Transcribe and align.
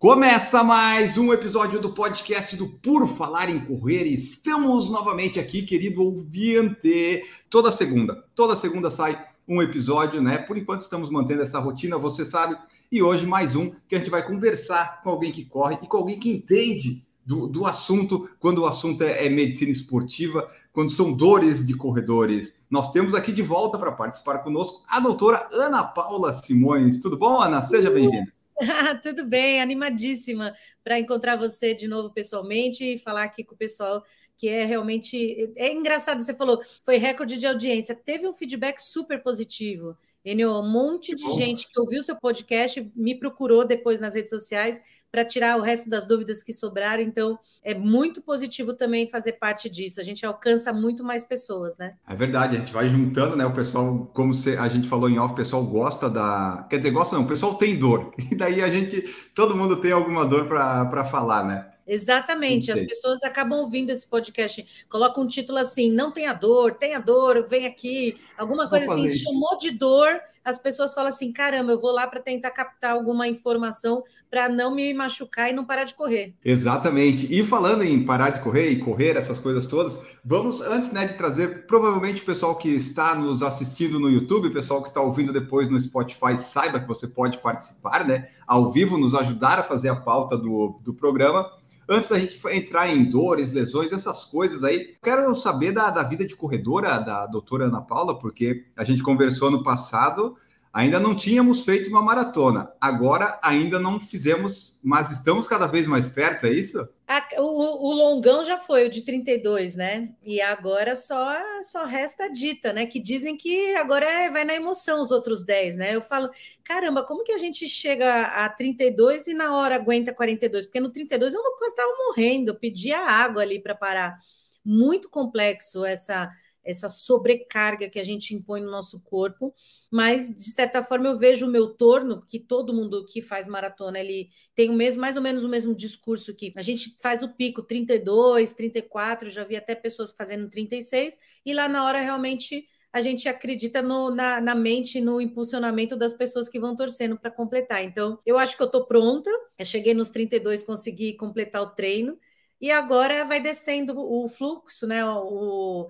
Começa 0.00 0.64
mais 0.64 1.18
um 1.18 1.30
episódio 1.30 1.78
do 1.78 1.92
podcast 1.92 2.56
do 2.56 2.66
Por 2.66 3.06
Falar 3.06 3.50
em 3.50 3.60
Correr. 3.60 4.04
Estamos 4.04 4.88
novamente 4.88 5.38
aqui, 5.38 5.60
querido 5.60 6.02
ouvinte. 6.02 7.22
Toda 7.50 7.70
segunda, 7.70 8.24
toda 8.34 8.56
segunda 8.56 8.88
sai 8.88 9.22
um 9.46 9.60
episódio, 9.60 10.22
né? 10.22 10.38
Por 10.38 10.56
enquanto 10.56 10.80
estamos 10.80 11.10
mantendo 11.10 11.42
essa 11.42 11.58
rotina, 11.58 11.98
você 11.98 12.24
sabe. 12.24 12.56
E 12.90 13.02
hoje 13.02 13.26
mais 13.26 13.54
um 13.54 13.72
que 13.86 13.94
a 13.94 13.98
gente 13.98 14.08
vai 14.08 14.26
conversar 14.26 15.02
com 15.02 15.10
alguém 15.10 15.30
que 15.30 15.44
corre 15.44 15.78
e 15.82 15.86
com 15.86 15.98
alguém 15.98 16.18
que 16.18 16.30
entende 16.30 17.04
do, 17.22 17.46
do 17.46 17.66
assunto, 17.66 18.26
quando 18.40 18.62
o 18.62 18.66
assunto 18.66 19.04
é, 19.04 19.26
é 19.26 19.28
medicina 19.28 19.70
esportiva, 19.70 20.50
quando 20.72 20.90
são 20.90 21.14
dores 21.14 21.66
de 21.66 21.74
corredores. 21.74 22.54
Nós 22.70 22.90
temos 22.90 23.14
aqui 23.14 23.32
de 23.32 23.42
volta 23.42 23.78
para 23.78 23.92
participar 23.92 24.38
conosco 24.38 24.82
a 24.88 24.98
doutora 24.98 25.46
Ana 25.52 25.84
Paula 25.84 26.32
Simões. 26.32 27.00
Tudo 27.00 27.18
bom, 27.18 27.38
Ana? 27.38 27.60
Seja 27.60 27.90
bem-vinda. 27.90 28.39
Tudo 29.02 29.24
bem, 29.24 29.60
animadíssima 29.60 30.54
para 30.84 30.98
encontrar 30.98 31.36
você 31.36 31.74
de 31.74 31.88
novo 31.88 32.12
pessoalmente 32.12 32.84
e 32.84 32.98
falar 32.98 33.24
aqui 33.24 33.42
com 33.42 33.54
o 33.54 33.58
pessoal 33.58 34.04
que 34.36 34.48
é 34.48 34.64
realmente 34.64 35.52
é 35.56 35.72
engraçado. 35.72 36.22
Você 36.22 36.34
falou, 36.34 36.62
foi 36.82 36.96
recorde 36.96 37.38
de 37.38 37.46
audiência, 37.46 37.94
teve 37.94 38.26
um 38.26 38.32
feedback 38.32 38.78
super 38.80 39.22
positivo. 39.22 39.96
Enio, 40.24 40.50
um 40.58 40.70
monte 40.70 41.14
de 41.14 41.32
gente 41.32 41.70
que 41.70 41.80
ouviu 41.80 42.02
seu 42.02 42.16
podcast 42.16 42.90
me 42.94 43.18
procurou 43.18 43.66
depois 43.66 44.00
nas 44.00 44.14
redes 44.14 44.30
sociais 44.30 44.80
para 45.10 45.24
tirar 45.24 45.58
o 45.58 45.62
resto 45.62 45.88
das 45.90 46.06
dúvidas 46.06 46.42
que 46.42 46.52
sobraram. 46.52 47.02
Então, 47.02 47.38
é 47.62 47.74
muito 47.74 48.22
positivo 48.22 48.74
também 48.74 49.06
fazer 49.06 49.32
parte 49.32 49.68
disso. 49.68 50.00
A 50.00 50.04
gente 50.04 50.24
alcança 50.24 50.72
muito 50.72 51.02
mais 51.02 51.24
pessoas, 51.24 51.76
né? 51.76 51.94
É 52.08 52.14
verdade, 52.14 52.56
a 52.56 52.58
gente 52.60 52.72
vai 52.72 52.88
juntando, 52.88 53.36
né? 53.36 53.44
O 53.44 53.52
pessoal, 53.52 54.10
como 54.14 54.32
a 54.32 54.68
gente 54.68 54.88
falou 54.88 55.08
em 55.08 55.18
off, 55.18 55.32
o 55.32 55.36
pessoal 55.36 55.64
gosta 55.64 56.08
da. 56.08 56.66
Quer 56.70 56.78
dizer, 56.78 56.90
gosta 56.90 57.16
não, 57.16 57.24
o 57.24 57.28
pessoal 57.28 57.54
tem 57.56 57.78
dor. 57.78 58.12
E 58.30 58.36
daí 58.36 58.62
a 58.62 58.68
gente, 58.68 59.02
todo 59.34 59.56
mundo 59.56 59.80
tem 59.80 59.90
alguma 59.90 60.24
dor 60.24 60.46
para 60.46 61.04
falar, 61.04 61.44
né? 61.44 61.69
Exatamente, 61.86 62.70
Entendi. 62.70 62.80
as 62.80 62.86
pessoas 62.86 63.22
acabam 63.22 63.60
ouvindo 63.60 63.90
esse 63.90 64.06
podcast, 64.06 64.86
colocam 64.88 65.24
um 65.24 65.26
título 65.26 65.58
assim, 65.58 65.90
não 65.90 66.10
tenha 66.10 66.32
dor, 66.32 66.74
tenha 66.74 66.98
dor, 66.98 67.46
vem 67.48 67.66
aqui, 67.66 68.18
alguma 68.36 68.68
coisa 68.68 68.86
assim, 68.86 69.08
chamou 69.08 69.58
de 69.58 69.70
dor, 69.70 70.20
as 70.44 70.58
pessoas 70.58 70.94
falam 70.94 71.10
assim, 71.10 71.32
caramba, 71.32 71.72
eu 71.72 71.80
vou 71.80 71.90
lá 71.90 72.06
para 72.06 72.20
tentar 72.20 72.50
captar 72.50 72.92
alguma 72.92 73.28
informação 73.28 74.02
para 74.30 74.48
não 74.48 74.74
me 74.74 74.94
machucar 74.94 75.50
e 75.50 75.52
não 75.52 75.64
parar 75.64 75.84
de 75.84 75.94
correr. 75.94 76.34
Exatamente, 76.44 77.26
e 77.32 77.44
falando 77.44 77.82
em 77.82 78.04
parar 78.04 78.30
de 78.30 78.40
correr 78.40 78.70
e 78.70 78.78
correr, 78.78 79.16
essas 79.16 79.40
coisas 79.40 79.66
todas, 79.66 80.00
vamos, 80.24 80.60
antes 80.60 80.92
né, 80.92 81.06
de 81.06 81.14
trazer, 81.14 81.66
provavelmente 81.66 82.22
o 82.22 82.24
pessoal 82.24 82.56
que 82.56 82.68
está 82.68 83.14
nos 83.14 83.42
assistindo 83.42 83.98
no 83.98 84.08
YouTube, 84.08 84.48
o 84.48 84.52
pessoal 84.52 84.82
que 84.82 84.88
está 84.88 85.00
ouvindo 85.00 85.32
depois 85.32 85.68
no 85.68 85.80
Spotify, 85.80 86.36
saiba 86.38 86.80
que 86.80 86.88
você 86.88 87.08
pode 87.08 87.38
participar, 87.38 88.06
né, 88.06 88.28
ao 88.46 88.70
vivo, 88.72 88.96
nos 88.96 89.14
ajudar 89.14 89.58
a 89.58 89.64
fazer 89.64 89.88
a 89.88 89.96
pauta 89.96 90.38
do, 90.38 90.80
do 90.82 90.94
programa, 90.94 91.50
antes 91.90 92.08
da 92.08 92.18
gente 92.18 92.40
entrar 92.48 92.88
em 92.88 93.04
dores, 93.04 93.50
lesões, 93.50 93.92
essas 93.92 94.24
coisas 94.24 94.62
aí, 94.62 94.94
quero 95.02 95.34
saber 95.34 95.72
da, 95.72 95.90
da 95.90 96.04
vida 96.04 96.24
de 96.24 96.36
corredora 96.36 97.00
da 97.00 97.26
doutora 97.26 97.64
Ana 97.64 97.80
Paula, 97.80 98.16
porque 98.16 98.64
a 98.76 98.84
gente 98.84 99.02
conversou 99.02 99.50
no 99.50 99.64
passado 99.64 100.36
Ainda 100.72 101.00
não 101.00 101.16
tínhamos 101.16 101.64
feito 101.64 101.90
uma 101.90 102.00
maratona, 102.00 102.72
agora 102.80 103.40
ainda 103.42 103.80
não 103.80 104.00
fizemos, 104.00 104.78
mas 104.84 105.10
estamos 105.10 105.48
cada 105.48 105.66
vez 105.66 105.88
mais 105.88 106.08
perto, 106.08 106.46
é 106.46 106.52
isso? 106.52 106.88
A, 107.08 107.26
o, 107.38 107.88
o, 107.88 107.92
longão 107.92 108.44
já 108.44 108.56
foi, 108.56 108.86
o 108.86 108.88
de 108.88 109.02
32, 109.02 109.74
né? 109.74 110.10
E 110.24 110.40
agora 110.40 110.94
só 110.94 111.36
só 111.64 111.84
resta 111.84 112.26
a 112.26 112.28
dita, 112.28 112.72
né? 112.72 112.86
Que 112.86 113.00
dizem 113.00 113.36
que 113.36 113.74
agora 113.74 114.06
é, 114.06 114.30
vai 114.30 114.44
na 114.44 114.54
emoção 114.54 115.02
os 115.02 115.10
outros 115.10 115.42
10, 115.44 115.76
né? 115.76 115.96
Eu 115.96 116.02
falo, 116.02 116.30
caramba, 116.62 117.02
como 117.02 117.24
que 117.24 117.32
a 117.32 117.38
gente 117.38 117.68
chega 117.68 118.22
a 118.22 118.48
32 118.48 119.26
e 119.26 119.34
na 119.34 119.56
hora 119.56 119.74
aguenta 119.74 120.14
42? 120.14 120.66
Porque 120.66 120.78
no 120.78 120.92
32 120.92 121.34
eu 121.34 121.42
quase 121.58 121.72
estava 121.72 121.90
morrendo, 122.06 122.50
eu 122.52 122.54
pedia 122.54 123.00
água 123.00 123.42
ali 123.42 123.60
para 123.60 123.74
parar. 123.74 124.20
Muito 124.64 125.10
complexo 125.10 125.84
essa 125.84 126.30
essa 126.64 126.88
sobrecarga 126.88 127.88
que 127.88 127.98
a 127.98 128.04
gente 128.04 128.34
impõe 128.34 128.60
no 128.60 128.70
nosso 128.70 129.00
corpo, 129.00 129.54
mas 129.90 130.34
de 130.34 130.50
certa 130.50 130.82
forma 130.82 131.08
eu 131.08 131.18
vejo 131.18 131.46
o 131.46 131.50
meu 131.50 131.74
torno, 131.74 132.24
que 132.26 132.38
todo 132.38 132.74
mundo 132.74 133.04
que 133.06 133.20
faz 133.20 133.48
maratona, 133.48 133.98
ele 133.98 134.30
tem 134.54 134.70
o 134.70 134.74
mesmo, 134.74 135.00
mais 135.00 135.16
ou 135.16 135.22
menos 135.22 135.42
o 135.42 135.48
mesmo 135.48 135.74
discurso 135.74 136.34
que 136.34 136.52
a 136.56 136.62
gente 136.62 136.96
faz 137.02 137.22
o 137.22 137.28
pico 137.28 137.62
32, 137.62 138.52
34, 138.52 139.30
já 139.30 139.44
vi 139.44 139.56
até 139.56 139.74
pessoas 139.74 140.12
fazendo 140.12 140.48
36, 140.48 141.18
e 141.44 141.52
lá 141.54 141.68
na 141.68 141.84
hora 141.84 142.00
realmente 142.00 142.66
a 142.92 143.00
gente 143.00 143.28
acredita 143.28 143.80
no, 143.80 144.10
na, 144.10 144.40
na 144.40 144.54
mente, 144.54 145.00
no 145.00 145.20
impulsionamento 145.20 145.96
das 145.96 146.12
pessoas 146.12 146.48
que 146.48 146.58
vão 146.58 146.74
torcendo 146.74 147.16
para 147.16 147.30
completar. 147.30 147.84
Então, 147.84 148.18
eu 148.26 148.36
acho 148.36 148.56
que 148.56 148.62
eu 148.62 148.66
estou 148.66 148.84
pronta. 148.84 149.30
Eu 149.56 149.64
cheguei 149.64 149.94
nos 149.94 150.10
32, 150.10 150.64
consegui 150.64 151.14
completar 151.14 151.62
o 151.62 151.70
treino. 151.70 152.18
E 152.60 152.70
agora 152.70 153.24
vai 153.24 153.40
descendo 153.40 153.94
o 153.96 154.28
fluxo, 154.28 154.86
né? 154.86 155.04
O, 155.04 155.88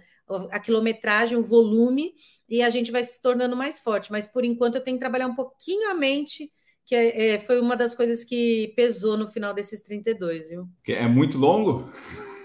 a 0.51 0.61
quilometragem, 0.61 1.37
o 1.39 1.43
volume, 1.43 2.13
e 2.49 2.63
a 2.63 2.69
gente 2.69 2.91
vai 2.91 3.03
se 3.03 3.21
tornando 3.21 3.57
mais 3.57 3.79
forte. 3.79 4.11
Mas 4.11 4.27
por 4.27 4.45
enquanto 4.45 4.77
eu 4.77 4.81
tenho 4.83 4.97
que 4.97 5.01
trabalhar 5.01 5.27
um 5.27 5.35
pouquinho 5.35 5.91
a 5.91 5.95
mente, 5.95 6.51
que 6.85 6.95
é, 6.95 7.35
é 7.35 7.39
foi 7.39 7.61
uma 7.61 7.77
das 7.77 7.95
coisas 7.95 8.25
que 8.25 8.73
pesou 8.77 9.17
no 9.17 9.29
final 9.29 9.55
desses 9.55 9.81
32, 9.81 10.51
viu? 10.51 10.69
É 10.89 11.07
muito 11.07 11.39
longo? 11.39 11.89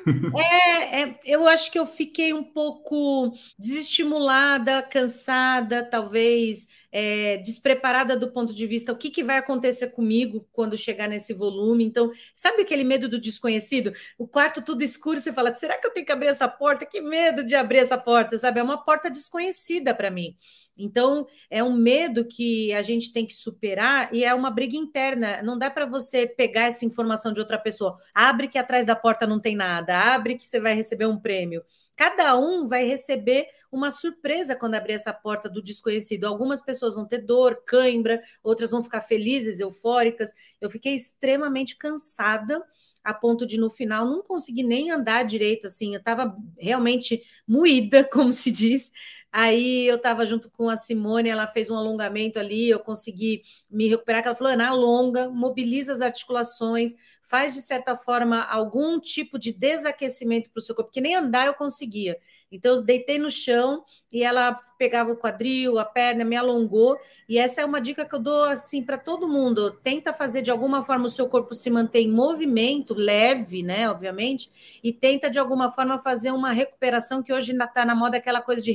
É, 0.38 1.02
é, 1.02 1.20
eu 1.26 1.48
acho 1.48 1.72
que 1.72 1.80
eu 1.80 1.86
fiquei 1.86 2.32
um 2.32 2.44
pouco 2.44 3.34
desestimulada, 3.58 4.84
cansada, 4.84 5.84
talvez 5.84 6.68
é, 6.98 7.36
despreparada 7.40 8.16
do 8.16 8.32
ponto 8.32 8.54
de 8.54 8.66
vista 8.66 8.94
o 8.94 8.96
que, 8.96 9.10
que 9.10 9.22
vai 9.22 9.38
acontecer 9.38 9.90
comigo 9.90 10.48
quando 10.54 10.78
chegar 10.78 11.10
nesse 11.10 11.34
volume. 11.34 11.84
Então, 11.84 12.10
sabe 12.34 12.62
aquele 12.62 12.86
medo 12.86 13.10
do 13.10 13.20
desconhecido? 13.20 13.92
O 14.18 14.26
quarto 14.26 14.62
tudo 14.62 14.82
escuro, 14.82 15.20
você 15.20 15.34
fala: 15.34 15.54
será 15.54 15.78
que 15.78 15.86
eu 15.86 15.92
tenho 15.92 16.06
que 16.06 16.12
abrir 16.14 16.28
essa 16.28 16.48
porta? 16.48 16.86
Que 16.86 17.02
medo 17.02 17.44
de 17.44 17.54
abrir 17.54 17.80
essa 17.80 17.98
porta, 17.98 18.38
sabe? 18.38 18.62
É 18.62 18.64
uma 18.64 18.82
porta 18.82 19.12
desconhecida 19.12 19.94
para 19.94 20.10
mim. 20.10 20.38
Então, 20.78 21.28
é 21.50 21.62
um 21.62 21.74
medo 21.74 22.24
que 22.24 22.72
a 22.72 22.82
gente 22.82 23.12
tem 23.12 23.26
que 23.26 23.34
superar 23.34 24.14
e 24.14 24.24
é 24.24 24.34
uma 24.34 24.50
briga 24.50 24.78
interna. 24.78 25.44
Não 25.44 25.58
dá 25.58 25.70
para 25.70 25.86
você 25.86 26.26
pegar 26.26 26.64
essa 26.64 26.86
informação 26.86 27.34
de 27.34 27.42
outra 27.42 27.58
pessoa. 27.58 27.98
Abre 28.14 28.48
que 28.48 28.58
atrás 28.58 28.86
da 28.86 28.96
porta 28.96 29.28
não 29.28 29.40
tem 29.40 29.54
nada, 29.56 29.98
abre 30.14 30.38
que 30.38 30.48
você 30.48 30.62
vai 30.62 30.74
receber 30.74 31.08
um 31.08 31.20
prêmio. 31.20 31.62
Cada 31.96 32.38
um 32.38 32.66
vai 32.66 32.86
receber 32.86 33.48
uma 33.72 33.92
surpresa 33.92 34.56
quando 34.56 34.76
abrir 34.76 34.94
essa 34.94 35.14
porta 35.14 35.50
do 35.50 35.62
desconhecido. 35.62 36.26
Algumas 36.26 36.62
pessoas 36.62 36.96
vão 36.96 37.08
ter 37.08 37.20
dor, 37.20 37.64
cãibra, 37.66 38.22
outras 38.44 38.72
vão 38.72 38.84
ficar 38.84 39.02
felizes, 39.02 39.60
eufóricas. 39.60 40.32
Eu 40.60 40.70
fiquei 40.70 40.94
extremamente 40.94 41.78
cansada 41.78 42.64
a 43.06 43.14
ponto 43.14 43.46
de 43.46 43.58
no 43.60 43.70
final 43.70 44.04
não 44.06 44.24
conseguir 44.24 44.64
nem 44.64 44.90
andar 44.90 45.24
direito, 45.24 45.68
assim, 45.68 45.94
eu 45.94 46.00
estava 46.00 46.36
realmente 46.58 47.22
moída, 47.48 48.04
como 48.12 48.32
se 48.32 48.52
diz, 48.52 48.92
Aí 49.38 49.86
eu 49.86 49.98
estava 49.98 50.26
junto 50.26 50.50
com 50.50 50.70
a 50.70 50.78
Simone, 50.78 51.28
ela 51.28 51.46
fez 51.46 51.70
um 51.70 51.76
alongamento 51.76 52.40
ali, 52.40 52.70
eu 52.70 52.80
consegui 52.80 53.42
me 53.70 53.90
recuperar. 53.90 54.24
Ela 54.26 54.34
falou: 54.34 54.54
Ana, 54.54 54.70
alonga, 54.70 55.30
mobiliza 55.30 55.92
as 55.92 56.00
articulações, 56.00 56.96
faz 57.22 57.54
de 57.54 57.62
certa 57.62 57.98
forma 57.98 58.42
algum 58.44 58.98
tipo 58.98 59.38
de 59.38 59.52
desaquecimento 59.52 60.50
para 60.52 60.62
o 60.62 60.64
seu 60.64 60.74
corpo, 60.74 60.90
porque 60.90 61.02
nem 61.02 61.16
andar 61.16 61.48
eu 61.48 61.54
conseguia. 61.54 62.18
Então, 62.52 62.76
eu 62.76 62.82
deitei 62.82 63.18
no 63.18 63.30
chão 63.30 63.84
e 64.12 64.24
ela 64.24 64.56
pegava 64.78 65.12
o 65.12 65.18
quadril, 65.18 65.78
a 65.80 65.84
perna, 65.84 66.24
me 66.24 66.38
alongou. 66.38 66.98
E 67.28 67.38
essa 67.38 67.62
é 67.62 67.66
uma 67.66 67.82
dica 67.82 68.06
que 68.06 68.16
eu 68.16 68.20
dou 68.20 68.44
assim 68.46 68.84
para 68.84 68.98
todo 68.98 69.28
mundo. 69.28 69.72
Tenta 69.84 70.14
fazer 70.14 70.42
de 70.42 70.52
alguma 70.52 70.82
forma 70.84 71.08
o 71.08 71.10
seu 71.10 71.28
corpo 71.28 71.54
se 71.54 71.70
manter 71.70 72.00
em 72.00 72.12
movimento, 72.12 72.94
leve, 72.94 73.64
né? 73.64 73.90
Obviamente, 73.90 74.80
e 74.84 74.94
tenta 74.94 75.30
de 75.30 75.40
alguma 75.40 75.70
forma 75.70 75.98
fazer 75.98 76.32
uma 76.32 76.52
recuperação 76.52 77.22
que 77.24 77.34
hoje 77.34 77.52
está 77.52 77.84
na 77.84 77.96
moda 77.96 78.18
aquela 78.18 78.40
coisa 78.42 78.62
de 78.62 78.72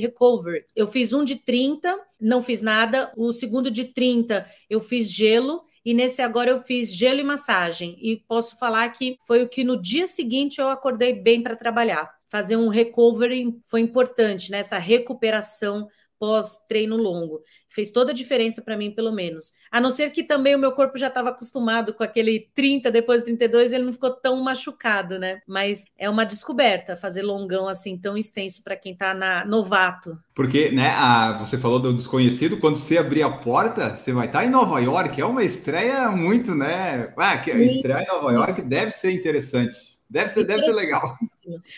recover. 0.51 0.65
Eu 0.75 0.87
fiz 0.87 1.13
um 1.13 1.23
de 1.23 1.35
30, 1.37 1.97
não 2.19 2.41
fiz 2.41 2.61
nada. 2.61 3.11
O 3.15 3.31
segundo 3.31 3.71
de 3.71 3.85
30, 3.85 4.45
eu 4.69 4.79
fiz 4.79 5.09
gelo. 5.11 5.63
E 5.83 5.93
nesse 5.93 6.21
agora 6.21 6.51
eu 6.51 6.59
fiz 6.59 6.93
gelo 6.93 7.19
e 7.19 7.23
massagem. 7.23 7.97
E 7.99 8.17
posso 8.27 8.57
falar 8.59 8.87
que 8.89 9.17
foi 9.25 9.41
o 9.41 9.49
que 9.49 9.63
no 9.63 9.81
dia 9.81 10.05
seguinte 10.05 10.59
eu 10.59 10.69
acordei 10.69 11.13
bem 11.13 11.41
para 11.41 11.55
trabalhar 11.55 12.09
fazer 12.31 12.55
um 12.55 12.69
recovery 12.69 13.53
foi 13.67 13.81
importante 13.81 14.51
nessa 14.51 14.77
né? 14.77 14.81
recuperação 14.81 15.89
pós-treino 16.21 16.95
longo. 16.95 17.41
Fez 17.67 17.89
toda 17.89 18.11
a 18.11 18.13
diferença 18.13 18.61
para 18.61 18.77
mim, 18.77 18.91
pelo 18.91 19.11
menos. 19.11 19.53
A 19.71 19.81
não 19.81 19.89
ser 19.89 20.11
que 20.11 20.23
também 20.23 20.55
o 20.55 20.59
meu 20.59 20.71
corpo 20.73 20.99
já 20.99 21.07
estava 21.07 21.29
acostumado 21.29 21.95
com 21.95 22.03
aquele 22.03 22.47
30 22.53 22.91
depois 22.91 23.23
do 23.23 23.25
32, 23.25 23.73
ele 23.73 23.85
não 23.85 23.93
ficou 23.93 24.11
tão 24.11 24.39
machucado, 24.43 25.17
né? 25.17 25.41
Mas 25.47 25.85
é 25.97 26.07
uma 26.07 26.23
descoberta 26.23 26.95
fazer 26.95 27.23
longão 27.23 27.67
assim 27.67 27.97
tão 27.97 28.15
extenso 28.15 28.63
para 28.63 28.75
quem 28.75 28.93
está 28.93 29.15
na 29.15 29.43
novato. 29.45 30.11
Porque, 30.35 30.69
né, 30.69 30.89
a, 30.91 31.39
você 31.39 31.57
falou 31.57 31.79
do 31.79 31.91
desconhecido, 31.91 32.57
quando 32.57 32.75
você 32.75 32.99
abrir 32.99 33.23
a 33.23 33.31
porta, 33.31 33.97
você 33.97 34.13
vai 34.13 34.27
estar 34.27 34.41
tá 34.41 34.45
em 34.45 34.49
Nova 34.49 34.79
York, 34.79 35.19
é 35.19 35.25
uma 35.25 35.43
estreia 35.43 36.11
muito, 36.11 36.53
né? 36.53 37.11
Ah, 37.17 37.39
que 37.39 37.49
estreia 37.49 38.03
em 38.03 38.07
Nova 38.07 38.31
York 38.31 38.61
deve 38.61 38.91
ser 38.91 39.11
interessante. 39.11 39.90
Deve 40.11 40.29
ser, 40.29 40.43
deve 40.43 40.63
ser 40.63 40.73
legal. 40.73 41.17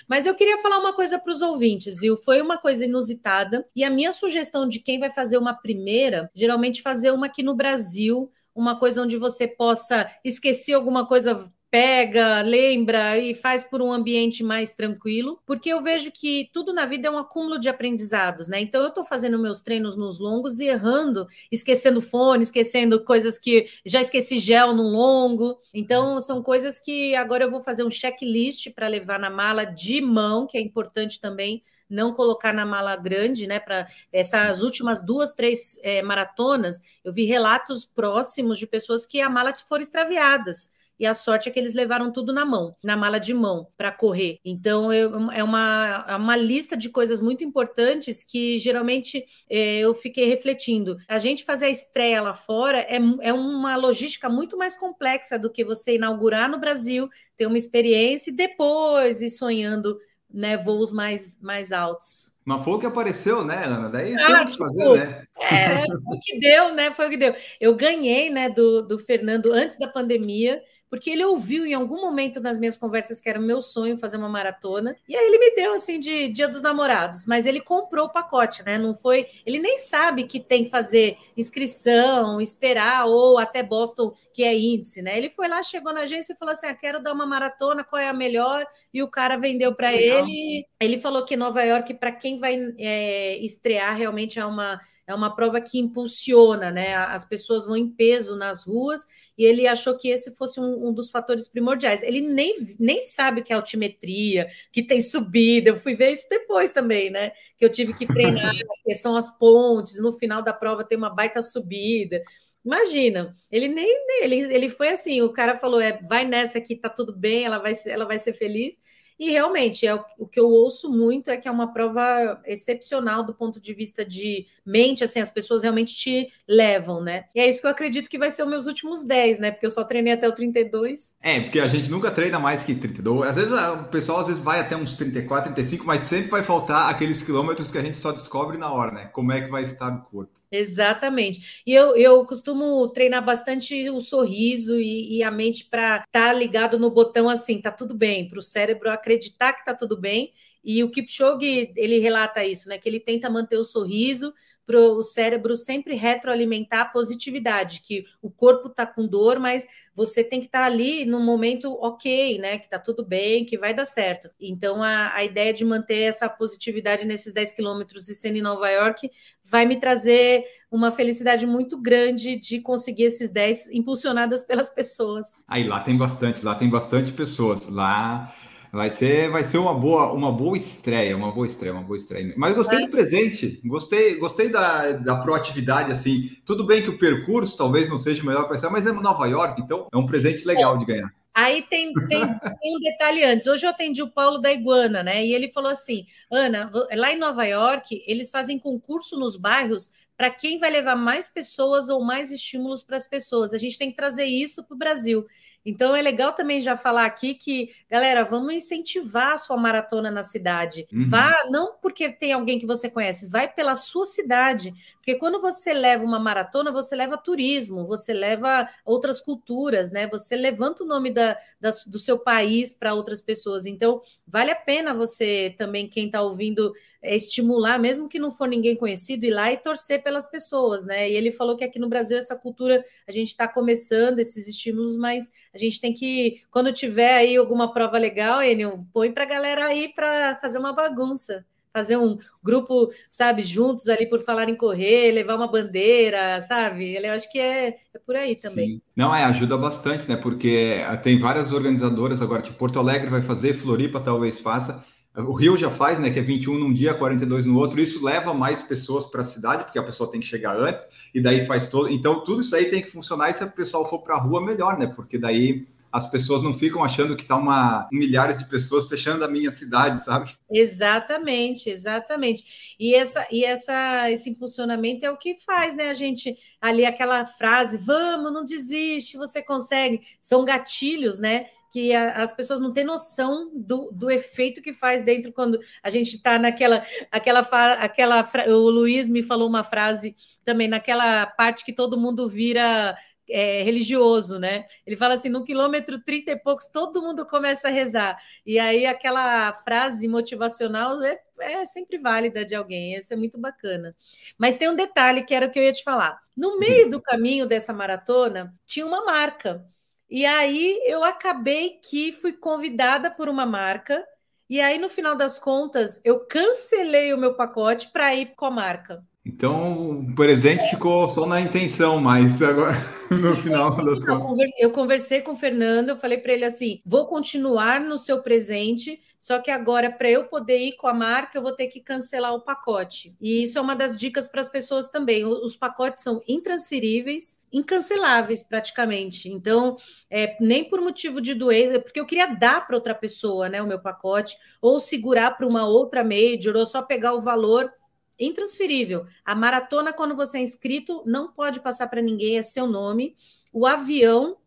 Mas 0.09 0.25
eu 0.25 0.33
queria 0.33 0.57
falar 0.57 0.79
uma 0.79 0.91
coisa 0.93 1.19
para 1.19 1.31
os 1.31 1.43
ouvintes, 1.43 1.99
viu? 1.99 2.17
Foi 2.17 2.41
uma 2.41 2.57
coisa 2.57 2.83
inusitada. 2.83 3.63
E 3.75 3.83
a 3.83 3.91
minha 3.91 4.11
sugestão 4.11 4.67
de 4.67 4.79
quem 4.79 4.99
vai 4.99 5.11
fazer 5.11 5.37
uma 5.37 5.53
primeira, 5.53 6.31
geralmente 6.33 6.81
fazer 6.81 7.11
uma 7.11 7.27
aqui 7.27 7.43
no 7.43 7.53
Brasil, 7.53 8.31
uma 8.55 8.75
coisa 8.75 9.03
onde 9.03 9.17
você 9.17 9.47
possa 9.47 10.09
esquecer 10.25 10.73
alguma 10.73 11.07
coisa 11.07 11.52
pega, 11.73 12.43
lembra 12.43 13.17
e 13.17 13.33
faz 13.33 13.63
por 13.63 13.81
um 13.81 13.91
ambiente 13.91 14.43
mais 14.43 14.75
tranquilo, 14.75 15.41
porque 15.43 15.69
eu 15.69 15.81
vejo 15.81 16.11
que 16.11 16.47
tudo 16.53 16.71
na 16.71 16.85
vida 16.85 17.07
é 17.07 17.11
um 17.11 17.17
acúmulo 17.17 17.57
de 17.57 17.67
aprendizados, 17.67 18.47
né? 18.47 18.61
Então 18.61 18.79
eu 18.79 18.89
estou 18.89 19.03
fazendo 19.03 19.39
meus 19.39 19.59
treinos 19.59 19.95
nos 19.95 20.19
longos 20.19 20.59
e 20.59 20.67
errando, 20.67 21.25
esquecendo 21.51 21.99
fone, 21.99 22.43
esquecendo 22.43 23.03
coisas 23.03 23.39
que 23.39 23.65
já 23.83 23.99
esqueci 23.99 24.37
gel 24.37 24.75
no 24.75 24.83
longo. 24.83 25.57
Então 25.73 26.19
são 26.19 26.43
coisas 26.43 26.77
que 26.77 27.15
agora 27.15 27.45
eu 27.45 27.49
vou 27.49 27.59
fazer 27.59 27.83
um 27.83 27.89
checklist 27.89 28.69
para 28.75 28.87
levar 28.87 29.19
na 29.19 29.31
mala 29.31 29.65
de 29.65 29.99
mão, 29.99 30.45
que 30.45 30.59
é 30.59 30.61
importante 30.61 31.19
também 31.19 31.63
não 31.89 32.13
colocar 32.13 32.53
na 32.53 32.67
mala 32.67 32.95
grande, 32.95 33.47
né? 33.47 33.59
Para 33.59 33.87
essas 34.11 34.61
últimas 34.61 35.03
duas, 35.03 35.31
três 35.31 35.79
é, 35.81 36.03
maratonas, 36.03 36.79
eu 37.03 37.11
vi 37.11 37.23
relatos 37.23 37.83
próximos 37.83 38.59
de 38.59 38.67
pessoas 38.67 39.07
que 39.07 39.19
a 39.19 39.27
mala 39.27 39.55
foram 39.67 39.81
extraviadas 39.81 40.69
e 41.03 41.05
a 41.05 41.13
sorte 41.13 41.49
é 41.49 41.51
que 41.51 41.59
eles 41.59 41.73
levaram 41.73 42.13
tudo 42.13 42.31
na 42.31 42.45
mão, 42.45 42.77
na 42.81 42.95
mala 42.95 43.19
de 43.19 43.33
mão, 43.33 43.67
para 43.75 43.91
correr. 43.91 44.39
Então, 44.45 44.91
eu, 44.93 45.29
é, 45.31 45.43
uma, 45.43 46.05
é 46.07 46.15
uma 46.15 46.37
lista 46.37 46.77
de 46.77 46.89
coisas 46.89 47.19
muito 47.19 47.43
importantes 47.43 48.23
que 48.23 48.57
geralmente 48.57 49.25
é, 49.49 49.79
eu 49.79 49.93
fiquei 49.93 50.29
refletindo. 50.29 50.95
A 51.09 51.17
gente 51.17 51.43
fazer 51.43 51.65
a 51.65 51.69
estreia 51.69 52.21
lá 52.21 52.33
fora 52.33 52.77
é, 52.77 52.99
é 53.19 53.33
uma 53.33 53.75
logística 53.75 54.29
muito 54.29 54.57
mais 54.57 54.77
complexa 54.77 55.37
do 55.37 55.49
que 55.49 55.65
você 55.65 55.95
inaugurar 55.95 56.49
no 56.49 56.57
Brasil, 56.57 57.09
ter 57.35 57.47
uma 57.47 57.57
experiência 57.57 58.31
e 58.31 58.33
depois 58.33 59.21
ir 59.21 59.29
sonhando 59.29 59.97
né, 60.33 60.55
voos 60.55 60.89
mais, 60.89 61.37
mais 61.41 61.73
altos. 61.73 62.31
Mas 62.45 62.63
foi 62.63 62.73
o 62.73 62.79
que 62.79 62.85
apareceu, 62.85 63.43
né, 63.43 63.65
Ana? 63.65 63.89
Daí 63.89 64.15
ah, 64.15 64.25
tem 64.25 64.45
que 64.45 64.51
tipo, 64.51 64.65
fazer, 64.65 64.93
né? 64.93 65.23
É, 65.37 65.85
foi 65.85 66.17
o 66.17 66.19
que 66.19 66.39
deu, 66.39 66.73
né? 66.73 66.91
Foi 66.91 67.07
o 67.07 67.09
que 67.09 67.17
deu. 67.17 67.33
Eu 67.59 67.75
ganhei, 67.75 68.29
né, 68.29 68.49
do, 68.49 68.81
do 68.81 68.97
Fernando 68.97 69.51
antes 69.51 69.77
da 69.77 69.87
pandemia 69.87 70.61
porque 70.93 71.09
ele 71.09 71.25
ouviu 71.25 71.65
em 71.65 71.73
algum 71.73 71.99
momento 71.99 72.39
nas 72.39 72.59
minhas 72.59 72.77
conversas 72.77 73.19
que 73.19 73.27
era 73.27 73.39
o 73.39 73.41
meu 73.41 73.63
sonho 73.63 73.97
fazer 73.97 74.15
uma 74.15 74.29
maratona, 74.29 74.95
e 75.09 75.15
aí 75.15 75.25
ele 75.25 75.39
me 75.39 75.55
deu 75.55 75.73
assim 75.73 75.99
de 75.99 76.27
Dia 76.27 76.47
dos 76.47 76.61
Namorados, 76.61 77.25
mas 77.25 77.47
ele 77.47 77.59
comprou 77.59 78.05
o 78.05 78.11
pacote, 78.11 78.61
né? 78.61 78.77
Não 78.77 78.93
foi, 78.93 79.25
ele 79.43 79.57
nem 79.57 79.79
sabe 79.79 80.25
que 80.25 80.39
tem 80.39 80.63
que 80.63 80.69
fazer 80.69 81.17
inscrição, 81.35 82.39
esperar 82.39 83.07
ou 83.07 83.39
até 83.39 83.63
Boston, 83.63 84.13
que 84.31 84.43
é 84.43 84.55
índice, 84.55 85.01
né? 85.01 85.17
Ele 85.17 85.31
foi 85.31 85.47
lá, 85.47 85.63
chegou 85.63 85.91
na 85.91 86.01
agência 86.01 86.33
e 86.33 86.37
falou 86.37 86.51
assim: 86.51 86.67
ah, 86.67 86.75
"Quero 86.75 87.01
dar 87.01 87.13
uma 87.13 87.25
maratona, 87.25 87.83
qual 87.83 87.99
é 87.99 88.07
a 88.07 88.13
melhor?" 88.13 88.63
E 88.93 89.01
o 89.01 89.07
cara 89.07 89.35
vendeu 89.35 89.73
para 89.73 89.91
ele. 89.91 90.63
Ele 90.79 90.99
falou 90.99 91.25
que 91.25 91.35
Nova 91.35 91.63
York 91.63 91.95
para 91.95 92.11
quem 92.11 92.37
vai 92.37 92.55
é, 92.77 93.37
estrear 93.37 93.97
realmente 93.97 94.37
é 94.37 94.45
uma 94.45 94.79
é 95.05 95.13
uma 95.13 95.35
prova 95.35 95.59
que 95.59 95.79
impulsiona, 95.79 96.71
né? 96.71 96.95
As 96.95 97.25
pessoas 97.25 97.65
vão 97.65 97.75
em 97.75 97.89
peso 97.89 98.35
nas 98.35 98.65
ruas 98.65 99.05
e 99.37 99.43
ele 99.43 99.67
achou 99.67 99.97
que 99.97 100.09
esse 100.09 100.35
fosse 100.35 100.59
um, 100.59 100.87
um, 100.87 100.93
dos 100.93 101.09
fatores 101.11 101.47
primordiais. 101.47 102.01
Ele 102.03 102.21
nem, 102.21 102.55
nem 102.79 103.01
sabe 103.01 103.41
o 103.41 103.43
que 103.43 103.51
é 103.51 103.55
altimetria, 103.55 104.47
que 104.71 104.81
tem 104.81 105.01
subida. 105.01 105.69
Eu 105.69 105.75
fui 105.75 105.93
ver 105.93 106.11
isso 106.11 106.27
depois 106.29 106.71
também, 106.71 107.09
né? 107.09 107.31
Que 107.57 107.65
eu 107.65 107.69
tive 107.69 107.93
que 107.93 108.07
treinar, 108.07 108.53
que 108.85 108.95
são 108.95 109.15
as 109.15 109.37
pontes, 109.37 110.01
no 110.01 110.13
final 110.13 110.41
da 110.41 110.53
prova 110.53 110.83
tem 110.83 110.97
uma 110.97 111.09
baita 111.09 111.41
subida. 111.41 112.23
Imagina, 112.63 113.35
ele 113.51 113.67
nem 113.67 113.87
ele, 114.21 114.53
ele 114.53 114.69
foi 114.69 114.89
assim, 114.89 115.21
o 115.21 115.33
cara 115.33 115.57
falou: 115.57 115.81
é, 115.81 116.01
vai 116.03 116.25
nessa 116.25 116.57
aqui, 116.59 116.75
tá 116.77 116.89
tudo 116.89 117.13
bem, 117.13 117.43
ela 117.43 117.59
vai, 117.59 117.73
ela 117.87 118.05
vai 118.05 118.17
ser 118.19 118.33
feliz. 118.33 118.77
E 119.23 119.29
realmente, 119.29 119.87
é 119.87 119.95
o, 119.95 120.03
o, 120.19 120.27
que 120.27 120.37
eu 120.37 120.49
ouço 120.49 120.91
muito 120.91 121.29
é 121.29 121.37
que 121.37 121.47
é 121.47 121.51
uma 121.51 121.71
prova 121.71 122.41
excepcional 122.45 123.23
do 123.23 123.33
ponto 123.33 123.57
de 123.57 123.73
vista 123.73 124.03
de 124.03 124.45
mente, 124.65 125.01
assim, 125.01 125.21
as 125.21 125.31
pessoas 125.31 125.63
realmente 125.63 125.95
te 125.95 126.29
levam, 126.45 127.01
né? 127.01 127.23
E 127.33 127.39
é 127.39 127.47
isso 127.47 127.61
que 127.61 127.65
eu 127.65 127.71
acredito 127.71 128.09
que 128.09 128.17
vai 128.17 128.29
ser 128.29 128.43
os 128.43 128.49
meus 128.49 128.67
últimos 128.67 129.01
10, 129.01 129.39
né? 129.39 129.49
Porque 129.49 129.65
eu 129.65 129.69
só 129.69 129.85
treinei 129.85 130.11
até 130.11 130.27
o 130.27 130.33
32. 130.33 131.13
É, 131.21 131.39
porque 131.39 131.61
a 131.61 131.69
gente 131.69 131.89
nunca 131.89 132.11
treina 132.11 132.37
mais 132.37 132.65
que 132.65 132.75
32. 132.75 133.29
Às 133.29 133.37
vezes 133.37 133.53
o 133.53 133.87
pessoal 133.87 134.19
às 134.19 134.27
vezes 134.27 134.41
vai 134.41 134.59
até 134.59 134.75
uns 134.75 134.93
34, 134.95 135.53
35, 135.53 135.85
mas 135.85 136.01
sempre 136.01 136.29
vai 136.29 136.43
faltar 136.43 136.89
aqueles 136.89 137.23
quilômetros 137.23 137.71
que 137.71 137.77
a 137.77 137.81
gente 137.81 137.97
só 137.97 138.11
descobre 138.11 138.57
na 138.57 138.73
hora, 138.73 138.91
né? 138.91 139.05
Como 139.13 139.31
é 139.31 139.39
que 139.39 139.49
vai 139.49 139.63
estar 139.63 139.87
o 139.87 140.01
corpo. 140.01 140.42
Exatamente. 140.55 141.63
E 141.65 141.73
eu, 141.73 141.95
eu 141.97 142.23
costumo 142.27 142.87
treinar 142.89 143.25
bastante 143.25 143.89
o 143.89 143.99
sorriso 143.99 144.79
e, 144.79 145.17
e 145.17 145.23
a 145.23 145.31
mente 145.31 145.65
para 145.65 145.95
estar 145.97 146.05
tá 146.11 146.33
ligado 146.33 146.77
no 146.77 146.91
botão 146.91 147.27
assim, 147.27 147.59
tá 147.59 147.71
tudo 147.71 147.95
bem, 147.95 148.27
para 148.27 148.37
o 148.37 148.41
cérebro 148.41 148.87
acreditar 148.91 149.53
que 149.53 149.65
tá 149.65 149.73
tudo 149.73 149.99
bem. 149.99 150.31
E 150.63 150.83
o 150.83 150.91
Kipchoge, 150.91 151.73
ele 151.75 151.97
relata 151.97 152.45
isso, 152.45 152.69
né? 152.69 152.77
Que 152.77 152.87
ele 152.87 152.99
tenta 152.99 153.29
manter 153.31 153.57
o 153.57 153.63
sorriso, 153.65 154.31
para 154.65 154.79
o 154.79 155.03
cérebro 155.03 155.55
sempre 155.57 155.95
retroalimentar 155.95 156.81
a 156.81 156.85
positividade, 156.85 157.81
que 157.81 158.05
o 158.21 158.29
corpo 158.29 158.67
está 158.67 158.85
com 158.85 159.07
dor, 159.07 159.39
mas 159.39 159.67
você 159.93 160.23
tem 160.23 160.39
que 160.39 160.45
estar 160.45 160.61
tá 160.61 160.65
ali 160.65 161.05
no 161.05 161.19
momento 161.19 161.71
ok, 161.81 162.37
né? 162.39 162.57
Que 162.57 162.65
está 162.65 162.79
tudo 162.79 163.05
bem, 163.05 163.45
que 163.45 163.57
vai 163.57 163.73
dar 163.73 163.85
certo. 163.85 164.29
Então, 164.39 164.81
a, 164.81 165.13
a 165.13 165.23
ideia 165.23 165.53
de 165.53 165.65
manter 165.65 166.03
essa 166.03 166.29
positividade 166.29 167.05
nesses 167.05 167.33
10 167.33 167.51
quilômetros 167.51 168.09
e 168.09 168.15
sendo 168.15 168.37
em 168.37 168.41
Nova 168.41 168.69
York 168.69 169.09
vai 169.43 169.65
me 169.65 169.79
trazer 169.79 170.43
uma 170.71 170.91
felicidade 170.91 171.45
muito 171.45 171.79
grande 171.79 172.35
de 172.35 172.59
conseguir 172.59 173.03
esses 173.03 173.29
10 173.29 173.69
impulsionadas 173.71 174.43
pelas 174.47 174.69
pessoas. 174.69 175.27
Aí 175.47 175.67
lá 175.67 175.81
tem 175.81 175.97
bastante, 175.97 176.43
lá 176.43 176.55
tem 176.55 176.69
bastante 176.69 177.11
pessoas. 177.11 177.67
Lá 177.67 178.33
Vai 178.73 178.89
ser, 178.89 179.29
vai 179.29 179.43
ser 179.43 179.59
uma 179.59 179.75
boa, 179.75 180.11
uma 180.13 180.31
boa 180.31 180.57
estreia, 180.57 181.15
uma 181.15 181.31
boa 181.31 181.45
estreia, 181.45 181.75
uma 181.75 181.83
boa 181.83 181.95
estreia. 181.95 182.33
Mas 182.35 182.55
gostei 182.55 182.79
do 182.79 182.89
presente, 182.89 183.61
gostei, 183.63 184.15
gostei 184.17 184.49
da, 184.49 184.93
da 184.93 185.17
proatividade, 185.17 185.91
assim. 185.91 186.31
Tudo 186.43 186.65
bem 186.65 186.81
que 186.81 186.89
o 186.89 186.97
percurso 186.97 187.55
talvez 187.55 187.87
não 187.87 187.99
seja 187.99 188.23
o 188.23 188.25
melhor 188.25 188.47
para 188.47 188.69
mas 188.71 188.87
é 188.87 188.91
Nova 188.91 189.27
York, 189.27 189.61
então 189.61 189.87
é 189.93 189.95
um 189.95 190.07
presente 190.07 190.43
legal 190.47 190.75
é. 190.75 190.79
de 190.79 190.85
ganhar. 190.85 191.13
Aí 191.35 191.61
tem, 191.61 191.93
tem, 191.93 192.19
tem, 192.19 192.75
um 192.75 192.79
detalhe 192.79 193.23
antes. 193.23 193.45
Hoje 193.45 193.63
eu 193.63 193.69
atendi 193.69 194.01
o 194.01 194.09
Paulo 194.09 194.39
da 194.39 194.51
Iguana, 194.51 195.03
né? 195.03 195.23
E 195.23 195.35
ele 195.35 195.49
falou 195.49 195.69
assim: 195.69 196.07
Ana, 196.31 196.71
lá 196.95 197.13
em 197.13 197.17
Nova 197.19 197.43
York, 197.43 198.03
eles 198.07 198.31
fazem 198.31 198.57
concurso 198.57 199.19
nos 199.19 199.35
bairros 199.35 199.91
para 200.17 200.31
quem 200.31 200.57
vai 200.57 200.71
levar 200.71 200.95
mais 200.95 201.29
pessoas 201.29 201.89
ou 201.89 202.03
mais 202.03 202.31
estímulos 202.31 202.83
para 202.83 202.97
as 202.97 203.05
pessoas. 203.05 203.53
A 203.53 203.57
gente 203.59 203.77
tem 203.77 203.91
que 203.91 203.97
trazer 203.97 204.25
isso 204.25 204.63
para 204.63 204.73
o 204.73 204.77
Brasil. 204.77 205.27
Então 205.65 205.95
é 205.95 206.01
legal 206.01 206.33
também 206.33 206.59
já 206.59 206.75
falar 206.75 207.05
aqui 207.05 207.33
que, 207.33 207.73
galera, 207.89 208.23
vamos 208.23 208.53
incentivar 208.53 209.33
a 209.33 209.37
sua 209.37 209.57
maratona 209.57 210.11
na 210.11 210.23
cidade. 210.23 210.87
Uhum. 210.91 211.09
Vá, 211.09 211.45
não 211.49 211.75
porque 211.81 212.09
tem 212.09 212.33
alguém 212.33 212.59
que 212.59 212.65
você 212.65 212.89
conhece, 212.89 213.29
vai 213.29 213.47
pela 213.47 213.75
sua 213.75 214.05
cidade. 214.05 214.73
Porque 214.95 215.15
quando 215.15 215.39
você 215.39 215.73
leva 215.73 216.03
uma 216.03 216.19
maratona, 216.19 216.71
você 216.71 216.95
leva 216.95 217.17
turismo, 217.17 217.85
você 217.85 218.13
leva 218.13 218.69
outras 218.85 219.21
culturas, 219.21 219.91
né? 219.91 220.07
Você 220.07 220.35
levanta 220.35 220.83
o 220.83 220.87
nome 220.87 221.11
da, 221.11 221.37
da 221.59 221.69
do 221.87 221.99
seu 221.99 222.19
país 222.19 222.73
para 222.73 222.93
outras 222.93 223.21
pessoas. 223.21 223.65
Então, 223.65 224.01
vale 224.27 224.51
a 224.51 224.55
pena 224.55 224.93
você 224.93 225.53
também, 225.57 225.87
quem 225.87 226.05
está 226.07 226.21
ouvindo, 226.21 226.73
estimular, 227.03 227.77
mesmo 227.77 228.07
que 228.07 228.17
não 228.17 228.31
for 228.31 228.47
ninguém 228.47 228.75
conhecido, 228.75 229.25
ir 229.25 229.31
lá 229.31 229.51
e 229.51 229.57
torcer 229.57 230.01
pelas 230.01 230.25
pessoas, 230.25 230.85
né? 230.85 231.09
E 231.09 231.15
ele 231.15 231.31
falou 231.31 231.57
que 231.57 231.63
aqui 231.63 231.77
no 231.77 231.89
Brasil 231.89 232.17
essa 232.17 232.35
cultura 232.35 232.83
a 233.07 233.11
gente 233.11 233.29
está 233.29 233.47
começando 233.47 234.19
esses 234.19 234.47
estímulos, 234.47 234.95
mas 234.95 235.29
a 235.53 235.57
gente 235.57 235.81
tem 235.81 235.93
que, 235.93 236.41
quando 236.49 236.71
tiver 236.71 237.15
aí 237.15 237.35
alguma 237.35 237.73
prova 237.73 237.97
legal, 237.97 238.41
Enio, 238.41 238.87
põe 238.93 239.11
para 239.11 239.23
a 239.23 239.27
galera 239.27 239.65
aí 239.65 239.91
para 239.93 240.37
fazer 240.39 240.57
uma 240.57 240.73
bagunça. 240.73 241.45
Fazer 241.73 241.97
um 241.97 242.19
grupo, 242.43 242.91
sabe, 243.09 243.41
juntos 243.41 243.89
ali 243.89 244.05
por 244.05 244.21
falar 244.21 244.47
em 244.47 244.55
correr, 244.55 245.11
levar 245.11 245.35
uma 245.35 245.47
bandeira, 245.47 246.39
sabe? 246.43 246.95
Eu 247.03 247.11
acho 247.13 247.31
que 247.31 247.39
é, 247.39 247.79
é 247.91 247.99
por 248.05 248.15
aí 248.15 248.35
também. 248.35 248.67
Sim. 248.67 248.81
Não, 248.95 249.13
é, 249.13 249.23
ajuda 249.23 249.57
bastante, 249.57 250.07
né? 250.07 250.15
Porque 250.15 250.77
tem 251.01 251.17
várias 251.17 251.51
organizadoras 251.51 252.21
agora, 252.21 252.43
tipo 252.43 252.59
Porto 252.59 252.77
Alegre 252.77 253.09
vai 253.09 253.23
fazer, 253.23 253.55
Floripa 253.55 253.99
talvez 253.99 254.39
faça, 254.39 254.85
o 255.15 255.33
Rio 255.33 255.55
já 255.55 255.69
faz, 255.69 255.99
né? 255.99 256.09
Que 256.09 256.19
é 256.19 256.21
21 256.21 256.57
num 256.57 256.73
dia, 256.73 256.93
42 256.93 257.45
no 257.45 257.57
outro. 257.57 257.79
Isso 257.79 258.03
leva 258.03 258.33
mais 258.33 258.61
pessoas 258.63 259.05
para 259.05 259.21
a 259.21 259.25
cidade, 259.25 259.63
porque 259.63 259.77
a 259.77 259.83
pessoa 259.83 260.09
tem 260.09 260.19
que 260.19 260.25
chegar 260.25 260.57
antes, 260.57 260.85
e 261.13 261.21
daí 261.21 261.45
faz 261.45 261.67
todo. 261.67 261.89
Então, 261.89 262.23
tudo 262.23 262.41
isso 262.41 262.55
aí 262.55 262.65
tem 262.65 262.81
que 262.81 262.89
funcionar. 262.89 263.29
E 263.29 263.33
se 263.33 263.43
o 263.43 263.51
pessoal 263.51 263.87
for 263.87 263.99
para 263.99 264.15
a 264.15 264.19
rua, 264.19 264.43
melhor, 264.43 264.77
né? 264.77 264.87
Porque 264.87 265.17
daí 265.17 265.67
as 265.93 266.09
pessoas 266.09 266.41
não 266.41 266.51
ficam 266.51 266.83
achando 266.83 267.15
que 267.15 267.23
tá 267.23 267.35
uma 267.35 267.87
milhares 267.91 268.39
de 268.39 268.49
pessoas 268.49 268.87
fechando 268.87 269.23
a 269.23 269.27
minha 269.27 269.51
cidade, 269.51 270.03
sabe? 270.03 270.35
Exatamente, 270.51 271.69
exatamente. 271.69 272.75
E 272.79 272.95
essa 272.95 273.27
e 273.31 273.45
essa 273.45 274.09
esse 274.09 274.31
impulsionamento 274.31 275.05
é 275.05 275.11
o 275.11 275.17
que 275.17 275.37
faz, 275.37 275.75
né? 275.75 275.91
A 275.91 275.93
gente 275.93 276.35
ali 276.59 276.83
aquela 276.83 277.27
frase, 277.27 277.77
vamos, 277.77 278.33
não 278.33 278.43
desiste, 278.43 279.17
você 279.17 279.43
consegue. 279.43 280.01
São 280.19 280.43
gatilhos, 280.43 281.19
né? 281.19 281.45
Que 281.73 281.91
a, 281.91 282.21
as 282.21 282.31
pessoas 282.31 282.59
não 282.59 282.71
têm 282.71 282.83
noção 282.83 283.49
do, 283.51 283.89
do 283.91 284.11
efeito 284.11 284.61
que 284.61 284.71
faz 284.71 285.01
dentro 285.01 285.33
quando 285.33 285.59
a 285.81 285.89
gente 285.89 286.17
está 286.17 286.37
naquela 286.37 286.83
aquela 287.11 287.39
aquela 287.81 288.29
o 288.49 288.69
Luiz 288.69 289.09
me 289.09 289.23
falou 289.23 289.49
uma 289.49 289.63
frase 289.63 290.15
também 290.45 290.67
naquela 290.67 291.25
parte 291.25 291.65
que 291.65 291.73
todo 291.73 291.99
mundo 291.99 292.27
vira 292.27 292.95
é, 293.27 293.63
religioso, 293.63 294.37
né? 294.37 294.65
Ele 294.85 294.95
fala 294.95 295.15
assim: 295.15 295.29
no 295.29 295.43
quilômetro 295.43 295.99
30 295.99 296.31
e 296.31 296.35
poucos, 296.35 296.67
todo 296.67 297.01
mundo 297.01 297.25
começa 297.25 297.69
a 297.69 297.71
rezar. 297.71 298.19
E 298.45 298.59
aí, 298.59 298.85
aquela 298.85 299.53
frase 299.63 300.07
motivacional 300.07 301.01
é, 301.01 301.19
é 301.39 301.65
sempre 301.65 301.97
válida 301.97 302.45
de 302.45 302.53
alguém, 302.53 302.95
isso 302.95 303.13
é 303.13 303.17
muito 303.17 303.39
bacana. 303.39 303.95
Mas 304.37 304.57
tem 304.57 304.69
um 304.69 304.75
detalhe 304.75 305.23
que 305.23 305.33
era 305.33 305.47
o 305.47 305.49
que 305.49 305.57
eu 305.57 305.63
ia 305.63 305.71
te 305.71 305.83
falar: 305.83 306.21
no 306.35 306.59
meio 306.59 306.89
do 306.89 307.01
caminho 307.01 307.47
dessa 307.47 307.73
maratona, 307.73 308.53
tinha 308.65 308.85
uma 308.85 309.05
marca. 309.05 309.65
E 310.13 310.27
aí 310.27 310.79
eu 310.85 311.03
acabei 311.03 311.79
que 311.79 312.11
fui 312.11 312.33
convidada 312.33 313.09
por 313.09 313.27
uma 313.27 313.47
marca. 313.47 314.05
E 314.47 314.61
aí, 314.61 314.77
no 314.77 314.87
final 314.87 315.15
das 315.15 315.39
contas, 315.39 315.99
eu 316.05 316.27
cancelei 316.27 317.11
o 317.13 317.17
meu 317.17 317.35
pacote 317.35 317.89
para 317.91 318.13
ir 318.13 318.35
com 318.35 318.45
a 318.45 318.51
marca. 318.51 319.03
Então, 319.25 320.01
o 320.01 320.15
presente 320.15 320.69
ficou 320.69 321.07
só 321.07 321.25
na 321.25 321.39
intenção, 321.39 321.97
mas 321.97 322.41
agora 322.41 322.75
no 323.09 323.33
final 323.37 323.73
das 323.77 324.03
contas. 324.03 324.51
Eu 324.59 324.69
conversei 324.69 325.21
com 325.21 325.31
o 325.31 325.35
Fernando, 325.35 325.89
eu 325.89 325.97
falei 325.97 326.17
para 326.17 326.33
ele 326.33 326.43
assim: 326.43 326.81
vou 326.85 327.05
continuar 327.05 327.79
no 327.79 327.97
seu 327.97 328.21
presente, 328.21 328.99
só 329.17 329.39
que 329.39 329.49
agora, 329.49 329.89
para 329.89 330.11
eu 330.11 330.25
poder 330.25 330.57
ir 330.57 330.73
com 330.73 330.87
a 330.87 330.93
marca, 330.93 331.37
eu 331.37 331.41
vou 331.41 331.53
ter 331.53 331.67
que 331.67 331.79
cancelar 331.79 332.33
o 332.33 332.41
pacote. 332.41 333.15
E 333.21 333.43
isso 333.43 333.57
é 333.57 333.61
uma 333.61 333.77
das 333.77 333.95
dicas 333.95 334.27
para 334.27 334.41
as 334.41 334.49
pessoas 334.49 334.89
também. 334.89 335.23
Os 335.23 335.55
pacotes 335.55 336.03
são 336.03 336.21
intransferíveis, 336.27 337.39
incanceláveis 337.49 338.43
praticamente. 338.43 339.29
Então, 339.29 339.77
é, 340.09 340.35
nem 340.41 340.65
por 340.65 340.81
motivo 340.81 341.21
de 341.21 341.33
doença, 341.33 341.79
porque 341.79 342.01
eu 342.01 342.05
queria 342.05 342.27
dar 342.27 342.67
para 342.67 342.75
outra 342.75 342.93
pessoa 342.93 343.47
né, 343.47 343.61
o 343.61 343.67
meu 343.67 343.79
pacote, 343.79 344.35
ou 344.61 344.81
segurar 344.81 345.31
para 345.31 345.47
uma 345.47 345.65
outra 345.65 346.03
major, 346.03 346.57
ou 346.57 346.65
só 346.65 346.81
pegar 346.81 347.13
o 347.13 347.21
valor 347.21 347.71
intransferível. 348.19 349.05
A 349.23 349.35
maratona, 349.35 349.93
quando 349.93 350.15
você 350.15 350.37
é 350.37 350.41
inscrito, 350.41 351.03
não 351.05 351.31
pode 351.31 351.59
passar 351.59 351.87
para 351.87 352.01
ninguém, 352.01 352.37
é 352.37 352.41
seu 352.41 352.67
nome. 352.67 353.15
O 353.51 353.65
avião 353.65 354.37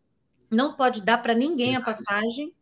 não 0.51 0.75
pode 0.75 1.03
dar 1.03 1.19
para 1.19 1.35
ninguém 1.35 1.77
a 1.77 1.81
passagem. 1.81 2.55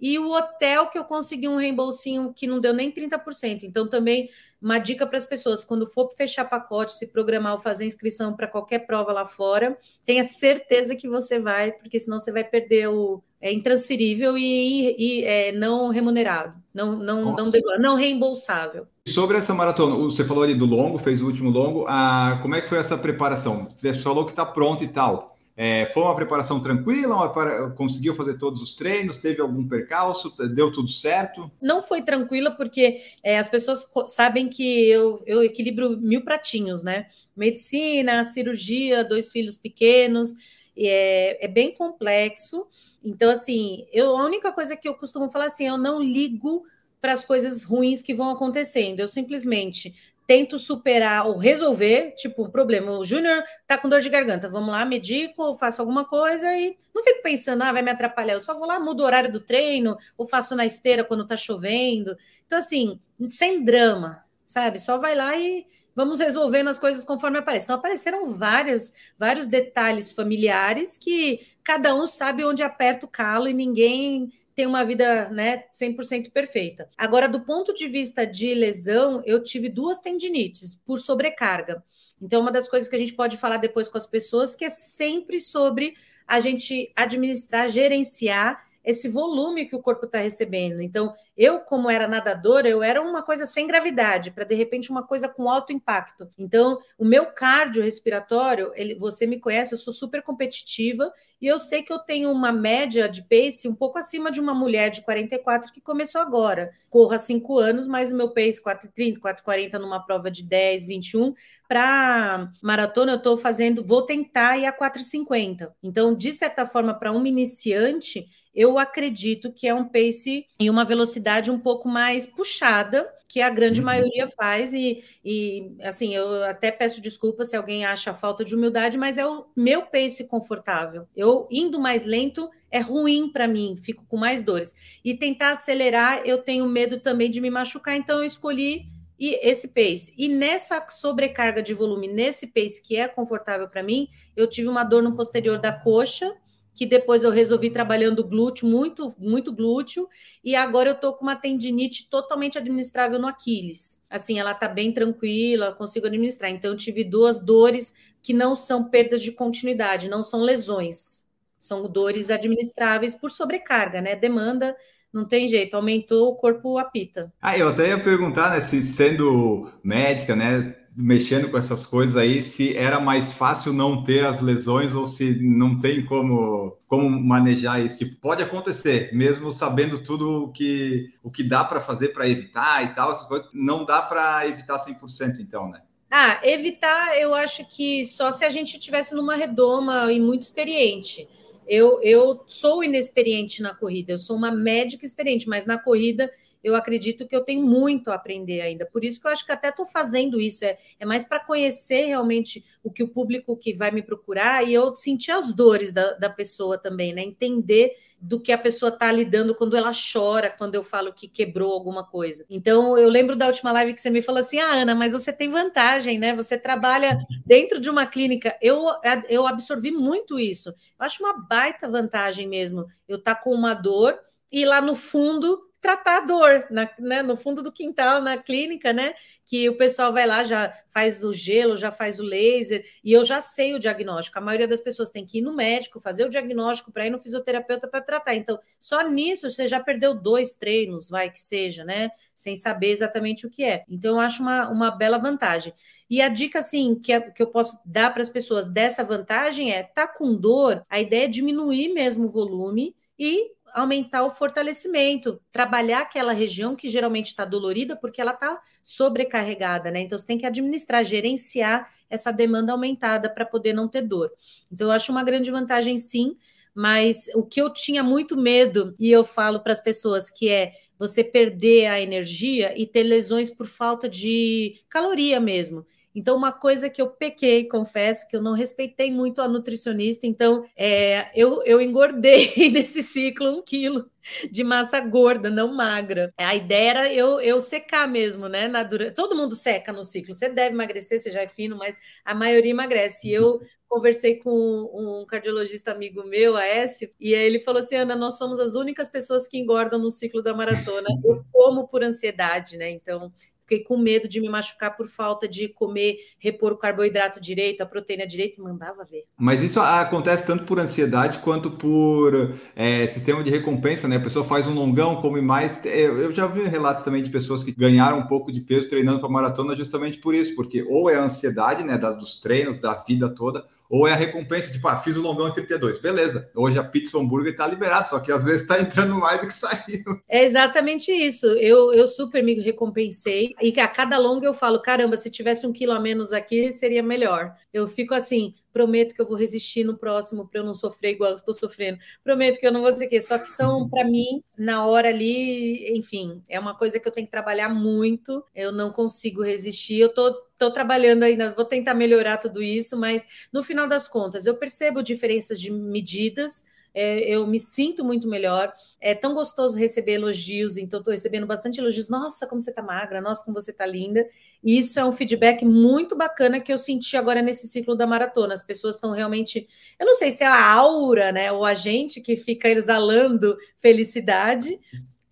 E 0.00 0.18
o 0.18 0.30
hotel 0.30 0.88
que 0.88 0.98
eu 0.98 1.04
consegui 1.04 1.48
um 1.48 1.56
reembolsinho 1.56 2.32
que 2.34 2.46
não 2.46 2.60
deu 2.60 2.74
nem 2.74 2.90
30%. 2.90 3.62
Então, 3.62 3.88
também 3.88 4.28
uma 4.60 4.78
dica 4.78 5.06
para 5.06 5.16
as 5.16 5.24
pessoas: 5.24 5.64
quando 5.64 5.86
for 5.86 6.10
fechar 6.16 6.44
pacote, 6.44 6.92
se 6.92 7.12
programar 7.12 7.52
ou 7.52 7.58
fazer 7.58 7.86
inscrição 7.86 8.34
para 8.34 8.48
qualquer 8.48 8.80
prova 8.80 9.12
lá 9.12 9.24
fora, 9.24 9.78
tenha 10.04 10.24
certeza 10.24 10.96
que 10.96 11.08
você 11.08 11.38
vai, 11.38 11.72
porque 11.72 11.98
senão 11.98 12.18
você 12.18 12.32
vai 12.32 12.44
perder 12.44 12.88
o. 12.88 13.22
É 13.44 13.52
intransferível 13.52 14.38
e, 14.38 14.96
e 14.98 15.22
é, 15.22 15.52
não 15.52 15.90
remunerado, 15.90 16.54
não, 16.72 16.96
não, 16.96 17.36
não, 17.36 17.52
não 17.78 17.94
reembolsável. 17.94 18.86
Sobre 19.06 19.36
essa 19.36 19.52
maratona, 19.52 19.96
você 19.96 20.24
falou 20.24 20.42
ali 20.42 20.54
do 20.54 20.64
longo, 20.64 20.96
fez 20.96 21.20
o 21.20 21.26
último 21.26 21.50
longo. 21.50 21.84
Ah, 21.86 22.38
como 22.40 22.54
é 22.54 22.62
que 22.62 22.70
foi 22.70 22.78
essa 22.78 22.96
preparação? 22.96 23.70
Você 23.76 23.92
falou 23.92 24.24
que 24.24 24.32
está 24.32 24.46
pronto 24.46 24.82
e 24.82 24.88
tal. 24.88 25.36
É, 25.54 25.84
foi 25.92 26.04
uma 26.04 26.16
preparação 26.16 26.58
tranquila? 26.58 27.16
Uma, 27.16 27.70
conseguiu 27.72 28.14
fazer 28.14 28.38
todos 28.38 28.62
os 28.62 28.74
treinos? 28.74 29.18
Teve 29.18 29.42
algum 29.42 29.68
percalço? 29.68 30.34
Deu 30.48 30.72
tudo 30.72 30.88
certo? 30.88 31.50
Não 31.60 31.82
foi 31.82 32.00
tranquila, 32.00 32.50
porque 32.50 33.02
é, 33.22 33.36
as 33.36 33.50
pessoas 33.50 33.86
sabem 34.06 34.48
que 34.48 34.88
eu, 34.88 35.22
eu 35.26 35.44
equilibro 35.44 35.98
mil 35.98 36.24
pratinhos, 36.24 36.82
né? 36.82 37.08
Medicina, 37.36 38.24
cirurgia, 38.24 39.04
dois 39.04 39.30
filhos 39.30 39.58
pequenos, 39.58 40.34
é, 40.76 41.44
é 41.44 41.48
bem 41.48 41.72
complexo. 41.74 42.66
Então, 43.02 43.30
assim, 43.30 43.86
eu, 43.92 44.16
a 44.16 44.24
única 44.24 44.52
coisa 44.52 44.76
que 44.76 44.88
eu 44.88 44.94
costumo 44.94 45.28
falar 45.28 45.46
assim, 45.46 45.66
eu 45.66 45.76
não 45.76 46.02
ligo 46.02 46.64
para 47.00 47.12
as 47.12 47.24
coisas 47.24 47.64
ruins 47.64 48.00
que 48.00 48.14
vão 48.14 48.30
acontecendo. 48.30 49.00
Eu 49.00 49.08
simplesmente 49.08 49.94
tento 50.26 50.58
superar 50.58 51.26
ou 51.26 51.36
resolver, 51.36 52.14
tipo, 52.16 52.44
um 52.44 52.50
problema. 52.50 52.98
O 52.98 53.04
Júnior 53.04 53.42
tá 53.66 53.76
com 53.76 53.88
dor 53.88 54.00
de 54.00 54.08
garganta, 54.08 54.48
vamos 54.48 54.70
lá, 54.70 54.84
medico, 54.84 55.54
faço 55.56 55.82
alguma 55.82 56.04
coisa 56.06 56.50
e 56.56 56.76
não 56.94 57.02
fico 57.02 57.22
pensando, 57.22 57.62
ah, 57.62 57.72
vai 57.72 57.82
me 57.82 57.90
atrapalhar. 57.90 58.32
Eu 58.32 58.40
só 58.40 58.54
vou 58.54 58.66
lá, 58.66 58.80
mudo 58.80 59.00
o 59.02 59.06
horário 59.06 59.30
do 59.30 59.40
treino, 59.40 59.96
ou 60.16 60.26
faço 60.26 60.56
na 60.56 60.64
esteira 60.64 61.04
quando 61.04 61.26
tá 61.26 61.36
chovendo. 61.36 62.16
Então, 62.46 62.58
assim, 62.58 62.98
sem 63.28 63.62
drama, 63.62 64.24
sabe? 64.46 64.80
Só 64.80 64.98
vai 64.98 65.14
lá 65.14 65.36
e 65.36 65.66
vamos 65.94 66.18
resolvendo 66.18 66.68
as 66.68 66.78
coisas 66.78 67.04
conforme 67.04 67.38
aparecem. 67.38 67.64
Então, 67.66 67.76
apareceram 67.76 68.26
várias, 68.26 68.92
vários 69.18 69.46
detalhes 69.46 70.12
familiares 70.12 70.98
que 70.98 71.46
cada 71.62 71.94
um 71.94 72.06
sabe 72.06 72.44
onde 72.44 72.62
aperta 72.62 73.06
o 73.06 73.08
calo 73.08 73.48
e 73.48 73.54
ninguém 73.54 74.32
tem 74.54 74.66
uma 74.66 74.84
vida 74.84 75.28
né, 75.30 75.64
100% 75.72 76.30
perfeita. 76.30 76.88
Agora, 76.96 77.28
do 77.28 77.40
ponto 77.40 77.74
de 77.74 77.88
vista 77.88 78.24
de 78.24 78.54
lesão, 78.54 79.22
eu 79.26 79.42
tive 79.42 79.68
duas 79.68 79.98
tendinites 79.98 80.76
por 80.76 80.98
sobrecarga. 80.98 81.82
Então, 82.22 82.40
uma 82.40 82.52
das 82.52 82.68
coisas 82.68 82.88
que 82.88 82.94
a 82.94 82.98
gente 82.98 83.14
pode 83.14 83.36
falar 83.36 83.56
depois 83.56 83.88
com 83.88 83.98
as 83.98 84.06
pessoas 84.06 84.54
que 84.54 84.64
é 84.64 84.70
sempre 84.70 85.40
sobre 85.40 85.94
a 86.26 86.40
gente 86.40 86.92
administrar, 86.94 87.68
gerenciar 87.68 88.64
esse 88.84 89.08
volume 89.08 89.66
que 89.66 89.74
o 89.74 89.82
corpo 89.82 90.06
está 90.06 90.18
recebendo. 90.18 90.80
Então, 90.80 91.14
eu, 91.36 91.60
como 91.60 91.88
era 91.88 92.06
nadadora, 92.06 92.68
eu 92.68 92.82
era 92.82 93.00
uma 93.00 93.22
coisa 93.22 93.46
sem 93.46 93.66
gravidade, 93.66 94.30
para 94.30 94.44
de 94.44 94.54
repente 94.54 94.90
uma 94.90 95.02
coisa 95.02 95.28
com 95.28 95.48
alto 95.48 95.72
impacto. 95.72 96.28
Então, 96.38 96.78
o 96.98 97.04
meu 97.04 97.26
cardiorrespiratório, 97.26 98.72
ele, 98.74 98.94
você 98.94 99.26
me 99.26 99.40
conhece, 99.40 99.72
eu 99.72 99.78
sou 99.78 99.92
super 99.92 100.22
competitiva 100.22 101.12
e 101.40 101.46
eu 101.46 101.58
sei 101.58 101.82
que 101.82 101.92
eu 101.92 101.98
tenho 101.98 102.30
uma 102.30 102.52
média 102.52 103.08
de 103.08 103.22
pace 103.22 103.68
um 103.68 103.74
pouco 103.74 103.98
acima 103.98 104.30
de 104.30 104.40
uma 104.40 104.54
mulher 104.54 104.90
de 104.90 105.02
44 105.02 105.72
que 105.72 105.80
começou 105.80 106.20
agora. 106.20 106.72
Corro 106.88 107.12
há 107.12 107.18
cinco 107.18 107.58
anos, 107.58 107.86
mas 107.86 108.12
o 108.12 108.16
meu 108.16 108.30
pace 108.30 108.62
4,30, 108.62 109.18
4,40 109.18 109.78
numa 109.78 110.00
prova 110.00 110.30
de 110.30 110.42
10, 110.42 110.86
21. 110.86 111.34
Para 111.68 112.50
maratona, 112.62 113.12
eu 113.12 113.18
estou 113.18 113.36
fazendo, 113.36 113.84
vou 113.84 114.02
tentar 114.02 114.56
ir 114.56 114.66
a 114.66 114.72
4,50. 114.72 115.70
Então, 115.82 116.14
de 116.14 116.32
certa 116.32 116.64
forma, 116.64 116.94
para 116.94 117.12
um 117.12 117.26
iniciante, 117.26 118.26
eu 118.54 118.78
acredito 118.78 119.52
que 119.52 119.66
é 119.66 119.74
um 119.74 119.84
pace 119.84 120.46
e 120.60 120.70
uma 120.70 120.84
velocidade 120.84 121.50
um 121.50 121.58
pouco 121.58 121.88
mais 121.88 122.26
puxada, 122.26 123.10
que 123.26 123.40
a 123.40 123.50
grande 123.50 123.80
uhum. 123.80 123.86
maioria 123.86 124.28
faz, 124.28 124.72
e, 124.72 125.02
e 125.24 125.72
assim, 125.82 126.14
eu 126.14 126.44
até 126.44 126.70
peço 126.70 127.00
desculpa 127.00 127.44
se 127.44 127.56
alguém 127.56 127.84
acha 127.84 128.14
falta 128.14 128.44
de 128.44 128.54
humildade, 128.54 128.96
mas 128.96 129.18
é 129.18 129.26
o 129.26 129.46
meu 129.56 129.82
pace 129.82 130.28
confortável. 130.28 131.08
Eu 131.16 131.48
indo 131.50 131.80
mais 131.80 132.04
lento 132.04 132.48
é 132.70 132.80
ruim 132.80 133.28
para 133.30 133.48
mim, 133.48 133.76
fico 133.76 134.04
com 134.06 134.16
mais 134.16 134.42
dores. 134.42 134.74
E 135.04 135.14
tentar 135.14 135.50
acelerar, 135.50 136.22
eu 136.24 136.38
tenho 136.38 136.66
medo 136.66 137.00
também 137.00 137.30
de 137.30 137.40
me 137.40 137.50
machucar, 137.50 137.96
então 137.96 138.18
eu 138.18 138.24
escolhi 138.24 138.86
e 139.18 139.34
esse 139.48 139.68
pace. 139.68 140.12
E 140.18 140.28
nessa 140.28 140.84
sobrecarga 140.88 141.62
de 141.62 141.72
volume, 141.72 142.08
nesse 142.08 142.48
pace 142.48 142.82
que 142.82 142.96
é 142.96 143.06
confortável 143.06 143.68
para 143.68 143.82
mim, 143.82 144.08
eu 144.36 144.48
tive 144.48 144.68
uma 144.68 144.84
dor 144.84 145.02
no 145.02 145.14
posterior 145.14 145.58
da 145.58 145.72
coxa 145.72 146.34
que 146.74 146.84
depois 146.84 147.22
eu 147.22 147.30
resolvi 147.30 147.70
trabalhando 147.70 148.24
glúteo, 148.24 148.68
muito, 148.68 149.14
muito 149.18 149.52
glúteo, 149.52 150.08
e 150.42 150.56
agora 150.56 150.90
eu 150.90 150.94
tô 150.94 151.12
com 151.14 151.22
uma 151.22 151.36
tendinite 151.36 152.08
totalmente 152.10 152.58
administrável 152.58 153.18
no 153.18 153.28
Aquiles. 153.28 154.04
Assim, 154.10 154.38
ela 154.38 154.52
tá 154.52 154.66
bem 154.66 154.92
tranquila, 154.92 155.72
consigo 155.72 156.06
administrar. 156.06 156.50
Então, 156.50 156.72
eu 156.72 156.76
tive 156.76 157.04
duas 157.04 157.38
dores 157.38 157.94
que 158.20 158.32
não 158.32 158.56
são 158.56 158.90
perdas 158.90 159.22
de 159.22 159.30
continuidade, 159.30 160.08
não 160.08 160.22
são 160.22 160.40
lesões. 160.40 161.24
São 161.60 161.88
dores 161.88 162.30
administráveis 162.30 163.14
por 163.14 163.30
sobrecarga, 163.30 164.00
né? 164.00 164.16
Demanda 164.16 164.76
não 165.14 165.24
tem 165.24 165.46
jeito, 165.46 165.76
aumentou, 165.76 166.30
o 166.30 166.34
corpo 166.34 166.76
apita. 166.76 167.32
Ah, 167.40 167.56
eu 167.56 167.68
até 167.68 167.88
ia 167.88 168.02
perguntar, 168.02 168.50
né, 168.50 168.60
se 168.60 168.82
sendo 168.82 169.70
médica, 169.82 170.34
né, 170.34 170.74
mexendo 170.96 171.50
com 171.50 171.58
essas 171.58 171.84
coisas 171.84 172.16
aí, 172.16 172.42
se 172.42 172.76
era 172.76 173.00
mais 173.00 173.32
fácil 173.32 173.72
não 173.72 174.04
ter 174.04 174.26
as 174.26 174.40
lesões 174.40 174.94
ou 174.94 175.06
se 175.06 175.34
não 175.42 175.80
tem 175.80 176.04
como, 176.04 176.76
como 176.86 177.10
manejar 177.10 177.84
isso. 177.84 177.98
Que 177.98 178.06
pode 178.06 178.42
acontecer, 178.42 179.12
mesmo 179.12 179.50
sabendo 179.50 180.02
tudo 180.02 180.44
o 180.44 180.52
que, 180.52 181.12
o 181.22 181.30
que 181.30 181.42
dá 181.42 181.64
para 181.64 181.80
fazer 181.80 182.08
para 182.08 182.28
evitar 182.28 182.84
e 182.84 182.94
tal, 182.94 183.12
não 183.52 183.84
dá 183.84 184.02
para 184.02 184.46
evitar 184.48 184.78
100%, 184.78 185.40
então, 185.40 185.68
né? 185.68 185.82
Ah, 186.10 186.38
evitar, 186.44 187.18
eu 187.18 187.34
acho 187.34 187.66
que 187.66 188.04
só 188.04 188.30
se 188.30 188.44
a 188.44 188.50
gente 188.50 188.78
tivesse 188.78 189.16
numa 189.16 189.34
redoma 189.34 190.12
e 190.12 190.20
muito 190.20 190.42
experiente. 190.42 191.28
Eu, 191.66 192.00
eu 192.02 192.44
sou 192.46 192.84
inexperiente 192.84 193.60
na 193.62 193.74
corrida, 193.74 194.12
eu 194.12 194.18
sou 194.18 194.36
uma 194.36 194.52
médica 194.52 195.04
experiente, 195.04 195.48
mas 195.48 195.66
na 195.66 195.78
corrida 195.78 196.30
eu 196.64 196.74
acredito 196.74 197.28
que 197.28 197.36
eu 197.36 197.44
tenho 197.44 197.62
muito 197.62 198.10
a 198.10 198.14
aprender 198.14 198.62
ainda. 198.62 198.86
Por 198.86 199.04
isso 199.04 199.20
que 199.20 199.26
eu 199.26 199.30
acho 199.30 199.44
que 199.44 199.52
até 199.52 199.68
estou 199.68 199.84
fazendo 199.84 200.40
isso. 200.40 200.64
É, 200.64 200.78
é 200.98 201.04
mais 201.04 201.26
para 201.26 201.38
conhecer 201.38 202.06
realmente 202.06 202.64
o 202.82 202.90
que 202.90 203.02
o 203.02 203.08
público 203.08 203.54
que 203.54 203.74
vai 203.74 203.90
me 203.90 204.02
procurar 204.02 204.66
e 204.66 204.72
eu 204.72 204.90
sentir 204.90 205.30
as 205.30 205.52
dores 205.52 205.92
da, 205.92 206.14
da 206.14 206.30
pessoa 206.30 206.78
também, 206.78 207.12
né? 207.12 207.22
Entender 207.22 207.92
do 208.18 208.40
que 208.40 208.50
a 208.50 208.56
pessoa 208.56 208.88
está 208.88 209.12
lidando 209.12 209.54
quando 209.54 209.76
ela 209.76 209.90
chora, 209.90 210.48
quando 210.48 210.74
eu 210.74 210.82
falo 210.82 211.12
que 211.12 211.28
quebrou 211.28 211.70
alguma 211.70 212.02
coisa. 212.02 212.46
Então, 212.48 212.96
eu 212.96 213.10
lembro 213.10 213.36
da 213.36 213.46
última 213.46 213.70
live 213.70 213.92
que 213.92 214.00
você 214.00 214.08
me 214.08 214.22
falou 214.22 214.38
assim: 214.38 214.58
ah, 214.58 214.72
Ana, 214.72 214.94
mas 214.94 215.12
você 215.12 215.30
tem 215.30 215.50
vantagem, 215.50 216.18
né? 216.18 216.34
Você 216.34 216.56
trabalha 216.56 217.18
dentro 217.44 217.78
de 217.78 217.90
uma 217.90 218.06
clínica. 218.06 218.56
Eu, 218.62 218.86
eu 219.28 219.46
absorvi 219.46 219.90
muito 219.90 220.38
isso. 220.38 220.70
Eu 220.70 220.74
acho 221.04 221.22
uma 221.22 221.34
baita 221.46 221.86
vantagem 221.86 222.48
mesmo. 222.48 222.86
Eu 223.06 223.18
estar 223.18 223.34
tá 223.34 223.40
com 223.42 223.50
uma 223.50 223.74
dor 223.74 224.18
e 224.50 224.64
lá 224.64 224.80
no 224.80 224.94
fundo 224.94 225.60
tratar 225.84 226.16
a 226.16 226.20
dor 226.20 226.66
na, 226.70 226.88
né, 226.98 227.22
no 227.22 227.36
fundo 227.36 227.62
do 227.62 227.70
quintal, 227.70 228.22
na 228.22 228.38
clínica, 228.38 228.90
né? 228.90 229.12
Que 229.44 229.68
o 229.68 229.76
pessoal 229.76 230.14
vai 230.14 230.26
lá, 230.26 230.42
já 230.42 230.72
faz 230.88 231.22
o 231.22 231.30
gelo, 231.30 231.76
já 231.76 231.92
faz 231.92 232.18
o 232.18 232.22
laser, 232.22 232.82
e 233.04 233.12
eu 233.12 233.22
já 233.22 233.38
sei 233.38 233.74
o 233.74 233.78
diagnóstico. 233.78 234.38
A 234.38 234.40
maioria 234.40 234.66
das 234.66 234.80
pessoas 234.80 235.10
tem 235.10 235.26
que 235.26 235.40
ir 235.40 235.42
no 235.42 235.54
médico, 235.54 236.00
fazer 236.00 236.24
o 236.24 236.30
diagnóstico 236.30 236.90
para 236.90 237.06
ir 237.06 237.10
no 237.10 237.20
fisioterapeuta 237.20 237.86
para 237.86 238.00
tratar. 238.00 238.34
Então, 238.34 238.58
só 238.78 239.06
nisso 239.06 239.50
você 239.50 239.66
já 239.66 239.78
perdeu 239.78 240.14
dois 240.14 240.54
treinos, 240.54 241.10
vai 241.10 241.30
que 241.30 241.38
seja, 241.38 241.84
né? 241.84 242.10
Sem 242.34 242.56
saber 242.56 242.88
exatamente 242.88 243.46
o 243.46 243.50
que 243.50 243.62
é. 243.62 243.84
Então, 243.86 244.12
eu 244.12 244.20
acho 244.20 244.42
uma, 244.42 244.70
uma 244.70 244.90
bela 244.90 245.18
vantagem. 245.18 245.74
E 246.08 246.22
a 246.22 246.30
dica, 246.30 246.60
assim, 246.60 246.94
que, 246.94 247.12
é, 247.12 247.20
que 247.20 247.42
eu 247.42 247.48
posso 247.48 247.78
dar 247.84 248.10
para 248.10 248.22
as 248.22 248.30
pessoas 248.30 248.64
dessa 248.64 249.04
vantagem 249.04 249.70
é: 249.70 249.82
tá 249.82 250.08
com 250.08 250.34
dor, 250.34 250.82
a 250.88 250.98
ideia 250.98 251.26
é 251.26 251.28
diminuir 251.28 251.92
mesmo 251.92 252.24
o 252.24 252.30
volume 252.30 252.96
e 253.18 253.52
aumentar 253.74 254.22
o 254.22 254.30
fortalecimento, 254.30 255.40
trabalhar 255.50 256.02
aquela 256.02 256.32
região 256.32 256.76
que 256.76 256.88
geralmente 256.88 257.26
está 257.26 257.44
dolorida 257.44 257.96
porque 257.96 258.20
ela 258.20 258.32
está 258.32 258.62
sobrecarregada, 258.82 259.90
né? 259.90 260.00
Então 260.00 260.16
você 260.16 260.24
tem 260.24 260.38
que 260.38 260.46
administrar, 260.46 261.04
gerenciar 261.04 261.92
essa 262.08 262.30
demanda 262.30 262.70
aumentada 262.72 263.28
para 263.28 263.44
poder 263.44 263.72
não 263.72 263.88
ter 263.88 264.02
dor. 264.02 264.30
Então 264.70 264.86
eu 264.86 264.92
acho 264.92 265.10
uma 265.10 265.24
grande 265.24 265.50
vantagem 265.50 265.96
sim, 265.96 266.36
mas 266.72 267.26
o 267.34 267.42
que 267.42 267.60
eu 267.60 267.72
tinha 267.72 268.02
muito 268.02 268.36
medo 268.36 268.94
e 268.98 269.10
eu 269.10 269.24
falo 269.24 269.60
para 269.60 269.72
as 269.72 269.80
pessoas 269.80 270.30
que 270.30 270.48
é 270.48 270.72
você 270.96 271.24
perder 271.24 271.86
a 271.86 272.00
energia 272.00 272.72
e 272.80 272.86
ter 272.86 273.02
lesões 273.02 273.50
por 273.50 273.66
falta 273.66 274.08
de 274.08 274.80
caloria 274.88 275.40
mesmo. 275.40 275.84
Então, 276.14 276.36
uma 276.36 276.52
coisa 276.52 276.88
que 276.88 277.02
eu 277.02 277.08
pequei, 277.08 277.66
confesso, 277.66 278.28
que 278.28 278.36
eu 278.36 278.42
não 278.42 278.52
respeitei 278.52 279.10
muito 279.10 279.42
a 279.42 279.48
nutricionista, 279.48 280.26
então 280.26 280.64
é, 280.76 281.30
eu, 281.34 281.62
eu 281.64 281.80
engordei 281.80 282.52
nesse 282.70 283.02
ciclo 283.02 283.50
um 283.50 283.62
quilo 283.62 284.08
de 284.50 284.64
massa 284.64 285.00
gorda, 285.00 285.50
não 285.50 285.74
magra. 285.74 286.32
A 286.38 286.54
ideia 286.54 286.90
era 286.90 287.12
eu, 287.12 287.40
eu 287.40 287.60
secar 287.60 288.08
mesmo, 288.08 288.48
né? 288.48 288.68
Na 288.68 288.82
dura... 288.82 289.10
Todo 289.12 289.36
mundo 289.36 289.54
seca 289.54 289.92
no 289.92 290.02
ciclo. 290.02 290.32
Você 290.32 290.48
deve 290.48 290.74
emagrecer, 290.74 291.18
você 291.20 291.30
já 291.30 291.42
é 291.42 291.48
fino, 291.48 291.76
mas 291.76 291.96
a 292.24 292.34
maioria 292.34 292.70
emagrece. 292.70 293.28
E 293.28 293.32
eu 293.34 293.60
conversei 293.88 294.36
com 294.36 294.50
um 294.50 295.26
cardiologista 295.26 295.92
amigo 295.92 296.24
meu, 296.24 296.56
Aécio, 296.56 297.10
e 297.20 297.34
aí 297.34 297.44
ele 297.44 297.60
falou 297.60 297.78
assim: 297.80 297.96
Ana, 297.96 298.16
nós 298.16 298.38
somos 298.38 298.58
as 298.58 298.74
únicas 298.74 299.08
pessoas 299.10 299.46
que 299.46 299.58
engordam 299.58 300.00
no 300.00 300.10
ciclo 300.10 300.42
da 300.42 300.54
maratona. 300.54 301.08
Eu 301.24 301.44
como 301.52 301.86
por 301.86 302.02
ansiedade, 302.02 302.76
né? 302.76 302.90
Então 302.90 303.32
fiquei 303.64 303.82
com 303.82 303.98
medo 303.98 304.28
de 304.28 304.40
me 304.40 304.48
machucar 304.48 304.96
por 304.96 305.08
falta 305.08 305.48
de 305.48 305.68
comer, 305.68 306.18
repor 306.38 306.72
o 306.72 306.76
carboidrato 306.76 307.40
direito, 307.40 307.80
a 307.82 307.86
proteína 307.86 308.26
direito, 308.26 308.60
e 308.60 308.62
mandava 308.62 309.04
ver. 309.04 309.24
Mas 309.36 309.62
isso 309.62 309.80
acontece 309.80 310.46
tanto 310.46 310.64
por 310.64 310.78
ansiedade 310.78 311.38
quanto 311.38 311.70
por 311.70 312.54
é, 312.76 313.06
sistema 313.08 313.42
de 313.42 313.50
recompensa, 313.50 314.06
né? 314.06 314.16
A 314.16 314.20
pessoa 314.20 314.44
faz 314.44 314.66
um 314.66 314.74
longão, 314.74 315.20
come 315.20 315.40
mais. 315.40 315.84
É, 315.84 316.06
eu 316.06 316.32
já 316.34 316.46
vi 316.46 316.62
relatos 316.64 317.02
também 317.02 317.22
de 317.22 317.30
pessoas 317.30 317.62
que 317.64 317.72
ganharam 317.72 318.18
um 318.18 318.26
pouco 318.26 318.52
de 318.52 318.60
peso 318.60 318.88
treinando 318.88 319.20
para 319.20 319.28
maratona 319.28 319.76
justamente 319.76 320.18
por 320.18 320.34
isso, 320.34 320.54
porque 320.54 320.82
ou 320.82 321.08
é 321.08 321.16
a 321.16 321.24
ansiedade, 321.24 321.84
né, 321.84 321.96
dos 321.98 322.40
treinos, 322.40 322.78
da 322.78 322.94
vida 322.94 323.28
toda, 323.28 323.64
ou 323.88 324.08
é 324.08 324.12
a 324.12 324.16
recompensa, 324.16 324.72
tipo, 324.72 324.88
ah, 324.88 324.96
fiz 324.96 325.16
o 325.16 325.22
longão 325.22 325.48
em 325.48 325.52
32, 325.52 325.98
beleza. 325.98 326.50
Hoje 326.54 326.78
a 326.78 326.84
pizza 326.84 327.18
hambúrguer 327.18 327.52
está 327.52 327.66
liberado, 327.66 328.08
só 328.08 328.18
que 328.18 328.32
às 328.32 328.44
vezes 328.44 328.62
está 328.62 328.80
entrando 328.80 329.14
mais 329.14 329.40
do 329.40 329.46
que 329.46 329.54
saiu. 329.54 330.04
É 330.28 330.42
exatamente 330.42 331.12
isso. 331.12 331.46
Eu, 331.46 331.92
eu 331.92 332.06
super 332.06 332.42
me 332.42 332.54
recompensei. 332.60 333.54
E 333.60 333.78
a 333.80 333.88
cada 333.88 334.18
longa 334.18 334.46
eu 334.46 334.54
falo, 334.54 334.80
caramba, 334.80 335.16
se 335.16 335.30
tivesse 335.30 335.66
um 335.66 335.72
quilo 335.72 335.92
a 335.92 336.00
menos 336.00 336.32
aqui, 336.32 336.72
seria 336.72 337.02
melhor. 337.02 337.54
Eu 337.72 337.86
fico 337.86 338.14
assim, 338.14 338.54
prometo 338.74 339.14
que 339.14 339.22
eu 339.22 339.26
vou 339.26 339.36
resistir 339.36 339.84
no 339.84 339.96
próximo 339.96 340.48
para 340.48 340.60
eu 340.60 340.64
não 340.64 340.74
sofrer 340.74 341.12
igual 341.12 341.30
eu 341.30 341.36
estou 341.36 341.54
sofrendo. 341.54 341.98
Prometo 342.24 342.58
que 342.58 342.66
eu 342.66 342.72
não 342.72 342.82
vou 342.82 342.92
dizer 342.92 343.06
que 343.06 343.20
só 343.20 343.38
que 343.38 343.48
são 343.48 343.88
para 343.88 344.04
mim 344.04 344.42
na 344.58 344.84
hora 344.84 345.08
ali, 345.08 345.96
enfim, 345.96 346.42
é 346.48 346.58
uma 346.58 346.76
coisa 346.76 346.98
que 346.98 347.06
eu 347.06 347.12
tenho 347.12 347.26
que 347.26 347.30
trabalhar 347.30 347.68
muito. 347.68 348.44
Eu 348.54 348.72
não 348.72 348.90
consigo 348.90 349.42
resistir. 349.42 350.00
Eu 350.00 350.08
tô 350.08 350.34
tô 350.58 350.70
trabalhando 350.70 351.22
ainda, 351.22 351.52
vou 351.52 351.64
tentar 351.64 351.94
melhorar 351.94 352.38
tudo 352.38 352.62
isso, 352.62 352.96
mas 352.96 353.26
no 353.52 353.62
final 353.62 353.86
das 353.86 354.08
contas 354.08 354.46
eu 354.46 354.56
percebo 354.56 355.02
diferenças 355.02 355.60
de 355.60 355.70
medidas 355.70 356.64
é, 356.94 357.28
eu 357.28 357.44
me 357.44 357.58
sinto 357.58 358.04
muito 358.04 358.28
melhor. 358.28 358.72
É 359.00 359.14
tão 359.14 359.34
gostoso 359.34 359.76
receber 359.76 360.12
elogios, 360.12 360.78
então 360.78 361.00
estou 361.00 361.10
recebendo 361.10 361.44
bastante 361.44 361.80
elogios. 361.80 362.08
Nossa, 362.08 362.46
como 362.46 362.62
você 362.62 362.70
está 362.70 362.80
magra, 362.80 363.20
nossa, 363.20 363.44
como 363.44 363.60
você 363.60 363.72
está 363.72 363.84
linda. 363.84 364.24
E 364.62 364.78
isso 364.78 364.98
é 365.00 365.04
um 365.04 365.10
feedback 365.10 365.64
muito 365.64 366.16
bacana 366.16 366.60
que 366.60 366.72
eu 366.72 366.78
senti 366.78 367.16
agora 367.16 367.42
nesse 367.42 367.66
ciclo 367.66 367.96
da 367.96 368.06
maratona. 368.06 368.54
As 368.54 368.62
pessoas 368.62 368.94
estão 368.94 369.10
realmente. 369.10 369.68
Eu 369.98 370.06
não 370.06 370.14
sei 370.14 370.30
se 370.30 370.44
é 370.44 370.46
a 370.46 370.72
aura, 370.72 371.32
né, 371.32 371.50
ou 371.50 371.64
a 371.64 371.74
gente 371.74 372.20
que 372.20 372.36
fica 372.36 372.68
exalando 372.68 373.58
felicidade, 373.78 374.78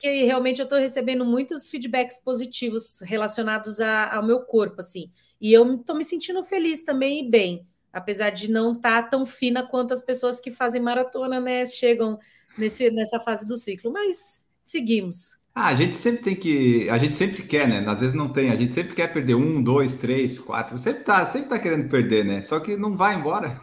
que 0.02 0.24
realmente 0.24 0.58
eu 0.58 0.64
estou 0.64 0.78
recebendo 0.78 1.24
muitos 1.24 1.70
feedbacks 1.70 2.18
positivos 2.18 3.00
relacionados 3.02 3.80
a, 3.80 4.16
ao 4.16 4.26
meu 4.26 4.40
corpo, 4.40 4.80
assim. 4.80 5.10
E 5.40 5.52
eu 5.52 5.76
estou 5.76 5.96
me 5.96 6.04
sentindo 6.04 6.42
feliz 6.42 6.82
também 6.82 7.24
e 7.24 7.30
bem 7.30 7.66
apesar 7.92 8.30
de 8.30 8.50
não 8.50 8.72
estar 8.72 9.02
tá 9.02 9.08
tão 9.08 9.26
fina 9.26 9.62
quanto 9.62 9.92
as 9.92 10.00
pessoas 10.00 10.40
que 10.40 10.50
fazem 10.50 10.80
maratona, 10.80 11.38
né, 11.38 11.66
chegam 11.66 12.18
nesse, 12.56 12.90
nessa 12.90 13.20
fase 13.20 13.46
do 13.46 13.56
ciclo. 13.56 13.92
Mas 13.92 14.44
seguimos. 14.62 15.42
Ah, 15.54 15.66
a 15.66 15.74
gente 15.74 15.96
sempre 15.96 16.22
tem 16.22 16.34
que. 16.34 16.88
A 16.88 16.96
gente 16.96 17.14
sempre 17.14 17.42
quer, 17.42 17.68
né? 17.68 17.84
Às 17.86 18.00
vezes 18.00 18.14
não 18.14 18.32
tem. 18.32 18.50
A 18.50 18.56
gente 18.56 18.72
sempre 18.72 18.94
quer 18.94 19.12
perder 19.12 19.34
um, 19.34 19.62
dois, 19.62 19.94
três, 19.94 20.38
quatro. 20.38 20.78
Sempre 20.78 21.04
tá, 21.04 21.30
sempre 21.30 21.50
tá 21.50 21.58
querendo 21.58 21.90
perder, 21.90 22.24
né? 22.24 22.40
Só 22.40 22.58
que 22.58 22.74
não 22.74 22.96
vai 22.96 23.14
embora. 23.14 23.60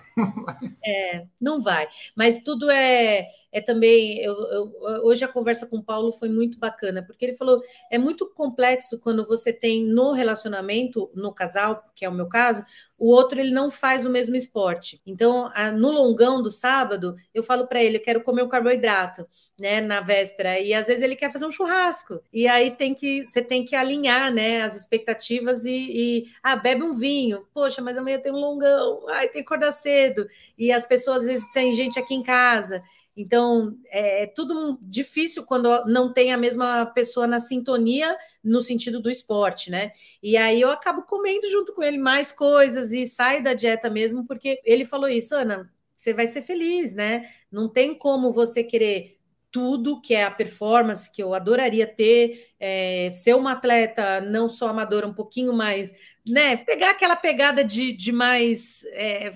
É, 0.85 1.21
não 1.39 1.59
vai. 1.59 1.87
Mas 2.15 2.43
tudo 2.43 2.69
é, 2.69 3.27
é 3.51 3.61
também. 3.61 4.19
Eu, 4.19 4.35
eu, 4.35 4.73
hoje 5.03 5.23
a 5.23 5.27
conversa 5.27 5.65
com 5.67 5.77
o 5.77 5.83
Paulo 5.83 6.11
foi 6.11 6.29
muito 6.29 6.57
bacana, 6.59 7.03
porque 7.03 7.25
ele 7.25 7.37
falou: 7.37 7.61
é 7.91 7.97
muito 7.97 8.27
complexo 8.27 8.99
quando 8.99 9.25
você 9.25 9.51
tem 9.51 9.83
no 9.83 10.11
relacionamento, 10.11 11.09
no 11.13 11.33
casal, 11.33 11.83
que 11.95 12.05
é 12.05 12.09
o 12.09 12.13
meu 12.13 12.27
caso, 12.27 12.63
o 12.97 13.07
outro 13.07 13.39
ele 13.39 13.51
não 13.51 13.71
faz 13.71 14.05
o 14.05 14.09
mesmo 14.09 14.35
esporte. 14.35 15.01
Então, 15.05 15.51
a, 15.55 15.71
no 15.71 15.89
longão 15.91 16.41
do 16.41 16.51
sábado, 16.51 17.15
eu 17.33 17.41
falo 17.41 17.67
para 17.67 17.81
ele: 17.81 17.97
eu 17.97 18.01
quero 18.01 18.23
comer 18.23 18.43
um 18.43 18.49
carboidrato, 18.49 19.27
né, 19.57 19.81
na 19.81 19.99
véspera, 20.01 20.59
e 20.59 20.73
às 20.73 20.87
vezes 20.87 21.03
ele 21.03 21.15
quer 21.15 21.31
fazer 21.31 21.45
um 21.45 21.51
churrasco. 21.51 22.21
E 22.31 22.47
aí 22.47 22.71
tem 22.71 22.93
que 22.93 23.23
você 23.25 23.41
tem 23.41 23.65
que 23.65 23.75
alinhar, 23.75 24.31
né, 24.33 24.61
as 24.61 24.75
expectativas 24.75 25.65
e, 25.65 25.71
e 25.71 26.25
ah, 26.43 26.55
bebe 26.55 26.83
um 26.83 26.93
vinho. 26.93 27.45
Poxa, 27.53 27.81
mas 27.81 27.97
amanhã 27.97 28.19
tem 28.19 28.31
um 28.31 28.37
longão. 28.37 29.05
Ai, 29.09 29.27
tem 29.27 29.41
que 29.41 29.47
acordar 29.47 29.71
cedo. 29.71 30.08
E 30.57 30.71
as 30.71 30.85
pessoas 30.85 31.21
às 31.21 31.27
vezes 31.27 31.51
tem 31.51 31.73
gente 31.73 31.99
aqui 31.99 32.13
em 32.13 32.23
casa. 32.23 32.83
Então, 33.15 33.77
é, 33.87 34.23
é 34.23 34.27
tudo 34.27 34.79
difícil 34.81 35.45
quando 35.45 35.85
não 35.85 36.13
tem 36.13 36.31
a 36.31 36.37
mesma 36.37 36.85
pessoa 36.85 37.27
na 37.27 37.39
sintonia 37.39 38.17
no 38.41 38.61
sentido 38.61 39.01
do 39.01 39.09
esporte, 39.09 39.69
né? 39.69 39.91
E 40.23 40.37
aí 40.37 40.61
eu 40.61 40.71
acabo 40.71 41.01
comendo 41.01 41.49
junto 41.49 41.73
com 41.73 41.83
ele 41.83 41.97
mais 41.97 42.31
coisas 42.31 42.93
e 42.93 43.05
saio 43.05 43.43
da 43.43 43.53
dieta 43.53 43.89
mesmo, 43.89 44.25
porque 44.25 44.61
ele 44.63 44.85
falou 44.85 45.09
isso, 45.09 45.35
Ana, 45.35 45.69
você 45.93 46.13
vai 46.13 46.27
ser 46.27 46.43
feliz, 46.43 46.95
né? 46.95 47.29
Não 47.51 47.67
tem 47.67 47.93
como 47.93 48.31
você 48.31 48.63
querer 48.63 49.19
tudo 49.51 49.99
que 49.99 50.13
é 50.13 50.23
a 50.23 50.31
performance 50.31 51.11
que 51.11 51.21
eu 51.21 51.33
adoraria 51.33 51.87
ter, 51.87 52.53
é, 52.59 53.09
ser 53.11 53.35
uma 53.35 53.53
atleta 53.53 54.21
não 54.21 54.47
só 54.47 54.67
amadora, 54.69 55.07
um 55.07 55.13
pouquinho 55.13 55.51
mais, 55.51 55.93
né? 56.29 56.57
Pegar 56.57 56.91
aquela 56.91 57.15
pegada 57.15 57.63
de, 57.63 57.91
de 57.91 58.11
mais 58.11 58.85
é, 58.91 59.31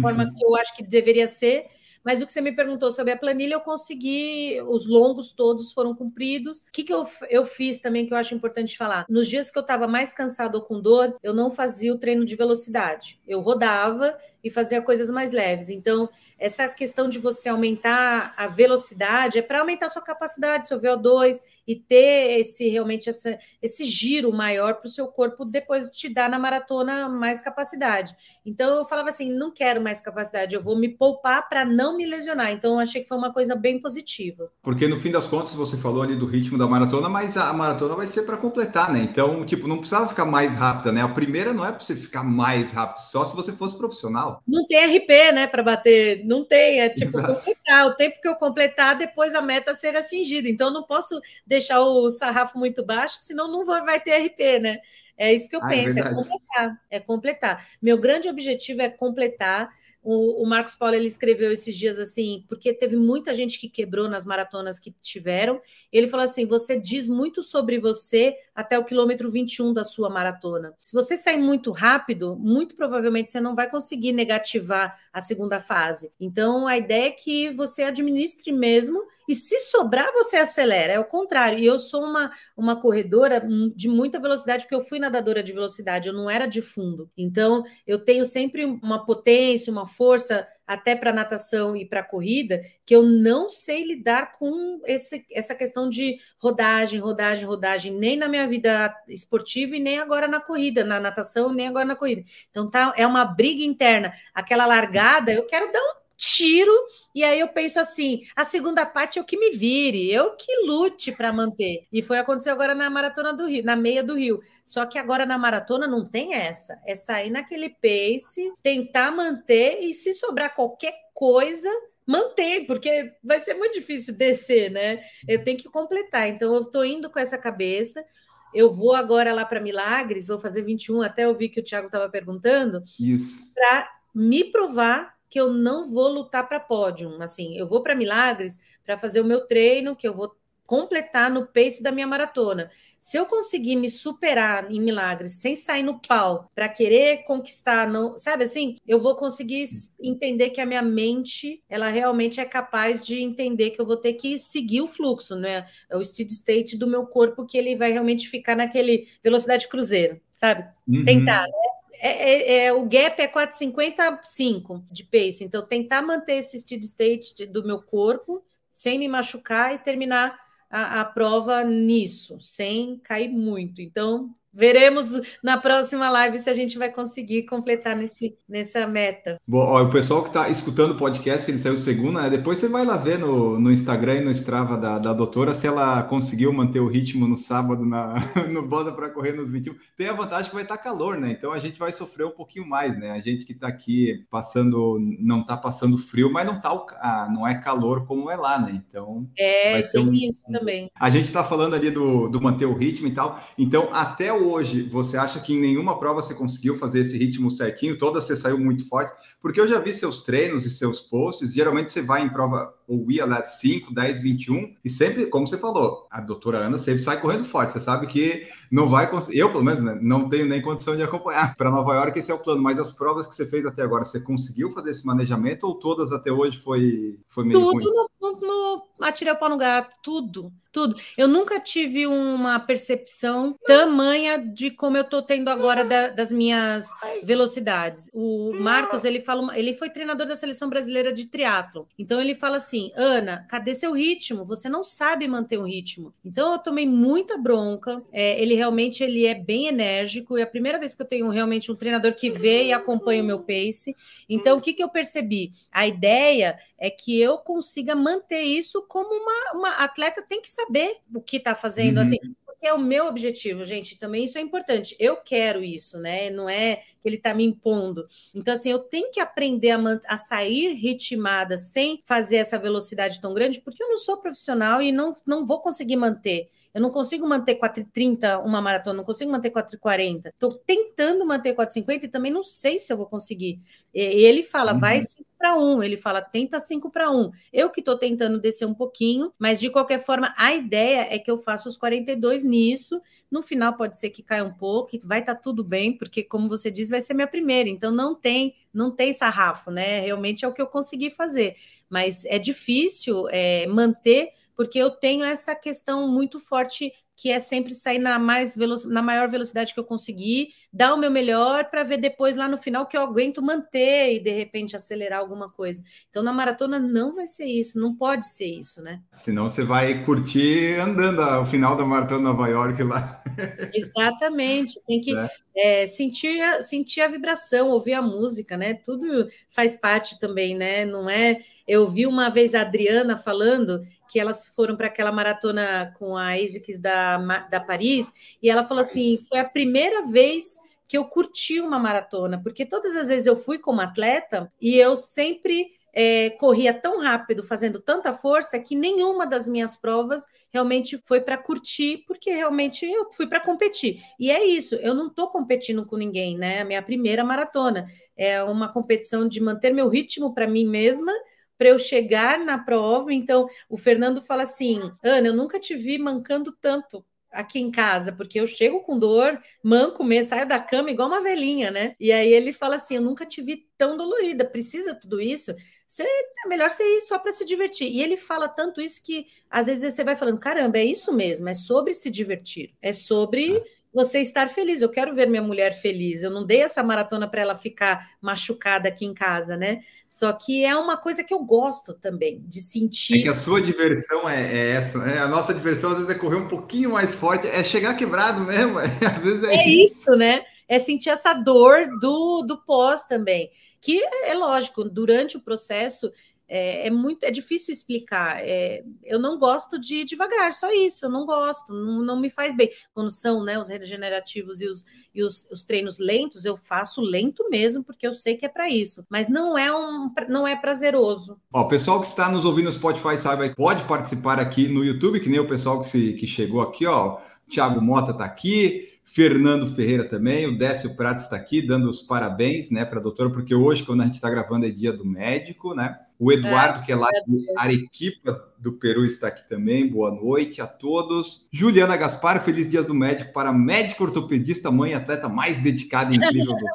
forma 0.00 0.30
que 0.34 0.44
eu 0.44 0.56
acho 0.56 0.74
que 0.74 0.82
deveria 0.82 1.26
ser 1.26 1.66
mas 2.08 2.22
o 2.22 2.26
que 2.26 2.32
você 2.32 2.40
me 2.40 2.52
perguntou 2.52 2.90
sobre 2.90 3.12
a 3.12 3.16
planilha, 3.18 3.52
eu 3.52 3.60
consegui, 3.60 4.58
os 4.66 4.86
longos 4.86 5.30
todos 5.30 5.74
foram 5.74 5.94
cumpridos. 5.94 6.60
O 6.60 6.72
que, 6.72 6.82
que 6.82 6.92
eu, 6.92 7.04
eu 7.28 7.44
fiz 7.44 7.80
também 7.82 8.06
que 8.06 8.14
eu 8.14 8.16
acho 8.16 8.34
importante 8.34 8.78
falar? 8.78 9.04
Nos 9.10 9.28
dias 9.28 9.50
que 9.50 9.58
eu 9.58 9.60
estava 9.60 9.86
mais 9.86 10.10
cansado 10.10 10.54
ou 10.54 10.62
com 10.62 10.80
dor, 10.80 11.16
eu 11.22 11.34
não 11.34 11.50
fazia 11.50 11.92
o 11.92 11.98
treino 11.98 12.24
de 12.24 12.34
velocidade. 12.34 13.20
Eu 13.28 13.40
rodava 13.40 14.16
e 14.42 14.50
fazia 14.50 14.80
coisas 14.80 15.10
mais 15.10 15.32
leves. 15.32 15.68
Então, 15.68 16.08
essa 16.38 16.66
questão 16.66 17.10
de 17.10 17.18
você 17.18 17.48
aumentar 17.48 18.32
a 18.38 18.46
velocidade 18.46 19.38
é 19.38 19.42
para 19.42 19.60
aumentar 19.60 19.86
a 19.86 19.90
sua 19.90 20.02
capacidade, 20.02 20.68
seu 20.68 20.80
VO2, 20.80 21.40
e 21.68 21.76
ter 21.76 22.40
esse 22.40 22.66
realmente 22.66 23.10
essa, 23.10 23.38
esse 23.60 23.84
giro 23.84 24.32
maior 24.32 24.76
para 24.76 24.88
o 24.88 24.90
seu 24.90 25.06
corpo 25.06 25.44
depois 25.44 25.90
te 25.90 26.08
dar 26.08 26.30
na 26.30 26.38
maratona 26.38 27.10
mais 27.10 27.42
capacidade. 27.42 28.16
Então 28.44 28.74
eu 28.74 28.86
falava 28.86 29.10
assim, 29.10 29.30
não 29.30 29.52
quero 29.52 29.78
mais 29.78 30.00
capacidade, 30.00 30.54
eu 30.54 30.62
vou 30.62 30.78
me 30.78 30.88
poupar 30.88 31.46
para 31.46 31.66
não 31.66 31.94
me 31.94 32.06
lesionar. 32.06 32.50
Então 32.52 32.72
eu 32.72 32.78
achei 32.78 33.02
que 33.02 33.08
foi 33.08 33.18
uma 33.18 33.34
coisa 33.34 33.54
bem 33.54 33.78
positiva. 33.78 34.50
Porque 34.62 34.88
no 34.88 34.98
fim 34.98 35.10
das 35.10 35.26
contas 35.26 35.52
você 35.52 35.76
falou 35.76 36.02
ali 36.02 36.16
do 36.16 36.24
ritmo 36.24 36.56
da 36.56 36.66
maratona, 36.66 37.06
mas 37.06 37.36
a 37.36 37.52
maratona 37.52 37.94
vai 37.94 38.06
ser 38.06 38.22
para 38.22 38.38
completar, 38.38 38.90
né? 38.90 39.00
Então, 39.00 39.44
tipo, 39.44 39.68
não 39.68 39.76
precisava 39.76 40.08
ficar 40.08 40.24
mais 40.24 40.56
rápida, 40.56 40.90
né? 40.90 41.02
A 41.02 41.08
primeira 41.08 41.52
não 41.52 41.66
é 41.66 41.70
para 41.70 41.80
você 41.80 41.94
ficar 41.94 42.24
mais 42.24 42.72
rápido, 42.72 43.02
só 43.02 43.26
se 43.26 43.36
você 43.36 43.52
fosse 43.52 43.76
profissional. 43.76 44.42
Não 44.48 44.66
tem 44.66 44.96
RP, 44.96 45.32
né, 45.34 45.46
para 45.46 45.62
bater, 45.62 46.24
não 46.24 46.44
tem, 46.46 46.80
é 46.80 46.88
tipo 46.88 47.18
Exato. 47.18 47.34
completar. 47.34 47.86
O 47.86 47.94
tempo 47.94 48.20
que 48.22 48.28
eu 48.28 48.36
completar, 48.36 48.96
depois 48.96 49.34
a 49.34 49.42
meta 49.42 49.74
ser 49.74 49.94
atingida. 49.94 50.48
Então 50.48 50.72
não 50.72 50.82
posso 50.82 51.20
deixar 51.46 51.57
o 51.60 52.10
sarrafo 52.10 52.58
muito 52.58 52.84
baixo, 52.84 53.18
senão 53.18 53.50
não 53.50 53.64
vai 53.64 54.00
ter 54.00 54.26
RP, 54.26 54.58
né? 54.60 54.78
É 55.16 55.32
isso 55.32 55.48
que 55.48 55.56
eu 55.56 55.60
ah, 55.62 55.66
é 55.66 55.76
penso, 55.76 55.98
é, 55.98 56.02
é 56.02 56.14
completar, 56.14 56.82
é 56.90 57.00
completar. 57.00 57.66
Meu 57.82 57.98
grande 57.98 58.28
objetivo 58.28 58.82
é 58.82 58.88
completar 58.88 59.68
o, 60.02 60.42
o, 60.42 60.46
Marcos 60.46 60.74
Paulo 60.74 60.94
ele 60.94 61.06
escreveu 61.06 61.52
esses 61.52 61.76
dias 61.76 61.98
assim, 61.98 62.44
porque 62.48 62.72
teve 62.72 62.96
muita 62.96 63.34
gente 63.34 63.58
que 63.58 63.68
quebrou 63.68 64.08
nas 64.08 64.24
maratonas 64.24 64.78
que 64.78 64.94
tiveram. 65.02 65.60
Ele 65.92 66.06
falou 66.06 66.24
assim: 66.24 66.46
você 66.46 66.78
diz 66.78 67.08
muito 67.08 67.42
sobre 67.42 67.78
você 67.78 68.36
até 68.54 68.78
o 68.78 68.84
quilômetro 68.84 69.30
21 69.30 69.72
da 69.72 69.84
sua 69.84 70.08
maratona. 70.08 70.74
Se 70.82 70.94
você 70.94 71.16
sair 71.16 71.38
muito 71.38 71.70
rápido, 71.70 72.36
muito 72.36 72.76
provavelmente 72.76 73.30
você 73.30 73.40
não 73.40 73.54
vai 73.54 73.68
conseguir 73.70 74.12
negativar 74.12 74.98
a 75.12 75.20
segunda 75.20 75.60
fase. 75.60 76.12
Então 76.18 76.66
a 76.66 76.76
ideia 76.78 77.08
é 77.08 77.12
que 77.12 77.50
você 77.50 77.82
administre 77.82 78.52
mesmo 78.52 79.02
e 79.28 79.34
se 79.34 79.58
sobrar, 79.58 80.10
você 80.14 80.38
acelera. 80.38 80.94
É 80.94 80.98
o 80.98 81.04
contrário. 81.04 81.58
E 81.58 81.66
eu 81.66 81.78
sou 81.78 82.02
uma, 82.02 82.32
uma 82.56 82.80
corredora 82.80 83.46
de 83.76 83.86
muita 83.86 84.18
velocidade, 84.18 84.64
porque 84.64 84.74
eu 84.74 84.80
fui 84.80 84.98
nadadora 84.98 85.42
de 85.42 85.52
velocidade, 85.52 86.08
eu 86.08 86.14
não 86.14 86.30
era 86.30 86.46
de 86.46 86.62
fundo. 86.62 87.10
Então, 87.16 87.62
eu 87.86 88.02
tenho 88.02 88.24
sempre 88.24 88.64
uma 88.64 89.04
potência, 89.04 89.70
uma 89.70 89.84
força, 89.88 90.46
até 90.66 90.94
para 90.94 91.12
natação 91.12 91.74
e 91.74 91.84
para 91.84 92.02
corrida, 92.02 92.60
que 92.84 92.94
eu 92.94 93.02
não 93.02 93.48
sei 93.48 93.84
lidar 93.84 94.32
com 94.32 94.80
esse, 94.84 95.24
essa 95.32 95.54
questão 95.54 95.88
de 95.88 96.18
rodagem, 96.38 97.00
rodagem, 97.00 97.46
rodagem, 97.46 97.92
nem 97.92 98.16
na 98.16 98.28
minha 98.28 98.46
vida 98.46 98.94
esportiva 99.08 99.74
e 99.74 99.80
nem 99.80 99.98
agora 99.98 100.28
na 100.28 100.40
corrida, 100.40 100.84
na 100.84 101.00
natação, 101.00 101.52
nem 101.52 101.66
agora 101.66 101.86
na 101.86 101.96
corrida. 101.96 102.22
Então, 102.50 102.70
tá, 102.70 102.92
é 102.96 103.06
uma 103.06 103.24
briga 103.24 103.62
interna. 103.62 104.12
Aquela 104.34 104.66
largada, 104.66 105.32
eu 105.32 105.46
quero 105.46 105.72
dar 105.72 105.80
um 105.80 106.07
tiro, 106.18 106.72
e 107.14 107.22
aí 107.22 107.38
eu 107.38 107.48
penso 107.48 107.78
assim: 107.78 108.22
a 108.34 108.44
segunda 108.44 108.84
parte 108.84 109.18
é 109.18 109.22
o 109.22 109.24
que 109.24 109.38
me 109.38 109.50
vire, 109.50 110.12
eu 110.12 110.34
que 110.34 110.66
lute 110.66 111.12
para 111.12 111.32
manter. 111.32 111.86
E 111.92 112.02
foi 112.02 112.18
acontecer 112.18 112.50
agora 112.50 112.74
na 112.74 112.90
maratona 112.90 113.32
do 113.32 113.46
Rio, 113.46 113.64
na 113.64 113.76
meia 113.76 114.02
do 114.02 114.16
Rio. 114.16 114.40
Só 114.66 114.84
que 114.84 114.98
agora 114.98 115.24
na 115.24 115.38
maratona 115.38 115.86
não 115.86 116.04
tem 116.04 116.34
essa. 116.34 116.78
É 116.84 116.94
sair 116.94 117.30
naquele 117.30 117.70
pace, 117.70 118.52
tentar 118.62 119.12
manter 119.12 119.80
e 119.80 119.94
se 119.94 120.12
sobrar 120.12 120.54
qualquer 120.54 120.94
coisa, 121.14 121.70
manter, 122.04 122.66
porque 122.66 123.12
vai 123.22 123.42
ser 123.42 123.54
muito 123.54 123.74
difícil 123.74 124.16
descer, 124.16 124.70
né? 124.70 125.02
Eu 125.26 125.42
tenho 125.44 125.56
que 125.56 125.68
completar. 125.68 126.28
Então 126.28 126.52
eu 126.52 126.60
estou 126.62 126.84
indo 126.84 127.08
com 127.08 127.20
essa 127.20 127.38
cabeça. 127.38 128.04
Eu 128.52 128.70
vou 128.70 128.94
agora 128.94 129.32
lá 129.32 129.44
para 129.44 129.60
Milagres, 129.60 130.28
vou 130.28 130.38
fazer 130.38 130.62
21, 130.62 131.02
até 131.02 131.26
eu 131.26 131.34
vi 131.34 131.50
que 131.50 131.60
o 131.60 131.62
Thiago 131.62 131.86
estava 131.86 132.08
perguntando. 132.08 132.82
Isso. 132.98 133.52
Para 133.54 133.90
me 134.14 134.42
provar 134.42 135.17
que 135.28 135.38
eu 135.38 135.52
não 135.52 135.90
vou 135.90 136.08
lutar 136.08 136.48
para 136.48 136.60
pódio. 136.60 137.20
Assim, 137.22 137.56
eu 137.56 137.66
vou 137.66 137.82
para 137.82 137.94
Milagres 137.94 138.58
para 138.84 138.96
fazer 138.96 139.20
o 139.20 139.24
meu 139.24 139.46
treino, 139.46 139.96
que 139.96 140.06
eu 140.06 140.14
vou 140.14 140.34
completar 140.66 141.30
no 141.30 141.46
pace 141.46 141.82
da 141.82 141.90
minha 141.90 142.06
maratona. 142.06 142.70
Se 143.00 143.16
eu 143.16 143.26
conseguir 143.26 143.76
me 143.76 143.88
superar 143.90 144.70
em 144.70 144.80
Milagres 144.80 145.34
sem 145.34 145.54
sair 145.54 145.82
no 145.82 146.00
pau 146.00 146.50
para 146.54 146.68
querer 146.68 147.24
conquistar, 147.24 147.88
não, 147.88 148.16
sabe 148.16 148.44
assim, 148.44 148.76
eu 148.86 149.00
vou 149.00 149.14
conseguir 149.14 149.64
entender 149.98 150.50
que 150.50 150.60
a 150.60 150.66
minha 150.66 150.82
mente, 150.82 151.62
ela 151.68 151.88
realmente 151.88 152.40
é 152.40 152.44
capaz 152.44 153.00
de 153.00 153.20
entender 153.22 153.70
que 153.70 153.80
eu 153.80 153.86
vou 153.86 153.96
ter 153.96 154.14
que 154.14 154.38
seguir 154.38 154.82
o 154.82 154.86
fluxo, 154.86 155.36
né? 155.36 155.66
É 155.88 155.96
o 155.96 156.04
steady 156.04 156.32
state 156.32 156.76
do 156.76 156.86
meu 156.86 157.06
corpo 157.06 157.46
que 157.46 157.56
ele 157.56 157.76
vai 157.76 157.92
realmente 157.92 158.28
ficar 158.28 158.56
naquele 158.56 159.08
velocidade 159.22 159.68
cruzeiro, 159.68 160.20
sabe? 160.36 160.68
Uhum. 160.86 161.04
Tentar, 161.04 161.44
né? 161.44 161.77
É, 162.00 162.08
é, 162.08 162.66
é, 162.66 162.72
o 162.72 162.84
gap 162.86 163.20
é 163.20 163.26
4,55 163.28 164.84
de 164.90 165.04
pace. 165.04 165.44
Então, 165.44 165.66
tentar 165.66 166.02
manter 166.02 166.34
esse 166.34 166.58
steady 166.58 166.84
state 166.84 167.46
do 167.46 167.64
meu 167.64 167.82
corpo 167.82 168.44
sem 168.70 168.98
me 168.98 169.08
machucar 169.08 169.74
e 169.74 169.78
terminar 169.78 170.38
a, 170.70 171.00
a 171.00 171.04
prova 171.04 171.64
nisso, 171.64 172.40
sem 172.40 172.98
cair 172.98 173.28
muito. 173.28 173.82
Então, 173.82 174.34
Veremos 174.52 175.20
na 175.42 175.58
próxima 175.58 176.08
live 176.10 176.38
se 176.38 176.48
a 176.48 176.54
gente 176.54 176.78
vai 176.78 176.90
conseguir 176.90 177.44
completar 177.44 177.94
nesse, 177.94 178.34
nessa 178.48 178.86
meta. 178.86 179.38
Bom, 179.46 179.58
ó, 179.58 179.82
o 179.82 179.90
pessoal 179.90 180.22
que 180.22 180.28
está 180.28 180.48
escutando 180.48 180.92
o 180.92 180.96
podcast, 180.96 181.44
que 181.44 181.52
ele 181.52 181.58
saiu 181.58 181.76
segunda, 181.76 182.22
né? 182.22 182.30
depois 182.30 182.58
você 182.58 182.68
vai 182.68 182.84
lá 182.84 182.96
ver 182.96 183.18
no, 183.18 183.58
no 183.58 183.70
Instagram 183.70 184.16
e 184.16 184.24
no 184.24 184.30
Strava 184.30 184.76
da, 184.76 184.98
da 184.98 185.12
doutora 185.12 185.54
se 185.54 185.66
ela 185.66 186.02
conseguiu 186.02 186.52
manter 186.52 186.80
o 186.80 186.88
ritmo 186.88 187.28
no 187.28 187.36
sábado 187.36 187.84
na, 187.84 188.14
no 188.50 188.66
Boda 188.66 188.92
para 188.92 189.10
correr 189.10 189.32
nos 189.32 189.50
21. 189.50 189.74
Tem 189.96 190.08
a 190.08 190.12
vantagem 190.12 190.48
que 190.48 190.54
vai 190.54 190.64
estar 190.64 190.76
tá 190.76 190.82
calor, 190.82 191.18
né? 191.18 191.30
Então 191.30 191.52
a 191.52 191.58
gente 191.58 191.78
vai 191.78 191.92
sofrer 191.92 192.26
um 192.26 192.30
pouquinho 192.30 192.66
mais, 192.66 192.98
né? 192.98 193.10
A 193.10 193.18
gente 193.18 193.44
que 193.44 193.52
está 193.52 193.68
aqui 193.68 194.24
passando, 194.30 194.98
não 195.20 195.42
está 195.42 195.56
passando 195.56 195.98
frio, 195.98 196.32
mas 196.32 196.46
não, 196.46 196.60
tá, 196.60 196.70
ah, 197.00 197.28
não 197.30 197.46
é 197.46 197.54
calor 197.54 198.06
como 198.06 198.30
é 198.30 198.36
lá, 198.36 198.58
né? 198.58 198.72
Então. 198.74 199.28
É, 199.38 199.80
tem 199.82 200.08
um, 200.08 200.12
isso 200.12 200.44
um... 200.48 200.52
também. 200.52 200.90
A 200.98 201.10
gente 201.10 201.24
está 201.24 201.44
falando 201.44 201.74
ali 201.74 201.90
do, 201.90 202.28
do 202.28 202.40
manter 202.40 202.66
o 202.66 202.76
ritmo 202.76 203.08
e 203.08 203.14
tal. 203.14 203.40
Então, 203.56 203.88
até 203.92 204.32
o 204.32 204.37
hoje 204.38 204.88
você 204.88 205.16
acha 205.16 205.40
que 205.40 205.52
em 205.52 205.60
nenhuma 205.60 205.98
prova 205.98 206.22
você 206.22 206.34
conseguiu 206.34 206.74
fazer 206.74 207.00
esse 207.00 207.18
ritmo 207.18 207.50
certinho, 207.50 207.98
todas 207.98 208.24
você 208.24 208.36
saiu 208.36 208.58
muito 208.58 208.88
forte? 208.88 209.12
Porque 209.40 209.60
eu 209.60 209.68
já 209.68 209.78
vi 209.78 209.92
seus 209.92 210.22
treinos 210.22 210.64
e 210.64 210.70
seus 210.70 211.00
posts, 211.00 211.52
geralmente 211.52 211.90
você 211.90 212.00
vai 212.00 212.22
em 212.22 212.28
prova 212.28 212.74
ou 212.88 213.10
ia 213.10 213.26
lá 213.26 213.42
5, 213.42 213.92
10, 213.92 214.20
21, 214.22 214.74
e 214.82 214.88
sempre, 214.88 215.26
como 215.26 215.46
você 215.46 215.58
falou, 215.58 216.06
a 216.10 216.22
doutora 216.22 216.58
Ana 216.58 216.78
sempre 216.78 217.04
sai 217.04 217.20
correndo 217.20 217.44
forte. 217.44 217.74
Você 217.74 217.80
sabe 217.82 218.06
que 218.06 218.48
não 218.70 218.88
vai 218.88 219.10
conseguir, 219.10 219.38
eu 219.38 219.50
pelo 219.52 219.62
menos, 219.62 219.82
né, 219.82 219.98
não 220.00 220.28
tenho 220.28 220.46
nem 220.46 220.62
condição 220.62 220.96
de 220.96 221.02
acompanhar. 221.02 221.54
Para 221.56 221.70
Nova 221.70 221.94
York, 221.94 222.18
esse 222.18 222.30
é 222.30 222.34
o 222.34 222.38
plano, 222.38 222.62
mas 222.62 222.78
as 222.78 222.90
provas 222.90 223.26
que 223.26 223.36
você 223.36 223.44
fez 223.44 223.66
até 223.66 223.82
agora, 223.82 224.06
você 224.06 224.20
conseguiu 224.20 224.70
fazer 224.70 224.90
esse 224.90 225.06
manejamento 225.06 225.66
ou 225.66 225.74
todas 225.74 226.12
até 226.12 226.32
hoje 226.32 226.56
foi, 226.58 227.18
foi 227.28 227.44
meio. 227.44 227.60
Tudo 227.60 228.08
no, 228.20 228.32
no 228.40 228.87
atirei 229.00 229.32
o 229.32 229.36
pau 229.36 229.48
no 229.48 229.56
gato, 229.56 229.96
tudo 230.02 230.52
tudo. 230.78 230.96
Eu 231.16 231.26
nunca 231.26 231.58
tive 231.58 232.06
uma 232.06 232.60
percepção 232.60 233.58
tamanha 233.66 234.38
de 234.38 234.70
como 234.70 234.96
eu 234.96 235.02
estou 235.02 235.22
tendo 235.22 235.48
agora 235.48 235.84
da, 235.84 236.08
das 236.08 236.30
minhas 236.32 236.88
velocidades. 237.22 238.10
O 238.12 238.52
Marcos, 238.52 239.04
ele 239.04 239.18
fala, 239.20 239.58
ele 239.58 239.72
foi 239.74 239.90
treinador 239.90 240.26
da 240.26 240.36
seleção 240.36 240.68
brasileira 240.68 241.12
de 241.12 241.26
triatlo. 241.26 241.88
Então 241.98 242.20
ele 242.20 242.34
fala 242.34 242.56
assim: 242.56 242.92
"Ana, 242.94 243.46
cadê 243.48 243.74
seu 243.74 243.92
ritmo? 243.92 244.44
Você 244.44 244.68
não 244.68 244.84
sabe 244.84 245.26
manter 245.26 245.58
o 245.58 245.64
ritmo". 245.64 246.12
Então 246.24 246.52
eu 246.52 246.58
tomei 246.58 246.86
muita 246.86 247.36
bronca. 247.36 248.02
É, 248.12 248.40
ele 248.40 248.54
realmente 248.54 249.02
ele 249.02 249.26
é 249.26 249.34
bem 249.34 249.66
enérgico. 249.66 250.36
É 250.36 250.42
a 250.42 250.46
primeira 250.46 250.78
vez 250.78 250.94
que 250.94 251.02
eu 251.02 251.06
tenho 251.06 251.28
realmente 251.28 251.72
um 251.72 251.76
treinador 251.76 252.14
que 252.14 252.30
vê 252.30 252.66
e 252.66 252.72
acompanha 252.72 253.22
o 253.22 253.26
meu 253.26 253.40
pace. 253.40 253.96
Então 254.28 254.58
o 254.58 254.60
que 254.60 254.72
que 254.72 254.82
eu 254.82 254.88
percebi? 254.88 255.52
A 255.72 255.86
ideia 255.86 256.58
é 256.78 256.90
que 256.90 257.20
eu 257.20 257.38
consiga 257.38 257.94
manter 257.94 258.42
isso 258.42 258.82
como 258.88 259.14
uma, 259.14 259.52
uma 259.52 259.70
atleta 259.84 260.22
tem 260.22 260.40
que 260.40 260.48
saber 260.48 260.96
o 261.14 261.20
que 261.20 261.36
está 261.36 261.54
fazendo, 261.54 261.96
uhum. 261.96 262.02
assim, 262.02 262.16
porque 262.44 262.66
é 262.66 262.74
o 262.74 262.78
meu 262.78 263.06
objetivo, 263.06 263.62
gente, 263.62 263.98
também 263.98 264.24
isso 264.24 264.38
é 264.38 264.40
importante. 264.40 264.96
Eu 264.98 265.16
quero 265.16 265.62
isso, 265.62 265.98
né? 265.98 266.30
Não 266.30 266.48
é 266.48 266.82
ele 267.08 267.16
está 267.16 267.34
me 267.34 267.44
impondo. 267.44 268.06
Então, 268.34 268.54
assim, 268.54 268.70
eu 268.70 268.78
tenho 268.78 269.10
que 269.10 269.20
aprender 269.20 269.70
a, 269.70 269.78
a, 270.06 270.16
sair 270.16 270.74
ritmada 270.74 271.56
sem 271.56 272.02
fazer 272.04 272.36
essa 272.36 272.58
velocidade 272.58 273.20
tão 273.20 273.34
grande, 273.34 273.60
porque 273.60 273.82
eu 273.82 273.88
não 273.88 273.98
sou 273.98 274.18
profissional 274.18 274.80
e 274.80 274.92
não, 274.92 275.16
não 275.26 275.44
vou 275.44 275.60
conseguir 275.60 275.96
manter. 275.96 276.48
Eu 276.78 276.82
não 276.82 276.90
consigo 276.90 277.26
manter 277.26 277.56
4,30 277.56 278.44
uma 278.44 278.60
maratona, 278.60 278.98
não 278.98 279.04
consigo 279.04 279.32
manter 279.32 279.50
4,40. 279.50 280.26
Estou 280.26 280.52
tentando 280.52 281.26
manter 281.26 281.54
4,50 281.54 282.04
e 282.04 282.08
também 282.08 282.30
não 282.30 282.42
sei 282.42 282.78
se 282.78 282.92
eu 282.92 282.96
vou 282.96 283.06
conseguir. 283.06 283.60
E 283.92 284.00
ele 284.00 284.42
fala, 284.42 284.74
uhum. 284.74 284.80
vai 284.80 285.02
5 285.02 285.24
para 285.36 285.56
1. 285.56 285.82
Ele 285.82 285.96
fala, 285.96 286.20
tenta 286.20 286.58
5 286.58 286.90
para 286.90 287.10
1. 287.10 287.30
Eu 287.52 287.70
que 287.70 287.80
estou 287.80 287.96
tentando 287.96 288.38
descer 288.40 288.66
um 288.66 288.74
pouquinho, 288.74 289.32
mas 289.38 289.58
de 289.58 289.70
qualquer 289.70 289.98
forma, 289.98 290.34
a 290.36 290.54
ideia 290.54 291.08
é 291.10 291.18
que 291.18 291.30
eu 291.30 291.38
faça 291.38 291.68
os 291.68 291.76
42 291.76 292.44
nisso. 292.44 293.00
No 293.30 293.42
final 293.42 293.76
pode 293.76 293.98
ser 293.98 294.10
que 294.10 294.22
caia 294.22 294.44
um 294.44 294.52
pouco, 294.52 294.96
vai 295.04 295.20
estar 295.20 295.34
tá 295.34 295.40
tudo 295.40 295.62
bem, 295.62 295.96
porque 295.96 296.22
como 296.22 296.48
você 296.48 296.70
diz, 296.70 296.88
vai 296.88 297.00
ser 297.00 297.14
minha 297.14 297.26
primeira. 297.26 297.68
Então 297.68 297.90
não 297.90 298.14
tem, 298.14 298.54
não 298.72 298.90
tem 298.90 299.12
sarrafo, 299.12 299.70
né? 299.70 300.00
Realmente 300.00 300.44
é 300.44 300.48
o 300.48 300.52
que 300.52 300.62
eu 300.62 300.66
consegui 300.66 301.10
fazer. 301.10 301.56
Mas 301.88 302.24
é 302.24 302.38
difícil 302.38 303.28
é, 303.30 303.66
manter 303.66 304.32
porque 304.58 304.76
eu 304.76 304.90
tenho 304.90 305.22
essa 305.22 305.54
questão 305.54 306.08
muito 306.08 306.40
forte 306.40 306.92
que 307.14 307.30
é 307.30 307.38
sempre 307.38 307.74
sair 307.74 307.98
na, 307.98 308.18
mais 308.18 308.56
na 308.86 309.00
maior 309.00 309.28
velocidade 309.28 309.72
que 309.72 309.78
eu 309.78 309.84
conseguir, 309.84 310.48
dar 310.72 310.94
o 310.94 310.96
meu 310.96 311.10
melhor 311.10 311.70
para 311.70 311.84
ver 311.84 311.98
depois 311.98 312.34
lá 312.34 312.48
no 312.48 312.56
final 312.56 312.86
que 312.86 312.96
eu 312.96 313.02
aguento 313.02 313.40
manter 313.40 314.14
e 314.14 314.20
de 314.20 314.30
repente 314.30 314.74
acelerar 314.74 315.20
alguma 315.20 315.48
coisa. 315.48 315.80
Então 316.10 316.24
na 316.24 316.32
maratona 316.32 316.78
não 316.78 317.14
vai 317.14 317.28
ser 317.28 317.46
isso, 317.46 317.80
não 317.80 317.94
pode 317.94 318.26
ser 318.26 318.46
isso, 318.46 318.82
né? 318.82 319.00
Senão 319.12 319.48
você 319.48 319.62
vai 319.62 320.04
curtir 320.04 320.74
andando 320.80 321.22
ao 321.22 321.46
final 321.46 321.76
da 321.76 321.84
maratona 321.84 322.30
Nova 322.30 322.48
York 322.48 322.82
lá. 322.82 323.22
Exatamente, 323.74 324.74
tem 324.86 325.00
que 325.00 325.16
é. 325.16 325.30
É, 325.56 325.86
sentir, 325.86 326.40
sentir 326.64 327.00
a 327.00 327.08
vibração, 327.08 327.68
ouvir 327.68 327.94
a 327.94 328.02
música, 328.02 328.56
né? 328.56 328.74
Tudo 328.74 329.28
faz 329.50 329.76
parte 329.76 330.18
também, 330.18 330.56
né? 330.56 330.84
Não 330.84 331.08
é. 331.08 331.40
Eu 331.68 331.86
vi 331.86 332.06
uma 332.06 332.30
vez 332.30 332.54
a 332.54 332.62
Adriana 332.62 333.16
falando 333.16 333.82
que 334.10 334.18
elas 334.18 334.48
foram 334.48 334.74
para 334.74 334.86
aquela 334.86 335.12
maratona 335.12 335.94
com 335.98 336.16
a 336.16 336.34
ASICS 336.34 336.80
da, 336.80 337.18
da 337.50 337.60
Paris, 337.60 338.10
e 338.42 338.48
ela 338.48 338.64
falou 338.64 338.80
assim: 338.80 339.18
foi 339.28 339.38
a 339.38 339.44
primeira 339.44 340.06
vez 340.06 340.58
que 340.88 340.96
eu 340.96 341.04
curti 341.04 341.60
uma 341.60 341.78
maratona, 341.78 342.42
porque 342.42 342.64
todas 342.64 342.96
as 342.96 343.08
vezes 343.08 343.26
eu 343.26 343.36
fui 343.36 343.58
como 343.58 343.82
atleta 343.82 344.50
e 344.58 344.76
eu 344.76 344.96
sempre 344.96 345.66
é, 345.92 346.30
corria 346.30 346.72
tão 346.72 347.00
rápido, 347.00 347.42
fazendo 347.42 347.78
tanta 347.80 348.12
força, 348.12 348.58
que 348.58 348.74
nenhuma 348.74 349.26
das 349.26 349.48
minhas 349.48 349.76
provas 349.76 350.24
realmente 350.50 350.96
foi 351.04 351.20
para 351.20 351.36
curtir, 351.36 352.04
porque 352.06 352.30
realmente 352.30 352.86
eu 352.86 353.12
fui 353.12 353.26
para 353.26 353.40
competir. 353.40 354.00
E 354.18 354.30
é 354.30 354.44
isso, 354.44 354.76
eu 354.76 354.94
não 354.94 355.08
estou 355.08 355.28
competindo 355.28 355.84
com 355.84 355.96
ninguém, 355.96 356.38
né? 356.38 356.62
A 356.62 356.64
minha 356.64 356.82
primeira 356.82 357.22
maratona 357.22 357.86
é 358.16 358.42
uma 358.42 358.72
competição 358.72 359.28
de 359.28 359.40
manter 359.40 359.74
meu 359.74 359.88
ritmo 359.88 360.32
para 360.32 360.46
mim 360.46 360.66
mesma 360.66 361.12
para 361.58 361.68
eu 361.68 361.78
chegar 361.78 362.38
na 362.38 362.56
prova. 362.56 363.12
Então, 363.12 363.48
o 363.68 363.76
Fernando 363.76 364.22
fala 364.22 364.44
assim: 364.44 364.80
Ana, 365.02 365.28
eu 365.28 365.34
nunca 365.36 365.58
te 365.60 365.74
vi 365.74 365.98
mancando 365.98 366.52
tanto 366.60 367.04
aqui 367.30 367.58
em 367.58 367.70
casa, 367.70 368.12
porque 368.12 368.40
eu 368.40 368.46
chego 368.46 368.80
com 368.80 368.98
dor, 368.98 369.38
manco 369.62 370.02
mesmo, 370.02 370.30
saio 370.30 370.48
da 370.48 370.58
cama 370.58 370.90
igual 370.90 371.08
uma 371.08 371.22
velhinha, 371.22 371.70
né? 371.70 371.94
E 372.00 372.10
aí 372.12 372.32
ele 372.32 372.52
fala 372.52 372.76
assim: 372.76 372.96
Eu 372.96 373.02
nunca 373.02 373.26
te 373.26 373.42
vi 373.42 373.68
tão 373.76 373.96
dolorida, 373.96 374.44
precisa 374.44 374.94
tudo 374.94 375.20
isso? 375.20 375.54
Você, 375.86 376.02
é 376.02 376.48
melhor 376.48 376.68
você 376.68 376.82
ir 376.84 377.00
só 377.00 377.18
para 377.18 377.32
se 377.32 377.46
divertir. 377.46 377.90
E 377.90 378.02
ele 378.02 378.16
fala 378.16 378.46
tanto 378.46 378.78
isso 378.80 379.02
que 379.02 379.26
às 379.50 379.66
vezes 379.66 379.94
você 379.94 380.04
vai 380.04 380.14
falando: 380.16 380.38
caramba, 380.38 380.78
é 380.78 380.84
isso 380.84 381.12
mesmo, 381.12 381.48
é 381.48 381.54
sobre 381.54 381.94
se 381.94 382.10
divertir, 382.10 382.74
é 382.80 382.92
sobre 382.92 383.56
ah 383.56 383.77
você 383.92 384.20
estar 384.20 384.48
feliz. 384.48 384.82
Eu 384.82 384.88
quero 384.88 385.14
ver 385.14 385.28
minha 385.28 385.42
mulher 385.42 385.72
feliz. 385.72 386.22
Eu 386.22 386.30
não 386.30 386.46
dei 386.46 386.60
essa 386.60 386.82
maratona 386.82 387.28
para 387.28 387.40
ela 387.40 387.54
ficar 387.54 388.10
machucada 388.20 388.88
aqui 388.88 389.04
em 389.04 389.14
casa, 389.14 389.56
né? 389.56 389.80
Só 390.08 390.32
que 390.32 390.64
é 390.64 390.74
uma 390.74 390.96
coisa 390.96 391.22
que 391.22 391.34
eu 391.34 391.40
gosto 391.40 391.92
também, 391.92 392.42
de 392.46 392.60
sentir. 392.60 393.20
É 393.20 393.22
que 393.22 393.28
a 393.28 393.34
sua 393.34 393.60
diversão 393.60 394.28
é, 394.28 394.42
é 394.42 394.70
essa, 394.70 394.98
né? 394.98 395.18
A 395.18 395.28
nossa 395.28 395.52
diversão, 395.52 395.90
às 395.90 395.98
vezes, 395.98 396.10
é 396.10 396.18
correr 396.18 396.36
um 396.36 396.48
pouquinho 396.48 396.90
mais 396.92 397.12
forte, 397.12 397.46
é 397.46 397.62
chegar 397.62 397.94
quebrado 397.94 398.40
mesmo. 398.40 398.78
Às 398.78 399.22
vezes 399.22 399.44
é, 399.44 399.54
é 399.54 399.68
isso. 399.68 400.00
isso, 400.00 400.10
né? 400.12 400.42
É 400.66 400.78
sentir 400.78 401.10
essa 401.10 401.34
dor 401.34 401.86
do, 402.00 402.42
do 402.42 402.56
pós 402.64 403.04
também. 403.04 403.50
Que 403.80 404.02
é 404.24 404.34
lógico, 404.34 404.84
durante 404.84 405.36
o 405.36 405.40
processo 405.40 406.10
é, 406.48 406.86
é, 406.86 406.90
muito 406.90 407.24
é 407.24 407.30
difícil 407.30 407.72
explicar. 407.72 408.38
É, 408.40 408.82
eu 409.04 409.18
não 409.18 409.38
gosto 409.38 409.78
de 409.78 409.98
ir 409.98 410.04
devagar, 410.04 410.52
só 410.54 410.72
isso. 410.72 411.04
Eu 411.04 411.10
não 411.10 411.26
gosto, 411.26 411.72
não, 411.72 412.02
não 412.02 412.18
me 412.18 412.30
faz 412.30 412.56
bem. 412.56 412.70
Quando 412.94 413.10
são 413.10 413.44
né, 413.44 413.58
os 413.58 413.68
regenerativos 413.68 414.60
e, 414.60 414.66
os, 414.66 414.84
e 415.14 415.22
os, 415.22 415.46
os, 415.50 415.62
treinos 415.62 415.98
lentos, 415.98 416.46
eu 416.46 416.56
faço 416.56 417.02
lento 417.02 417.48
mesmo, 417.50 417.84
porque 417.84 418.06
eu 418.06 418.12
sei 418.14 418.36
que 418.36 418.46
é 418.46 418.48
para 418.48 418.68
isso. 418.70 419.04
Mas 419.10 419.28
não 419.28 419.58
é 419.58 419.74
um 419.74 420.10
não 420.28 420.48
é 420.48 420.56
prazeroso. 420.56 421.38
Ó, 421.52 421.62
o 421.62 421.68
pessoal 421.68 422.00
que 422.00 422.06
está 422.06 422.30
nos 422.30 422.44
ouvindo 422.44 422.66
no 422.66 422.72
Spotify 422.72 423.18
sabe 423.18 423.54
pode 423.54 423.84
participar 423.84 424.40
aqui 424.40 424.68
no 424.68 424.84
YouTube, 424.84 425.20
que 425.20 425.28
nem 425.28 425.40
o 425.40 425.46
pessoal 425.46 425.82
que, 425.82 425.88
se, 425.88 426.14
que 426.14 426.26
chegou 426.26 426.62
aqui, 426.62 426.86
ó. 426.86 427.18
Thiago 427.48 427.80
Mota 427.80 428.12
está 428.12 428.24
aqui, 428.24 428.88
Fernando 429.04 429.66
Ferreira 429.74 430.04
também, 430.04 430.46
o 430.46 430.58
Décio 430.58 430.94
Prates 430.96 431.24
está 431.24 431.36
aqui 431.36 431.66
dando 431.66 431.88
os 431.88 432.02
parabéns, 432.02 432.70
né, 432.70 432.84
para 432.84 433.00
a 433.00 433.02
doutora, 433.02 433.30
porque 433.30 433.54
hoje, 433.54 433.82
quando 433.82 434.02
a 434.02 434.04
gente 434.04 434.16
está 434.16 434.28
gravando, 434.28 434.66
é 434.66 434.70
dia 434.70 434.92
do 434.92 435.04
médico, 435.04 435.74
né? 435.74 435.98
O 436.18 436.32
Eduardo, 436.32 436.80
é, 436.80 436.84
que 436.84 436.92
é 436.92 436.96
lá 436.96 437.08
de 437.10 437.46
Arequipa, 437.56 438.44
do 438.58 438.72
Peru, 438.72 439.04
está 439.04 439.28
aqui 439.28 439.48
também. 439.48 439.88
Boa 439.88 440.10
noite 440.10 440.60
a 440.60 440.66
todos. 440.66 441.48
Juliana 441.52 441.96
Gaspar, 441.96 442.42
feliz 442.42 442.68
dias 442.68 442.86
do 442.86 442.94
médico 442.94 443.32
para 443.32 443.52
médico 443.52 444.02
ortopedista, 444.04 444.70
mãe 444.70 444.94
atleta 444.94 445.28
mais 445.28 445.58
dedicada 445.58 446.12
e 446.12 446.16
incrível 446.16 446.56
do 446.56 446.66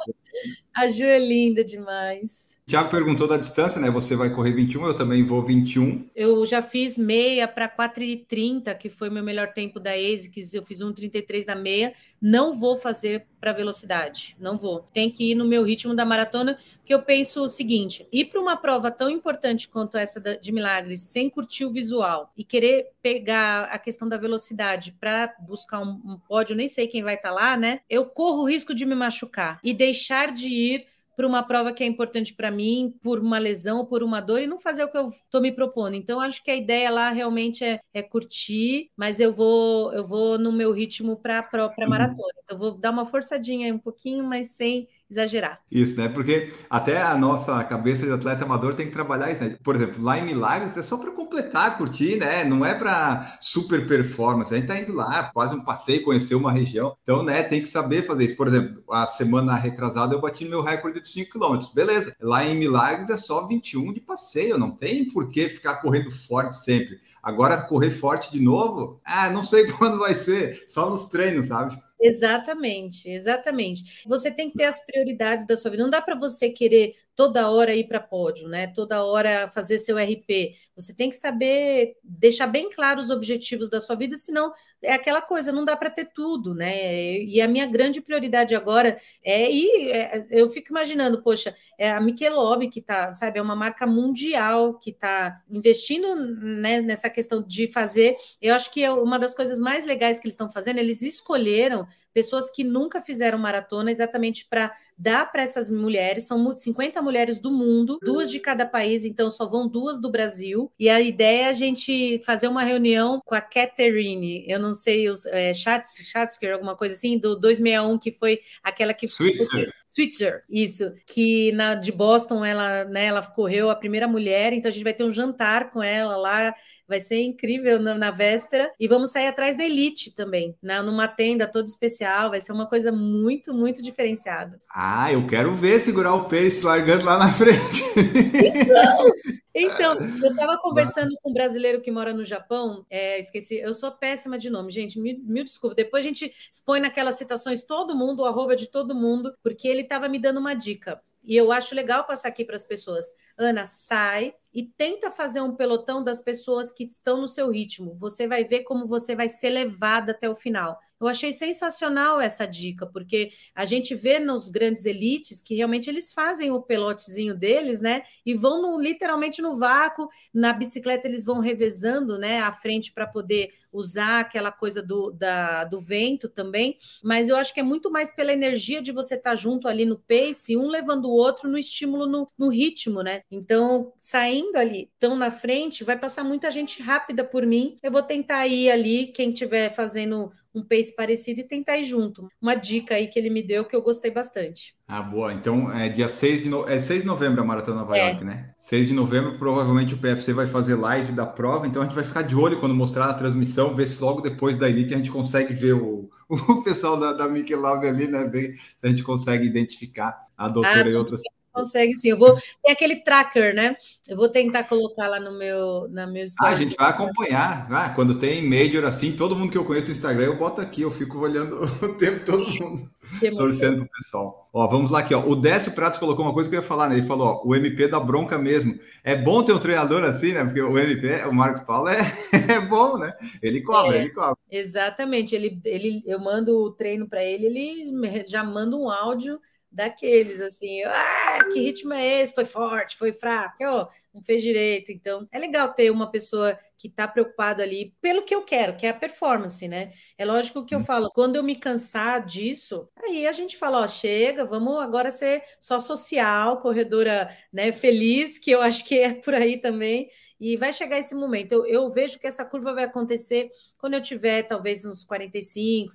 A 0.74 0.88
Ju 0.88 1.04
é 1.04 1.18
linda 1.18 1.64
demais. 1.64 2.54
Tiago 2.66 2.90
perguntou 2.90 3.28
da 3.28 3.36
distância, 3.36 3.80
né? 3.80 3.90
Você 3.90 4.16
vai 4.16 4.30
correr 4.30 4.52
21, 4.52 4.86
eu 4.86 4.96
também 4.96 5.22
vou 5.22 5.42
21. 5.42 6.08
Eu 6.16 6.44
já 6.46 6.62
fiz 6.62 6.96
meia 6.96 7.46
para 7.46 7.68
4,30, 7.68 8.74
que 8.76 8.88
foi 8.88 9.10
meu 9.10 9.22
melhor 9.22 9.52
tempo 9.52 9.78
da 9.78 9.92
ASICS. 9.92 10.54
Eu 10.54 10.62
fiz 10.62 10.80
1,33 10.80 11.46
na 11.46 11.54
meia. 11.54 11.92
Não 12.20 12.52
vou 12.52 12.76
fazer 12.76 13.26
para 13.38 13.52
velocidade, 13.52 14.34
não 14.40 14.56
vou. 14.56 14.88
Tem 14.94 15.10
que 15.10 15.32
ir 15.32 15.34
no 15.34 15.44
meu 15.44 15.62
ritmo 15.62 15.94
da 15.94 16.06
maratona, 16.06 16.58
porque 16.78 16.94
eu 16.94 17.02
penso 17.02 17.42
o 17.42 17.48
seguinte: 17.48 18.08
ir 18.10 18.24
para 18.24 18.40
uma 18.40 18.56
prova 18.56 18.90
tão 18.90 19.10
importante 19.10 19.68
quanto 19.68 19.98
essa 19.98 20.18
de 20.18 20.50
Milagres, 20.50 21.00
sem 21.02 21.28
curtir 21.28 21.66
o 21.66 21.70
visual 21.70 22.32
e 22.34 22.42
querer 22.42 22.92
pegar 23.02 23.64
a 23.64 23.78
questão 23.78 24.08
da 24.08 24.16
velocidade 24.16 24.96
para 24.98 25.34
buscar 25.40 25.80
um, 25.80 26.00
um 26.06 26.18
pódio, 26.26 26.56
nem 26.56 26.66
sei 26.66 26.88
quem 26.88 27.02
vai 27.02 27.16
estar 27.16 27.28
tá 27.28 27.34
lá, 27.34 27.56
né? 27.58 27.80
Eu 27.90 28.06
corro 28.06 28.44
o 28.44 28.48
risco 28.48 28.74
de 28.74 28.86
me 28.86 28.94
machucar 28.94 29.60
e 29.62 29.74
deixar 29.74 30.23
de 30.32 30.48
ir 30.48 30.86
por 31.16 31.24
uma 31.24 31.42
prova 31.42 31.72
que 31.72 31.82
é 31.84 31.86
importante 31.86 32.34
para 32.34 32.50
mim, 32.50 32.94
por 33.02 33.20
uma 33.20 33.38
lesão 33.38 33.78
ou 33.78 33.86
por 33.86 34.02
uma 34.02 34.20
dor, 34.20 34.42
e 34.42 34.46
não 34.46 34.58
fazer 34.58 34.84
o 34.84 34.90
que 34.90 34.98
eu 34.98 35.08
estou 35.08 35.40
me 35.40 35.52
propondo. 35.52 35.94
Então, 35.94 36.20
acho 36.20 36.42
que 36.42 36.50
a 36.50 36.56
ideia 36.56 36.90
lá 36.90 37.10
realmente 37.10 37.64
é, 37.64 37.80
é 37.92 38.02
curtir, 38.02 38.90
mas 38.96 39.20
eu 39.20 39.32
vou 39.32 39.92
eu 39.92 40.02
vou 40.04 40.38
no 40.38 40.52
meu 40.52 40.72
ritmo 40.72 41.16
para 41.16 41.38
a 41.38 41.86
maratona. 41.88 42.32
Então, 42.42 42.58
vou 42.58 42.72
dar 42.72 42.90
uma 42.90 43.04
forçadinha 43.04 43.66
aí 43.66 43.72
um 43.72 43.78
pouquinho, 43.78 44.24
mas 44.24 44.52
sem 44.52 44.88
exagerar. 45.10 45.60
Isso, 45.70 45.96
né? 45.96 46.08
Porque 46.08 46.52
até 46.68 47.00
a 47.00 47.16
nossa 47.16 47.62
cabeça 47.64 48.04
de 48.06 48.12
atleta 48.12 48.44
amador 48.44 48.74
tem 48.74 48.86
que 48.86 48.92
trabalhar 48.92 49.30
isso, 49.30 49.44
né? 49.44 49.56
Por 49.62 49.76
exemplo, 49.76 50.02
lá 50.02 50.18
em 50.18 50.24
Milagres 50.24 50.76
é 50.76 50.82
só 50.82 50.96
para 50.96 51.10
completar, 51.12 51.76
curtir, 51.76 52.16
né? 52.16 52.44
Não 52.44 52.64
é 52.64 52.74
para 52.74 53.36
super 53.40 53.86
performance. 53.86 54.52
A 54.52 54.56
gente 54.56 54.66
tá 54.66 54.78
indo 54.78 54.92
lá, 54.92 55.30
quase 55.32 55.54
um 55.54 55.64
passeio, 55.64 56.04
conhecer 56.04 56.34
uma 56.34 56.52
região. 56.52 56.96
Então, 57.02 57.22
né, 57.22 57.42
tem 57.42 57.60
que 57.60 57.68
saber 57.68 58.06
fazer 58.06 58.24
isso. 58.24 58.36
Por 58.36 58.48
exemplo, 58.48 58.82
a 58.90 59.06
semana 59.06 59.54
retrasada 59.54 60.14
eu 60.14 60.20
bati 60.20 60.44
meu 60.44 60.62
recorde 60.62 61.00
de 61.00 61.08
5 61.08 61.38
km. 61.38 61.58
Beleza. 61.74 62.14
Lá 62.20 62.44
em 62.44 62.56
Milagres 62.56 63.10
é 63.10 63.16
só 63.16 63.46
21 63.46 63.92
de 63.92 64.00
passeio, 64.00 64.58
não 64.58 64.70
tem 64.70 65.10
por 65.10 65.30
que 65.30 65.48
ficar 65.48 65.76
correndo 65.76 66.10
forte 66.10 66.56
sempre. 66.56 66.98
Agora 67.22 67.62
correr 67.62 67.90
forte 67.90 68.30
de 68.30 68.40
novo, 68.40 69.00
ah, 69.04 69.30
não 69.30 69.42
sei 69.42 69.66
quando 69.72 69.98
vai 69.98 70.14
ser, 70.14 70.64
só 70.68 70.90
nos 70.90 71.04
treinos, 71.06 71.46
sabe? 71.46 71.74
Exatamente, 72.06 73.08
exatamente. 73.08 74.02
Você 74.06 74.30
tem 74.30 74.50
que 74.50 74.56
ter 74.58 74.64
as 74.64 74.84
prioridades 74.84 75.46
da 75.46 75.56
sua 75.56 75.70
vida. 75.70 75.82
Não 75.82 75.88
dá 75.90 76.02
para 76.02 76.14
você 76.14 76.50
querer 76.50 76.94
toda 77.16 77.48
hora 77.50 77.74
ir 77.74 77.88
para 77.88 77.98
pódio, 77.98 78.46
né? 78.46 78.66
Toda 78.66 79.02
hora 79.02 79.48
fazer 79.48 79.78
seu 79.78 79.96
RP. 79.96 80.54
Você 80.76 80.94
tem 80.94 81.08
que 81.08 81.16
saber 81.16 81.96
deixar 82.04 82.46
bem 82.46 82.68
claro 82.68 83.00
os 83.00 83.08
objetivos 83.08 83.70
da 83.70 83.80
sua 83.80 83.96
vida, 83.96 84.18
senão 84.18 84.52
é 84.84 84.92
aquela 84.92 85.20
coisa, 85.22 85.50
não 85.50 85.64
dá 85.64 85.76
para 85.76 85.90
ter 85.90 86.06
tudo, 86.06 86.54
né? 86.54 87.18
E 87.22 87.40
a 87.40 87.48
minha 87.48 87.66
grande 87.66 88.00
prioridade 88.00 88.54
agora 88.54 88.98
é 89.22 89.50
ir. 89.50 89.90
É, 89.90 90.26
eu 90.30 90.48
fico 90.48 90.70
imaginando, 90.70 91.22
poxa, 91.22 91.54
é 91.78 91.90
a 91.90 92.00
Michelob 92.00 92.68
que 92.68 92.80
tá, 92.80 93.12
sabe, 93.12 93.38
é 93.38 93.42
uma 93.42 93.56
marca 93.56 93.86
mundial 93.86 94.78
que 94.78 94.90
está 94.90 95.40
investindo 95.50 96.14
né, 96.14 96.80
nessa 96.80 97.10
questão 97.10 97.42
de 97.42 97.66
fazer. 97.66 98.16
Eu 98.40 98.54
acho 98.54 98.70
que 98.70 98.82
é 98.82 98.92
uma 98.92 99.18
das 99.18 99.34
coisas 99.34 99.60
mais 99.60 99.84
legais 99.84 100.18
que 100.18 100.26
eles 100.26 100.34
estão 100.34 100.50
fazendo, 100.50 100.78
eles 100.78 101.02
escolheram 101.02 101.86
pessoas 102.14 102.48
que 102.50 102.62
nunca 102.62 103.02
fizeram 103.02 103.36
maratona, 103.36 103.90
exatamente 103.90 104.46
para 104.48 104.72
dar 104.96 105.30
para 105.30 105.42
essas 105.42 105.68
mulheres. 105.68 106.26
São 106.26 106.54
50 106.54 107.02
mulheres 107.02 107.38
do 107.38 107.50
mundo, 107.50 107.98
duas 108.00 108.30
de 108.30 108.38
cada 108.38 108.64
país, 108.64 109.04
então 109.04 109.30
só 109.30 109.44
vão 109.44 109.68
duas 109.68 110.00
do 110.00 110.08
Brasil. 110.08 110.72
E 110.78 110.88
a 110.88 111.00
ideia 111.00 111.46
é 111.46 111.48
a 111.48 111.52
gente 111.52 112.18
fazer 112.24 112.46
uma 112.46 112.62
reunião 112.62 113.20
com 113.24 113.34
a 113.34 113.40
Catherine, 113.40 114.44
eu 114.48 114.60
não 114.60 114.72
sei, 114.72 115.10
os 115.10 115.26
é, 115.26 115.52
Schatzker, 115.52 116.52
alguma 116.52 116.76
coisa 116.76 116.94
assim, 116.94 117.18
do 117.18 117.34
261, 117.36 117.98
que 117.98 118.12
foi 118.12 118.40
aquela 118.62 118.94
que. 118.94 119.08
Switzer. 119.08 119.72
Switzer, 119.94 120.42
isso, 120.50 120.92
que 121.06 121.52
na 121.52 121.74
de 121.74 121.92
Boston 121.92 122.44
ela, 122.44 122.84
né, 122.84 123.06
ela 123.06 123.22
correu 123.24 123.70
a 123.70 123.76
primeira 123.76 124.08
mulher, 124.08 124.52
então 124.52 124.68
a 124.68 124.72
gente 124.72 124.82
vai 124.82 124.92
ter 124.92 125.04
um 125.04 125.12
jantar 125.12 125.70
com 125.70 125.82
ela 125.82 126.16
lá 126.16 126.54
Vai 126.86 127.00
ser 127.00 127.22
incrível 127.22 127.80
na, 127.80 127.94
na, 127.94 128.10
véspera. 128.10 128.70
E 128.78 128.86
vamos 128.86 129.10
sair 129.10 129.26
atrás 129.26 129.56
da 129.56 129.64
Elite 129.64 130.14
também, 130.14 130.54
né? 130.62 130.82
numa 130.82 131.08
tenda 131.08 131.46
toda 131.46 131.66
especial. 131.66 132.30
Vai 132.30 132.40
ser 132.40 132.52
uma 132.52 132.66
coisa 132.66 132.92
muito, 132.92 133.54
muito 133.54 133.82
diferenciada. 133.82 134.60
Ah, 134.74 135.10
eu 135.10 135.26
quero 135.26 135.54
ver 135.54 135.80
segurar 135.80 136.14
o 136.14 136.24
pace 136.24 136.62
largando 136.62 137.04
lá 137.04 137.18
na 137.18 137.32
frente. 137.32 137.82
Então, 137.96 139.06
então 139.54 139.96
eu 140.22 140.30
estava 140.30 140.58
conversando 140.58 141.16
com 141.22 141.30
um 141.30 141.32
brasileiro 141.32 141.80
que 141.80 141.90
mora 141.90 142.12
no 142.12 142.24
Japão. 142.24 142.84
É, 142.90 143.18
esqueci, 143.18 143.56
eu 143.56 143.72
sou 143.72 143.92
péssima 143.92 144.36
de 144.36 144.50
nome, 144.50 144.72
gente. 144.72 144.98
Mil, 144.98 145.18
mil 145.22 145.44
desculpas. 145.44 145.76
Depois 145.76 146.04
a 146.04 146.08
gente 146.08 146.34
expõe 146.52 146.80
naquelas 146.80 147.16
citações 147.16 147.62
todo 147.62 147.94
mundo, 147.94 148.20
o 148.20 148.26
arroba 148.26 148.56
de 148.56 148.66
todo 148.66 148.94
mundo, 148.94 149.32
porque 149.42 149.68
ele 149.68 149.82
estava 149.82 150.08
me 150.08 150.18
dando 150.18 150.40
uma 150.40 150.54
dica. 150.54 151.00
E 151.22 151.34
eu 151.36 151.50
acho 151.50 151.74
legal 151.74 152.04
passar 152.04 152.28
aqui 152.28 152.44
para 152.44 152.56
as 152.56 152.64
pessoas. 152.64 153.06
Ana, 153.36 153.64
sai 153.64 154.34
e 154.52 154.62
tenta 154.62 155.10
fazer 155.10 155.40
um 155.40 155.56
pelotão 155.56 156.04
das 156.04 156.20
pessoas 156.20 156.70
que 156.70 156.84
estão 156.84 157.20
no 157.20 157.26
seu 157.26 157.50
ritmo. 157.50 157.96
Você 157.98 158.28
vai 158.28 158.44
ver 158.44 158.60
como 158.60 158.86
você 158.86 159.16
vai 159.16 159.28
ser 159.28 159.50
levada 159.50 160.12
até 160.12 160.28
o 160.28 160.36
final. 160.36 160.78
Eu 161.04 161.08
achei 161.10 161.32
sensacional 161.32 162.18
essa 162.18 162.46
dica, 162.46 162.86
porque 162.86 163.32
a 163.54 163.66
gente 163.66 163.94
vê 163.94 164.18
nos 164.18 164.48
grandes 164.48 164.86
elites 164.86 165.42
que 165.42 165.54
realmente 165.54 165.90
eles 165.90 166.14
fazem 166.14 166.50
o 166.50 166.62
pelotezinho 166.62 167.34
deles, 167.34 167.82
né? 167.82 168.04
E 168.24 168.34
vão 168.34 168.62
no, 168.62 168.80
literalmente 168.80 169.42
no 169.42 169.58
vácuo. 169.58 170.08
Na 170.32 170.52
bicicleta 170.52 171.06
eles 171.06 171.26
vão 171.26 171.40
revezando, 171.40 172.18
né? 172.18 172.40
À 172.40 172.50
frente 172.50 172.90
para 172.90 173.06
poder 173.06 173.50
usar 173.70 174.20
aquela 174.20 174.52
coisa 174.52 174.80
do, 174.80 175.10
da, 175.10 175.64
do 175.64 175.78
vento 175.78 176.28
também. 176.28 176.78
Mas 177.02 177.28
eu 177.28 177.36
acho 177.36 177.52
que 177.52 177.60
é 177.60 177.62
muito 177.62 177.90
mais 177.90 178.10
pela 178.14 178.32
energia 178.32 178.80
de 178.80 178.92
você 178.92 179.16
estar 179.16 179.30
tá 179.30 179.36
junto 179.36 179.68
ali 179.68 179.84
no 179.84 179.98
pace, 179.98 180.56
um 180.56 180.68
levando 180.68 181.06
o 181.06 181.12
outro 181.12 181.50
no 181.50 181.58
estímulo, 181.58 182.06
no, 182.06 182.30
no 182.38 182.48
ritmo, 182.48 183.02
né? 183.02 183.22
Então, 183.30 183.92
saindo 184.00 184.56
ali, 184.56 184.90
tão 184.98 185.16
na 185.16 185.30
frente, 185.30 185.84
vai 185.84 185.98
passar 185.98 186.24
muita 186.24 186.50
gente 186.50 186.80
rápida 186.80 187.24
por 187.24 187.44
mim. 187.44 187.76
Eu 187.82 187.92
vou 187.92 188.02
tentar 188.02 188.46
ir 188.46 188.70
ali, 188.70 189.08
quem 189.08 189.30
estiver 189.30 189.74
fazendo 189.74 190.32
um 190.54 190.62
pace 190.62 190.94
parecido 190.94 191.40
e 191.40 191.44
tentar 191.44 191.78
ir 191.78 191.84
junto. 191.84 192.28
Uma 192.40 192.54
dica 192.54 192.94
aí 192.94 193.08
que 193.08 193.18
ele 193.18 193.28
me 193.28 193.42
deu 193.42 193.64
que 193.64 193.74
eu 193.74 193.82
gostei 193.82 194.10
bastante. 194.10 194.74
Ah, 194.86 195.02
boa. 195.02 195.32
Então, 195.32 195.72
é 195.72 195.88
dia 195.88 196.08
6 196.08 196.44
de, 196.44 196.48
no... 196.48 196.68
é 196.68 196.80
6 196.80 197.00
de 197.00 197.06
novembro 197.06 197.42
a 197.42 197.44
Maratona 197.44 197.80
Nova 197.80 197.96
é. 197.96 198.08
York, 198.08 198.24
né? 198.24 198.54
6 198.58 198.88
de 198.88 198.94
novembro, 198.94 199.38
provavelmente 199.38 199.94
o 199.94 199.98
PFC 199.98 200.32
vai 200.32 200.46
fazer 200.46 200.76
live 200.76 201.12
da 201.12 201.26
prova, 201.26 201.66
então 201.66 201.82
a 201.82 201.84
gente 201.84 201.94
vai 201.94 202.04
ficar 202.04 202.22
de 202.22 202.36
olho 202.36 202.60
quando 202.60 202.74
mostrar 202.74 203.06
a 203.06 203.14
transmissão, 203.14 203.74
ver 203.74 203.86
se 203.86 204.02
logo 204.02 204.20
depois 204.20 204.56
da 204.56 204.68
Elite 204.68 204.94
a 204.94 204.96
gente 204.96 205.10
consegue 205.10 205.52
ver 205.52 205.74
o, 205.74 206.08
o 206.28 206.62
pessoal 206.62 206.98
da, 206.98 207.12
da 207.12 207.28
Mickey 207.28 207.54
Love 207.54 207.86
ali, 207.86 208.06
né? 208.06 208.24
Ver 208.24 208.54
se 208.78 208.86
a 208.86 208.88
gente 208.88 209.02
consegue 209.02 209.46
identificar 209.46 210.24
a 210.36 210.48
doutora 210.48 210.84
ah, 210.84 210.90
e 210.90 210.94
outras 210.94 211.20
consegue 211.54 211.94
sim. 211.94 212.10
Eu 212.10 212.18
vou 212.18 212.34
tem 212.62 212.72
aquele 212.72 212.96
tracker, 212.96 213.54
né? 213.54 213.76
Eu 214.08 214.16
vou 214.16 214.28
tentar 214.28 214.64
colocar 214.64 215.08
lá 215.08 215.20
no 215.20 215.38
meu 215.38 215.88
na 215.88 216.06
meu 216.06 216.26
Ah, 216.40 216.48
a 216.48 216.56
gente 216.56 216.74
vai 216.76 216.90
acompanhar. 216.90 217.68
Ah, 217.70 217.90
quando 217.90 218.18
tem 218.18 218.42
major 218.42 218.84
assim, 218.84 219.16
todo 219.16 219.36
mundo 219.36 219.52
que 219.52 219.58
eu 219.58 219.64
conheço 219.64 219.88
no 219.88 219.92
Instagram, 219.92 220.24
eu 220.24 220.38
boto 220.38 220.60
aqui, 220.60 220.82
eu 220.82 220.90
fico 220.90 221.18
olhando 221.18 221.62
o 221.82 221.96
tempo 221.96 222.24
todo 222.24 222.46
mundo. 222.46 222.94
Torcendo 223.36 223.78
pro 223.78 223.90
pessoal. 223.96 224.48
Ó, 224.52 224.66
vamos 224.66 224.90
lá 224.90 225.00
aqui, 225.00 225.14
ó. 225.14 225.20
O 225.20 225.36
Décio 225.36 225.72
Pratos 225.72 225.98
colocou 225.98 226.24
uma 226.24 226.32
coisa 226.34 226.48
que 226.48 226.56
eu 226.56 226.60
ia 226.60 226.66
falar, 226.66 226.88
né? 226.88 226.96
Ele 226.96 227.06
falou, 227.06 227.26
ó, 227.26 227.48
o 227.48 227.54
MP 227.54 227.86
da 227.88 228.00
bronca 228.00 228.38
mesmo. 228.38 228.78
É 229.02 229.14
bom 229.14 229.42
ter 229.42 229.52
um 229.52 229.58
treinador 229.58 230.02
assim, 230.04 230.32
né? 230.32 230.44
Porque 230.44 230.60
o 230.60 230.78
MP, 230.78 231.24
o 231.24 231.32
Marcos 231.32 231.60
Paulo 231.62 231.88
é, 231.88 231.98
é 232.48 232.60
bom, 232.60 232.98
né? 232.98 233.12
Ele 233.42 233.60
cobra, 233.62 233.96
é, 233.96 234.00
ele 234.00 234.10
cobra. 234.10 234.36
Exatamente. 234.50 235.34
Ele, 235.34 235.60
ele, 235.64 236.02
eu 236.06 236.18
mando 236.18 236.56
o 236.56 236.70
treino 236.70 237.08
para 237.08 237.22
ele, 237.22 237.46
ele 237.46 238.26
já 238.26 238.42
manda 238.42 238.76
um 238.76 238.90
áudio 238.90 239.38
daqueles 239.70 240.40
assim, 240.40 240.84
ah, 240.84 241.23
que 241.42 241.60
ritmo 241.60 241.92
é 241.92 242.20
esse? 242.20 242.34
Foi 242.34 242.44
forte, 242.44 242.96
foi 242.96 243.12
fraco, 243.12 243.56
oh, 243.64 243.88
não 244.12 244.22
fez 244.22 244.42
direito. 244.42 244.92
Então, 244.92 245.26
é 245.32 245.38
legal 245.38 245.72
ter 245.74 245.90
uma 245.90 246.10
pessoa 246.10 246.58
que 246.76 246.88
está 246.88 247.08
preocupada 247.08 247.62
ali 247.62 247.94
pelo 248.00 248.22
que 248.22 248.34
eu 248.34 248.42
quero, 248.42 248.76
que 248.76 248.86
é 248.86 248.90
a 248.90 248.94
performance, 248.94 249.66
né? 249.66 249.92
É 250.18 250.24
lógico 250.24 250.64
que 250.64 250.74
eu 250.74 250.80
uhum. 250.80 250.84
falo, 250.84 251.10
quando 251.12 251.36
eu 251.36 251.42
me 251.42 251.56
cansar 251.56 252.24
disso, 252.24 252.88
aí 253.02 253.26
a 253.26 253.32
gente 253.32 253.56
fala, 253.56 253.80
ó, 253.80 253.86
chega, 253.86 254.44
vamos 254.44 254.82
agora 254.82 255.10
ser 255.10 255.42
só 255.60 255.78
social, 255.78 256.60
corredora, 256.60 257.34
né, 257.52 257.72
feliz, 257.72 258.38
que 258.38 258.50
eu 258.50 258.60
acho 258.60 258.84
que 258.84 258.98
é 258.98 259.14
por 259.14 259.34
aí 259.34 259.58
também. 259.58 260.08
E 260.38 260.56
vai 260.56 260.72
chegar 260.72 260.98
esse 260.98 261.14
momento. 261.14 261.52
Eu, 261.52 261.66
eu 261.66 261.90
vejo 261.90 262.18
que 262.18 262.26
essa 262.26 262.44
curva 262.44 262.74
vai 262.74 262.84
acontecer 262.84 263.50
quando 263.78 263.94
eu 263.94 264.02
tiver 264.02 264.42
talvez 264.42 264.84
uns 264.84 265.04
45, 265.04 265.90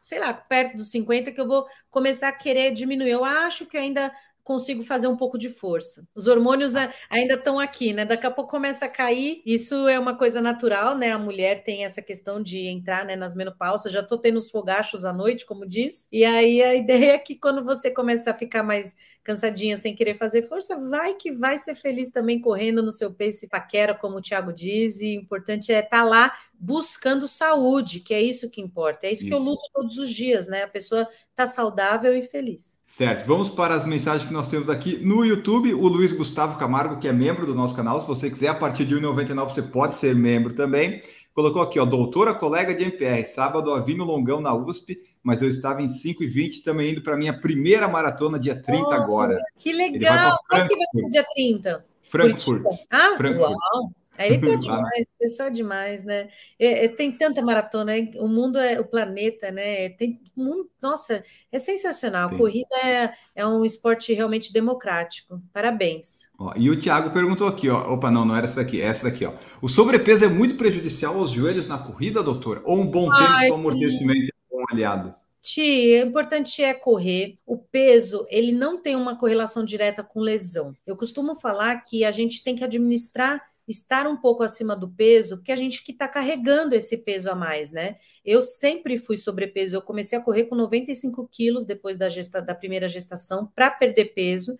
sei 0.00 0.20
lá, 0.20 0.32
perto 0.32 0.76
dos 0.76 0.90
50, 0.90 1.32
que 1.32 1.40
eu 1.40 1.46
vou 1.46 1.66
começar 1.90 2.28
a 2.28 2.32
querer 2.32 2.72
diminuir. 2.72 3.10
Eu 3.10 3.24
acho 3.24 3.66
que 3.66 3.76
ainda 3.76 4.12
consigo 4.48 4.82
fazer 4.82 5.06
um 5.08 5.16
pouco 5.16 5.36
de 5.36 5.50
força. 5.50 6.08
Os 6.14 6.26
hormônios 6.26 6.72
ainda 7.10 7.34
estão 7.34 7.60
aqui, 7.60 7.92
né? 7.92 8.06
Daqui 8.06 8.26
a 8.26 8.30
pouco 8.30 8.50
começa 8.50 8.86
a 8.86 8.88
cair. 8.88 9.42
Isso 9.44 9.86
é 9.86 9.98
uma 9.98 10.16
coisa 10.16 10.40
natural, 10.40 10.96
né? 10.96 11.12
A 11.12 11.18
mulher 11.18 11.62
tem 11.62 11.84
essa 11.84 12.00
questão 12.00 12.42
de 12.42 12.66
entrar 12.66 13.04
né, 13.04 13.14
nas 13.14 13.34
menopausas. 13.34 13.92
Já 13.92 14.00
estou 14.00 14.16
tendo 14.16 14.38
os 14.38 14.50
fogachos 14.50 15.04
à 15.04 15.12
noite, 15.12 15.44
como 15.44 15.68
diz. 15.68 16.08
E 16.10 16.24
aí 16.24 16.62
a 16.62 16.72
ideia 16.74 17.12
é 17.12 17.18
que 17.18 17.34
quando 17.34 17.62
você 17.62 17.90
começa 17.90 18.30
a 18.30 18.34
ficar 18.34 18.62
mais 18.62 18.96
cansadinha 19.22 19.76
sem 19.76 19.94
querer 19.94 20.14
fazer 20.14 20.40
força, 20.40 20.78
vai 20.78 21.12
que 21.12 21.30
vai 21.30 21.58
ser 21.58 21.74
feliz 21.74 22.08
também 22.10 22.40
correndo 22.40 22.82
no 22.82 22.90
seu 22.90 23.12
pace 23.12 23.46
paquera, 23.46 23.94
como 23.94 24.16
o 24.16 24.22
Thiago 24.22 24.50
diz. 24.50 25.02
E 25.02 25.18
o 25.18 25.20
importante 25.20 25.70
é 25.70 25.80
estar 25.80 25.98
tá 25.98 26.04
lá 26.04 26.32
buscando 26.58 27.28
saúde, 27.28 28.00
que 28.00 28.12
é 28.12 28.20
isso 28.20 28.50
que 28.50 28.60
importa. 28.60 29.06
É 29.06 29.12
isso, 29.12 29.22
isso. 29.22 29.30
que 29.30 29.34
eu 29.34 29.38
luto 29.38 29.62
todos 29.72 29.96
os 29.98 30.10
dias, 30.10 30.48
né? 30.48 30.64
A 30.64 30.68
pessoa 30.68 31.06
está 31.30 31.46
saudável 31.46 32.16
e 32.16 32.22
feliz. 32.22 32.80
Certo, 32.84 33.26
vamos 33.26 33.48
para 33.48 33.74
as 33.74 33.86
mensagens 33.86 34.26
que 34.26 34.32
nós 34.32 34.50
temos 34.50 34.68
aqui 34.68 34.96
no 34.98 35.24
YouTube. 35.24 35.72
O 35.74 35.86
Luiz 35.86 36.12
Gustavo 36.12 36.58
Camargo, 36.58 36.98
que 36.98 37.06
é 37.06 37.12
membro 37.12 37.46
do 37.46 37.54
nosso 37.54 37.76
canal, 37.76 38.00
se 38.00 38.06
você 38.06 38.28
quiser, 38.28 38.48
a 38.48 38.54
partir 38.54 38.84
de 38.84 38.96
1,99 38.96 39.48
você 39.48 39.62
pode 39.62 39.94
ser 39.94 40.14
membro 40.14 40.54
também. 40.54 41.00
Colocou 41.32 41.62
aqui, 41.62 41.78
ó, 41.78 41.84
doutora 41.84 42.34
colega 42.34 42.74
de 42.74 42.82
MPR, 42.82 43.24
sábado 43.24 43.72
a 43.72 43.80
no 43.80 44.04
Longão 44.04 44.40
na 44.40 44.52
USP, 44.52 44.98
mas 45.22 45.40
eu 45.40 45.48
estava 45.48 45.80
em 45.80 45.86
5,20, 45.86 46.64
também 46.64 46.90
indo 46.90 47.00
para 47.00 47.16
minha 47.16 47.38
primeira 47.38 47.86
maratona 47.86 48.40
dia 48.40 48.60
30 48.60 48.88
oh, 48.88 48.92
agora. 48.92 49.38
Que 49.56 49.72
legal! 49.72 50.36
Qual 50.48 50.66
que 50.66 50.74
vai 50.74 50.86
ser 50.90 51.10
dia 51.10 51.24
30? 51.32 51.84
Frankfurt. 52.02 52.64
Ah, 52.90 53.14
Frankfurt. 53.16 53.52
uau! 53.52 53.92
Aí 54.18 54.40
tá 54.40 54.54
demais, 54.58 55.06
pessoal 55.18 55.50
demais, 55.50 56.04
né? 56.04 56.28
É, 56.58 56.84
é, 56.84 56.88
tem 56.88 57.12
tanta 57.12 57.40
maratona, 57.40 57.92
o 58.16 58.26
mundo 58.26 58.58
é 58.58 58.80
o 58.80 58.84
planeta, 58.84 59.50
né? 59.52 59.90
Tem 59.90 60.20
mundo, 60.36 60.68
nossa, 60.82 61.22
é 61.52 61.58
sensacional. 61.58 62.30
Sim. 62.30 62.36
Corrida 62.36 62.76
é, 62.84 63.12
é 63.36 63.46
um 63.46 63.64
esporte 63.64 64.12
realmente 64.12 64.52
democrático. 64.52 65.40
Parabéns. 65.52 66.28
Ó, 66.38 66.52
e 66.56 66.68
o 66.68 66.78
Thiago 66.78 67.10
perguntou 67.10 67.46
aqui, 67.46 67.68
ó. 67.68 67.94
Opa, 67.94 68.10
não, 68.10 68.24
não 68.24 68.36
era 68.36 68.46
essa 68.46 68.56
daqui, 68.56 68.82
é 68.82 68.86
essa 68.86 69.04
daqui, 69.04 69.24
ó. 69.24 69.32
O 69.62 69.68
sobrepeso 69.68 70.24
é 70.24 70.28
muito 70.28 70.56
prejudicial 70.56 71.16
aos 71.16 71.30
joelhos 71.30 71.68
na 71.68 71.78
corrida, 71.78 72.22
doutor? 72.22 72.60
Ou 72.64 72.78
um 72.78 72.86
bom 72.86 73.08
tênis 73.10 73.48
com 73.48 73.54
amortecimento 73.54 74.32
é 74.32 74.54
um 74.54 74.58
bom 74.58 74.64
aliado? 74.72 75.14
Ti, 75.40 76.02
o 76.02 76.06
importante 76.08 76.62
é 76.62 76.74
correr. 76.74 77.38
O 77.46 77.56
peso, 77.56 78.26
ele 78.28 78.52
não 78.52 78.82
tem 78.82 78.96
uma 78.96 79.16
correlação 79.16 79.64
direta 79.64 80.02
com 80.02 80.20
lesão. 80.20 80.74
Eu 80.86 80.96
costumo 80.96 81.36
falar 81.36 81.82
que 81.82 82.04
a 82.04 82.10
gente 82.10 82.42
tem 82.42 82.56
que 82.56 82.64
administrar 82.64 83.42
estar 83.68 84.06
um 84.06 84.16
pouco 84.16 84.42
acima 84.42 84.74
do 84.74 84.88
peso, 84.88 85.36
porque 85.36 85.52
a 85.52 85.56
gente 85.56 85.84
que 85.84 85.92
está 85.92 86.08
carregando 86.08 86.74
esse 86.74 86.96
peso 86.96 87.30
a 87.30 87.34
mais, 87.34 87.70
né? 87.70 87.96
Eu 88.24 88.40
sempre 88.40 88.96
fui 88.96 89.16
sobrepeso, 89.16 89.76
eu 89.76 89.82
comecei 89.82 90.18
a 90.18 90.22
correr 90.22 90.44
com 90.44 90.56
95 90.56 91.28
quilos 91.28 91.64
depois 91.64 91.96
da, 91.96 92.08
gesta, 92.08 92.40
da 92.40 92.54
primeira 92.54 92.88
gestação 92.88 93.46
para 93.54 93.70
perder 93.70 94.06
peso. 94.14 94.56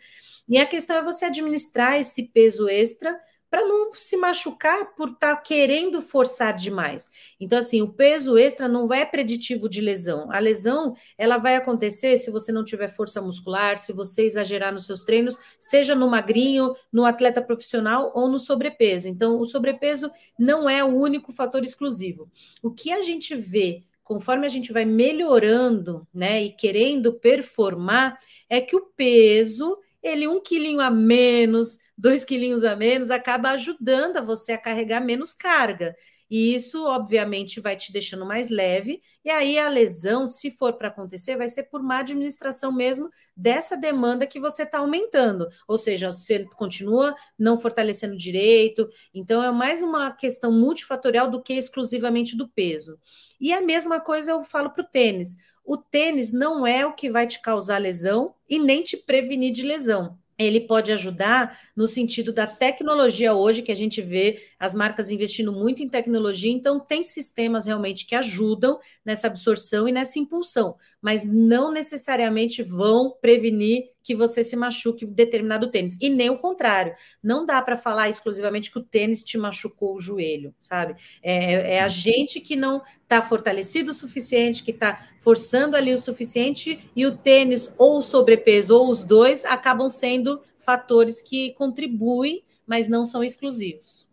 E 0.48 0.58
a 0.58 0.66
questão 0.66 0.96
é 0.96 1.02
você 1.02 1.24
administrar 1.24 1.98
esse 1.98 2.28
peso 2.28 2.68
extra 2.68 3.18
para 3.50 3.66
não 3.66 3.92
se 3.92 4.16
machucar 4.16 4.94
por 4.94 5.10
estar 5.10 5.36
tá 5.36 5.40
querendo 5.40 6.00
forçar 6.00 6.54
demais. 6.54 7.10
Então, 7.40 7.58
assim, 7.58 7.80
o 7.80 7.92
peso 7.92 8.36
extra 8.36 8.68
não 8.68 8.92
é 8.92 9.04
preditivo 9.04 9.68
de 9.68 9.80
lesão. 9.80 10.30
A 10.30 10.38
lesão, 10.38 10.94
ela 11.16 11.38
vai 11.38 11.56
acontecer 11.56 12.16
se 12.18 12.30
você 12.30 12.52
não 12.52 12.64
tiver 12.64 12.88
força 12.88 13.20
muscular, 13.22 13.76
se 13.76 13.92
você 13.92 14.22
exagerar 14.24 14.72
nos 14.72 14.86
seus 14.86 15.02
treinos, 15.02 15.38
seja 15.58 15.94
no 15.94 16.08
magrinho, 16.08 16.74
no 16.92 17.04
atleta 17.04 17.40
profissional 17.40 18.12
ou 18.14 18.28
no 18.28 18.38
sobrepeso. 18.38 19.08
Então, 19.08 19.40
o 19.40 19.44
sobrepeso 19.44 20.10
não 20.38 20.68
é 20.68 20.84
o 20.84 20.94
único 20.94 21.32
fator 21.32 21.64
exclusivo. 21.64 22.30
O 22.62 22.70
que 22.70 22.92
a 22.92 23.02
gente 23.02 23.34
vê 23.34 23.82
conforme 24.08 24.46
a 24.46 24.48
gente 24.48 24.72
vai 24.72 24.86
melhorando, 24.86 26.08
né, 26.14 26.42
e 26.42 26.50
querendo 26.50 27.12
performar, 27.12 28.18
é 28.48 28.58
que 28.58 28.74
o 28.74 28.86
peso, 28.96 29.78
ele 30.02 30.28
um 30.28 30.40
quilinho 30.40 30.80
a 30.80 30.90
menos, 30.90 31.78
dois 31.96 32.24
quilinhos 32.24 32.64
a 32.64 32.76
menos, 32.76 33.10
acaba 33.10 33.50
ajudando 33.50 34.18
a 34.18 34.22
você 34.22 34.52
a 34.52 34.58
carregar 34.58 35.00
menos 35.00 35.32
carga. 35.32 35.94
E 36.30 36.54
isso, 36.54 36.84
obviamente, 36.84 37.60
vai 37.60 37.74
te 37.74 37.90
deixando 37.90 38.26
mais 38.26 38.50
leve. 38.50 39.00
E 39.24 39.30
aí 39.30 39.58
a 39.58 39.68
lesão, 39.68 40.26
se 40.26 40.50
for 40.50 40.74
para 40.74 40.88
acontecer, 40.88 41.36
vai 41.36 41.48
ser 41.48 41.64
por 41.64 41.82
má 41.82 42.00
administração 42.00 42.70
mesmo 42.70 43.08
dessa 43.34 43.76
demanda 43.76 44.26
que 44.26 44.38
você 44.38 44.64
está 44.64 44.78
aumentando. 44.78 45.48
Ou 45.66 45.78
seja, 45.78 46.12
você 46.12 46.44
continua 46.56 47.14
não 47.38 47.58
fortalecendo 47.58 48.16
direito. 48.16 48.86
Então, 49.14 49.42
é 49.42 49.50
mais 49.50 49.80
uma 49.80 50.10
questão 50.10 50.52
multifatorial 50.52 51.30
do 51.30 51.42
que 51.42 51.54
exclusivamente 51.54 52.36
do 52.36 52.46
peso. 52.46 52.98
E 53.40 53.52
a 53.52 53.62
mesma 53.62 53.98
coisa 54.00 54.32
eu 54.32 54.44
falo 54.44 54.70
para 54.70 54.82
o 54.82 54.86
tênis. 54.86 55.36
O 55.68 55.76
tênis 55.76 56.32
não 56.32 56.66
é 56.66 56.86
o 56.86 56.94
que 56.94 57.10
vai 57.10 57.26
te 57.26 57.42
causar 57.42 57.76
lesão 57.76 58.34
e 58.48 58.58
nem 58.58 58.82
te 58.82 58.96
prevenir 58.96 59.52
de 59.52 59.62
lesão 59.62 60.16
ele 60.38 60.60
pode 60.60 60.92
ajudar 60.92 61.58
no 61.74 61.88
sentido 61.88 62.32
da 62.32 62.46
tecnologia 62.46 63.34
hoje, 63.34 63.60
que 63.60 63.72
a 63.72 63.74
gente 63.74 64.00
vê 64.00 64.40
as 64.58 64.72
marcas 64.72 65.10
investindo 65.10 65.52
muito 65.52 65.82
em 65.82 65.88
tecnologia, 65.88 66.50
então 66.50 66.78
tem 66.78 67.02
sistemas 67.02 67.66
realmente 67.66 68.06
que 68.06 68.14
ajudam 68.14 68.78
nessa 69.04 69.26
absorção 69.26 69.88
e 69.88 69.92
nessa 69.92 70.18
impulsão. 70.18 70.76
Mas 71.00 71.24
não 71.24 71.72
necessariamente 71.72 72.62
vão 72.62 73.14
prevenir 73.20 73.90
que 74.02 74.14
você 74.14 74.42
se 74.42 74.56
machuque 74.56 75.04
determinado 75.04 75.70
tênis. 75.70 75.98
E 76.00 76.08
nem 76.08 76.30
o 76.30 76.38
contrário. 76.38 76.94
Não 77.22 77.44
dá 77.44 77.60
para 77.60 77.76
falar 77.76 78.08
exclusivamente 78.08 78.70
que 78.70 78.78
o 78.78 78.82
tênis 78.82 79.22
te 79.22 79.36
machucou 79.36 79.94
o 79.94 80.00
joelho, 80.00 80.54
sabe? 80.60 80.94
É, 81.22 81.76
é 81.76 81.80
a 81.80 81.88
gente 81.88 82.40
que 82.40 82.56
não 82.56 82.82
está 83.02 83.20
fortalecido 83.20 83.90
o 83.90 83.94
suficiente, 83.94 84.62
que 84.62 84.70
está 84.70 85.06
forçando 85.18 85.76
ali 85.76 85.92
o 85.92 85.98
suficiente, 85.98 86.90
e 86.96 87.06
o 87.06 87.16
tênis, 87.16 87.72
ou 87.76 87.98
o 87.98 88.02
sobrepeso, 88.02 88.74
ou 88.74 88.90
os 88.90 89.04
dois, 89.04 89.44
acabam 89.44 89.88
sendo 89.88 90.40
fatores 90.58 91.20
que 91.20 91.52
contribuem, 91.52 92.42
mas 92.66 92.88
não 92.88 93.04
são 93.04 93.22
exclusivos. 93.22 94.08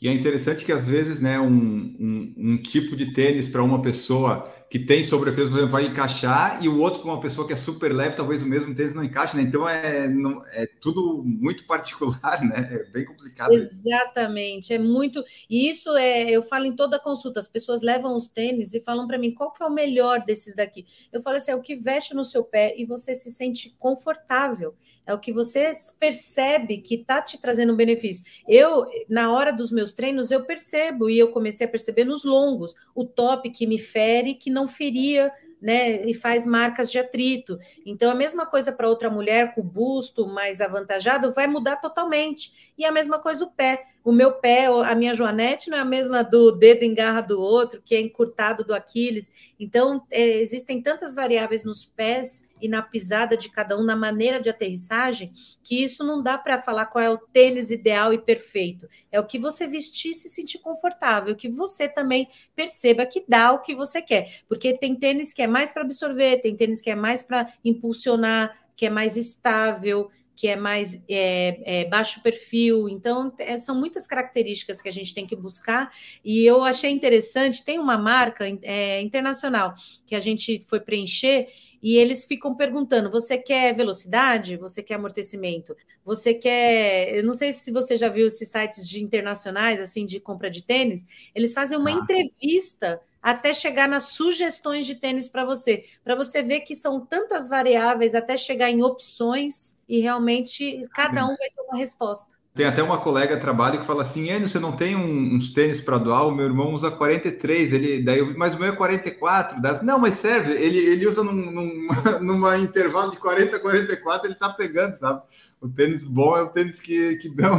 E 0.00 0.08
é 0.08 0.12
interessante 0.12 0.64
que 0.64 0.72
às 0.72 0.84
vezes, 0.84 1.18
né, 1.18 1.40
um, 1.40 1.48
um, 1.48 2.34
um 2.36 2.56
tipo 2.58 2.94
de 2.96 3.12
tênis 3.12 3.48
para 3.48 3.62
uma 3.62 3.80
pessoa 3.80 4.52
que 4.68 4.80
tem 4.80 5.04
sobrepeso, 5.04 5.48
por 5.48 5.56
exemplo, 5.56 5.72
vai 5.72 5.86
encaixar, 5.86 6.62
e 6.62 6.68
o 6.68 6.80
outro 6.80 7.00
para 7.00 7.10
uma 7.10 7.20
pessoa 7.20 7.46
que 7.46 7.52
é 7.52 7.56
super 7.56 7.92
leve, 7.92 8.16
talvez 8.16 8.42
o 8.42 8.46
mesmo 8.46 8.74
tênis 8.74 8.94
não 8.94 9.04
encaixe, 9.04 9.36
né? 9.36 9.42
Então 9.42 9.68
é, 9.68 10.08
não, 10.08 10.44
é 10.46 10.66
tudo 10.80 11.22
muito 11.24 11.64
particular, 11.66 12.42
né? 12.44 12.68
É 12.72 12.84
bem 12.90 13.04
complicado. 13.04 13.52
Exatamente, 13.52 14.72
é 14.72 14.78
muito. 14.78 15.24
E 15.48 15.68
isso 15.68 15.96
é, 15.96 16.30
eu 16.30 16.42
falo 16.42 16.64
em 16.64 16.74
toda 16.74 16.98
consulta, 16.98 17.38
as 17.38 17.48
pessoas 17.48 17.80
levam 17.80 18.16
os 18.16 18.28
tênis 18.28 18.74
e 18.74 18.80
falam 18.80 19.06
para 19.06 19.18
mim 19.18 19.32
qual 19.32 19.52
que 19.52 19.62
é 19.62 19.66
o 19.66 19.72
melhor 19.72 20.24
desses 20.24 20.56
daqui. 20.56 20.84
Eu 21.12 21.20
falo 21.20 21.36
assim, 21.36 21.52
é 21.52 21.54
o 21.54 21.62
que 21.62 21.76
veste 21.76 22.14
no 22.14 22.24
seu 22.24 22.42
pé 22.42 22.74
e 22.76 22.84
você 22.84 23.14
se 23.14 23.30
sente 23.30 23.74
confortável 23.78 24.74
é 25.06 25.14
o 25.14 25.18
que 25.18 25.32
você 25.32 25.72
percebe 25.98 26.78
que 26.78 26.96
está 26.96 27.22
te 27.22 27.40
trazendo 27.40 27.72
um 27.72 27.76
benefício. 27.76 28.24
Eu, 28.46 28.84
na 29.08 29.32
hora 29.32 29.52
dos 29.52 29.70
meus 29.70 29.92
treinos, 29.92 30.30
eu 30.30 30.44
percebo, 30.44 31.08
e 31.08 31.18
eu 31.18 31.28
comecei 31.28 31.66
a 31.66 31.70
perceber 31.70 32.04
nos 32.04 32.24
longos, 32.24 32.74
o 32.94 33.04
top 33.04 33.48
que 33.50 33.66
me 33.66 33.78
fere, 33.78 34.34
que 34.34 34.50
não 34.50 34.66
feria 34.66 35.32
né, 35.60 36.04
e 36.04 36.12
faz 36.12 36.46
marcas 36.46 36.90
de 36.90 36.98
atrito. 36.98 37.58
Então, 37.84 38.10
a 38.10 38.14
mesma 38.14 38.46
coisa 38.46 38.72
para 38.72 38.88
outra 38.88 39.08
mulher 39.08 39.54
com 39.54 39.60
o 39.60 39.64
busto 39.64 40.26
mais 40.26 40.60
avantajado 40.60 41.32
vai 41.32 41.46
mudar 41.46 41.76
totalmente. 41.76 42.72
E 42.76 42.84
a 42.84 42.92
mesma 42.92 43.18
coisa 43.18 43.44
o 43.44 43.50
pé. 43.50 43.84
O 44.06 44.12
meu 44.12 44.34
pé, 44.34 44.66
a 44.66 44.94
minha 44.94 45.12
joanete 45.12 45.68
não 45.68 45.78
é 45.78 45.80
a 45.80 45.84
mesma 45.84 46.22
do 46.22 46.52
dedo 46.52 46.84
em 46.84 46.94
garra 46.94 47.20
do 47.22 47.40
outro, 47.40 47.82
que 47.84 47.92
é 47.92 48.00
encurtado 48.00 48.62
do 48.62 48.72
Aquiles. 48.72 49.32
Então, 49.58 50.06
é, 50.12 50.38
existem 50.38 50.80
tantas 50.80 51.12
variáveis 51.12 51.64
nos 51.64 51.84
pés 51.84 52.48
e 52.62 52.68
na 52.68 52.82
pisada 52.82 53.36
de 53.36 53.50
cada 53.50 53.76
um, 53.76 53.82
na 53.82 53.96
maneira 53.96 54.40
de 54.40 54.48
aterrissagem, 54.48 55.32
que 55.60 55.82
isso 55.82 56.04
não 56.04 56.22
dá 56.22 56.38
para 56.38 56.62
falar 56.62 56.86
qual 56.86 57.02
é 57.02 57.10
o 57.10 57.18
tênis 57.18 57.72
ideal 57.72 58.12
e 58.12 58.18
perfeito. 58.18 58.86
É 59.10 59.18
o 59.18 59.26
que 59.26 59.40
você 59.40 59.66
vestir 59.66 60.12
e 60.12 60.14
se 60.14 60.28
sentir 60.28 60.60
confortável, 60.60 61.34
que 61.34 61.48
você 61.48 61.88
também 61.88 62.28
perceba 62.54 63.04
que 63.06 63.24
dá 63.26 63.50
o 63.50 63.60
que 63.60 63.74
você 63.74 64.00
quer. 64.00 64.42
Porque 64.48 64.72
tem 64.78 64.94
tênis 64.94 65.32
que 65.32 65.42
é 65.42 65.48
mais 65.48 65.72
para 65.72 65.82
absorver, 65.82 66.40
tem 66.40 66.54
tênis 66.54 66.80
que 66.80 66.90
é 66.90 66.94
mais 66.94 67.24
para 67.24 67.52
impulsionar, 67.64 68.56
que 68.76 68.86
é 68.86 68.90
mais 68.90 69.16
estável 69.16 70.08
que 70.36 70.46
é 70.46 70.54
mais 70.54 71.02
é, 71.08 71.80
é, 71.80 71.84
baixo 71.86 72.22
perfil. 72.22 72.88
Então, 72.88 73.32
é, 73.38 73.56
são 73.56 73.74
muitas 73.74 74.06
características 74.06 74.82
que 74.82 74.88
a 74.88 74.92
gente 74.92 75.14
tem 75.14 75.26
que 75.26 75.34
buscar. 75.34 75.90
E 76.22 76.44
eu 76.44 76.62
achei 76.62 76.90
interessante, 76.90 77.64
tem 77.64 77.78
uma 77.78 77.96
marca 77.96 78.44
é, 78.62 79.00
internacional 79.00 79.72
que 80.06 80.14
a 80.14 80.20
gente 80.20 80.60
foi 80.60 80.78
preencher 80.78 81.48
e 81.82 81.96
eles 81.96 82.24
ficam 82.24 82.54
perguntando: 82.54 83.10
você 83.10 83.38
quer 83.38 83.72
velocidade? 83.72 84.56
Você 84.56 84.82
quer 84.82 84.94
amortecimento? 84.94 85.76
Você 86.04 86.34
quer. 86.34 87.14
Eu 87.14 87.24
não 87.24 87.32
sei 87.32 87.52
se 87.52 87.70
você 87.70 87.96
já 87.96 88.08
viu 88.08 88.26
esses 88.26 88.48
sites 88.48 88.88
de 88.88 89.02
internacionais, 89.02 89.80
assim, 89.80 90.04
de 90.04 90.20
compra 90.20 90.50
de 90.50 90.62
tênis, 90.62 91.06
eles 91.34 91.54
fazem 91.54 91.78
uma 91.78 91.90
ah. 91.90 91.92
entrevista 91.92 93.00
até 93.26 93.52
chegar 93.52 93.88
nas 93.88 94.10
sugestões 94.10 94.86
de 94.86 94.94
tênis 94.94 95.28
para 95.28 95.44
você, 95.44 95.82
para 96.04 96.14
você 96.14 96.44
ver 96.44 96.60
que 96.60 96.76
são 96.76 97.00
tantas 97.00 97.48
variáveis 97.48 98.14
até 98.14 98.36
chegar 98.36 98.70
em 98.70 98.84
opções 98.84 99.76
e 99.88 99.98
realmente 99.98 100.80
cada 100.94 101.24
um 101.24 101.34
vai 101.36 101.50
ter 101.50 101.60
uma 101.68 101.76
resposta. 101.76 102.30
Tem 102.54 102.66
até 102.66 102.84
uma 102.84 102.98
colega 102.98 103.34
de 103.34 103.40
trabalho 103.40 103.80
que 103.80 103.86
fala 103.86 104.02
assim: 104.02 104.30
Enio, 104.30 104.48
você 104.48 104.60
não 104.60 104.76
tem 104.76 104.94
um, 104.94 105.34
uns 105.34 105.52
tênis 105.52 105.80
para 105.80 105.98
doar? 105.98 106.28
O 106.28 106.30
meu 106.30 106.46
irmão 106.46 106.72
usa 106.72 106.88
43, 106.88 107.72
ele, 107.72 108.00
daí, 108.00 108.22
mas 108.36 108.54
o 108.54 108.60
meu 108.60 108.72
é 108.72 108.76
44. 108.76 109.60
Das, 109.60 109.82
não, 109.82 109.98
mas 109.98 110.14
serve, 110.14 110.52
ele, 110.52 110.78
ele 110.78 111.08
usa 111.08 111.24
num, 111.24 111.32
num 111.32 111.88
numa 112.22 112.56
intervalo 112.56 113.10
de 113.10 113.18
40 113.18 113.56
a 113.56 113.60
44, 113.60 114.28
ele 114.28 114.36
tá 114.36 114.50
pegando, 114.50 114.94
sabe? 114.94 115.20
O 115.60 115.68
tênis 115.68 116.04
bom 116.04 116.36
é 116.36 116.42
o 116.42 116.48
tênis 116.48 116.78
que, 116.78 117.16
que 117.16 117.28
dão. 117.28 117.58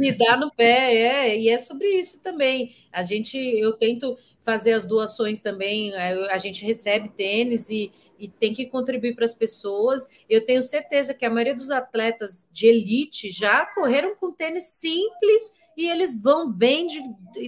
E 0.00 0.10
dá 0.10 0.36
no 0.36 0.50
pé, 0.50 0.96
é, 0.96 1.38
e 1.38 1.48
é 1.48 1.56
sobre 1.58 1.86
isso 1.86 2.20
também. 2.20 2.74
A 2.92 3.04
gente, 3.04 3.38
eu 3.38 3.72
tento, 3.72 4.18
fazer 4.46 4.72
as 4.72 4.86
doações 4.86 5.40
também. 5.40 5.92
É, 5.92 6.32
a 6.32 6.38
gente 6.38 6.64
recebe 6.64 7.08
tênis 7.08 7.68
e, 7.68 7.92
e 8.16 8.28
tem 8.28 8.54
que 8.54 8.64
contribuir 8.64 9.16
para 9.16 9.24
as 9.24 9.34
pessoas. 9.34 10.06
Eu 10.30 10.44
tenho 10.44 10.62
certeza 10.62 11.12
que 11.12 11.26
a 11.26 11.30
maioria 11.30 11.56
dos 11.56 11.72
atletas 11.72 12.48
de 12.52 12.68
elite 12.68 13.30
já 13.30 13.66
correram 13.66 14.14
com 14.14 14.30
tênis 14.30 14.64
simples 14.64 15.52
e 15.76 15.90
eles 15.90 16.22
vão 16.22 16.50
bem. 16.50 16.86
De, 16.86 17.02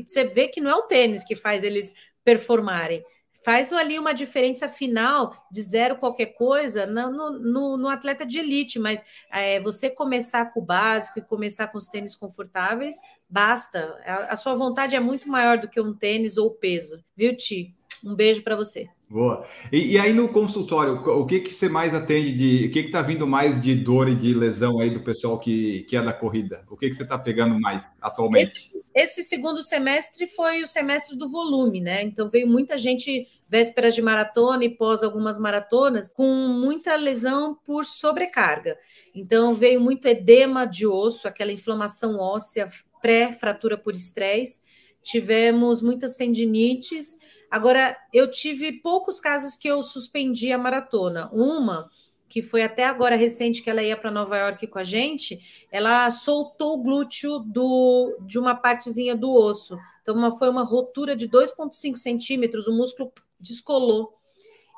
você 0.05 0.25
vê 0.25 0.49
que 0.49 0.61
não 0.61 0.73
é 0.73 0.75
o 0.75 0.83
tênis 0.83 1.23
que 1.23 1.37
faz 1.37 1.63
eles 1.63 1.95
performarem 2.25 3.03
faz 3.49 3.73
ali 3.73 3.99
uma 3.99 4.13
diferença 4.13 4.69
final 4.69 5.47
de 5.51 5.63
zero 5.63 5.97
qualquer 5.97 6.35
coisa 6.35 6.85
no, 6.85 7.31
no, 7.31 7.79
no 7.79 7.89
atleta 7.89 8.27
de 8.27 8.39
elite, 8.39 8.79
mas 8.79 9.03
é, 9.33 9.59
você 9.59 9.89
começar 9.89 10.53
com 10.53 10.61
o 10.61 10.63
básico 10.63 11.19
e 11.19 11.23
começar 11.23 11.69
com 11.69 11.79
os 11.79 11.89
tênis 11.89 12.15
confortáveis, 12.15 12.97
basta. 13.27 13.97
A, 14.05 14.35
a 14.35 14.37
sua 14.37 14.53
vontade 14.53 14.95
é 14.95 15.01
muito 15.01 15.31
maior 15.31 15.57
do 15.57 15.67
que 15.67 15.81
um 15.81 15.95
tênis 15.95 16.37
ou 16.37 16.51
peso, 16.51 17.03
viu, 17.17 17.35
Ti? 17.35 17.75
Um 18.05 18.15
beijo 18.15 18.43
para 18.43 18.55
você. 18.55 18.87
Boa. 19.09 19.47
E, 19.73 19.95
e, 19.95 19.99
aí 19.99 20.13
no 20.13 20.29
consultório, 20.29 20.97
o 20.97 21.25
que 21.25 21.41
que 21.41 21.55
você 21.55 21.71
mais 21.71 21.95
atende 21.95 22.33
de, 22.33 22.67
o 22.67 22.71
que 22.71 22.83
que 22.83 22.91
tá 22.91 23.01
vindo 23.01 23.27
mais 23.27 23.63
de 23.63 23.75
dor 23.75 24.11
e 24.11 24.15
de 24.15 24.35
lesão 24.35 24.79
aí 24.79 24.91
do 24.91 25.01
pessoal 25.01 25.41
que, 25.41 25.85
que 25.85 25.97
é 25.97 26.03
da 26.03 26.13
corrida? 26.13 26.63
O 26.69 26.77
que 26.77 26.87
que 26.87 26.95
você 26.95 27.05
está 27.05 27.19
pegando 27.19 27.59
mais 27.59 27.97
atualmente? 28.03 28.59
Esse, 28.59 28.78
esse, 28.99 29.23
segundo 29.23 29.63
semestre 29.63 30.27
foi 30.27 30.63
o 30.63 30.67
semestre 30.67 31.17
do 31.17 31.29
volume, 31.29 31.81
né? 31.81 32.03
Então 32.03 32.29
veio 32.29 32.49
muita 32.49 32.77
gente 32.77 33.29
vésperas 33.49 33.95
de 33.95 34.03
maratona 34.03 34.65
e 34.65 34.71
pós 34.71 35.03
algumas 35.03 35.39
maratonas 35.39 36.11
com 36.11 36.27
muita 36.49 36.97
lesão 36.97 37.57
por 37.65 37.85
sobrecarga. 37.85 38.77
Então 39.15 39.55
veio 39.55 39.81
muito 39.81 40.07
edema 40.07 40.67
de 40.67 40.87
osso, 40.87 41.29
aquela 41.29 41.53
inflamação 41.53 42.19
óssea 42.19 42.69
pré-fratura 43.01 43.79
por 43.79 43.95
estresse. 43.95 44.63
Tivemos 45.03 45.81
muitas 45.81 46.15
tendinites, 46.15 47.19
Agora, 47.51 47.97
eu 48.13 48.31
tive 48.31 48.73
poucos 48.73 49.19
casos 49.19 49.57
que 49.57 49.69
eu 49.69 49.83
suspendi 49.83 50.53
a 50.53 50.59
maratona. 50.59 51.31
Uma, 51.33 51.89
que 52.29 52.43
foi 52.43 52.63
até 52.63 52.85
agora 52.85 53.17
recente, 53.17 53.63
que 53.63 53.71
ela 53.71 53.83
ia 53.83 53.97
para 53.97 54.11
Nova 54.11 54.37
York 54.37 54.67
com 54.67 54.79
a 54.79 54.85
gente, 54.85 55.41
ela 55.71 56.11
soltou 56.11 56.75
o 56.75 56.83
glúteo 56.83 57.39
do, 57.39 58.19
de 58.21 58.39
uma 58.39 58.55
partezinha 58.55 59.17
do 59.17 59.33
osso. 59.33 59.79
Então, 60.03 60.15
uma, 60.15 60.31
foi 60.37 60.49
uma 60.49 60.65
rotura 60.65 61.17
de 61.17 61.29
2,5 61.29 61.97
centímetros, 61.97 62.67
o 62.67 62.73
músculo 62.73 63.13
descolou. 63.41 64.19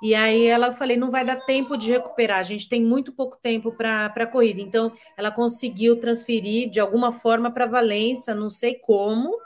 E 0.03 0.15
aí 0.15 0.47
ela 0.47 0.69
eu 0.69 0.73
falei, 0.73 0.97
não 0.97 1.11
vai 1.11 1.25
dar 1.25 1.45
tempo 1.45 1.77
de 1.77 1.91
recuperar, 1.91 2.39
a 2.39 2.43
gente 2.43 2.69
tem 2.69 2.83
muito 2.83 3.13
pouco 3.13 3.37
tempo 3.43 3.73
para 3.73 4.07
a 4.07 4.27
corrida. 4.27 4.61
Então, 4.61 4.93
ela 5.17 5.31
conseguiu 5.31 6.01
transferir 6.01 6.71
de 6.71 6.81
alguma 6.81 7.13
forma 7.13 7.51
para 7.51 7.67
Valência, 7.67 8.35
não 8.35 8.49
sei 8.49 8.77
como, 8.77 9.37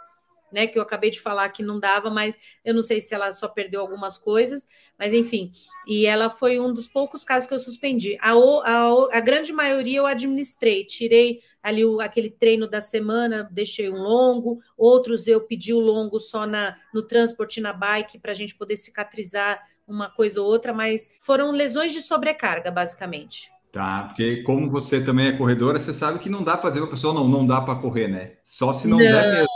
né? 0.53 0.67
Que 0.67 0.79
eu 0.79 0.83
acabei 0.83 1.11
de 1.11 1.21
falar 1.21 1.49
que 1.49 1.63
não 1.63 1.79
dava, 1.81 2.11
mas 2.11 2.39
eu 2.65 2.75
não 2.75 2.83
sei 2.83 3.01
se 3.01 3.15
ela 3.15 3.33
só 3.33 3.49
perdeu 3.49 3.81
algumas 3.81 4.17
coisas, 4.17 4.67
mas 4.99 5.13
enfim. 5.13 5.53
E 5.87 6.07
ela 6.07 6.31
foi 6.31 6.59
um 6.59 6.73
dos 6.73 6.89
poucos 6.89 7.25
casos 7.25 7.49
que 7.49 7.55
eu 7.55 7.59
suspendi. 7.59 8.17
A, 8.21 8.33
a, 8.33 9.19
a 9.19 9.21
grande 9.21 9.53
maioria 9.53 9.99
eu 9.99 10.07
administrei, 10.07 10.85
tirei 10.85 11.41
ali 11.63 11.85
o, 11.85 12.01
aquele 12.01 12.31
treino 12.31 12.69
da 12.69 12.81
semana, 12.81 13.49
deixei 13.51 13.91
um 13.91 13.97
longo, 13.97 14.61
outros 14.77 15.27
eu 15.27 15.41
pedi 15.41 15.73
o 15.73 15.81
longo 15.81 16.21
só 16.21 16.47
na, 16.47 16.75
no 16.93 17.03
transporte 17.03 17.61
na 17.61 17.73
bike 17.73 18.19
para 18.19 18.33
a 18.33 18.35
gente 18.35 18.55
poder 18.55 18.77
cicatrizar 18.77 19.61
uma 19.87 20.11
coisa 20.11 20.41
ou 20.41 20.47
outra, 20.47 20.73
mas 20.73 21.11
foram 21.21 21.51
lesões 21.51 21.93
de 21.93 22.01
sobrecarga, 22.01 22.71
basicamente. 22.71 23.51
Tá, 23.75 24.05
porque 24.07 24.43
como 24.45 24.71
você 24.71 25.03
também 25.03 25.27
é 25.27 25.37
corredora, 25.37 25.81
você 25.81 25.93
sabe 25.93 26.21
que 26.21 26.31
não 26.31 26.45
dá 26.45 26.57
para 26.57 26.71
dizer 26.71 26.83
para 26.83 26.91
a 26.91 26.93
pessoa, 26.93 27.13
não, 27.13 27.27
não 27.27 27.45
dá 27.45 27.61
para 27.61 27.75
correr, 27.75 28.07
né? 28.07 28.35
Só 28.45 28.73
se 28.73 28.87
não, 28.87 28.99
não 28.99 29.05
der 29.05 29.33
mesmo. 29.33 29.49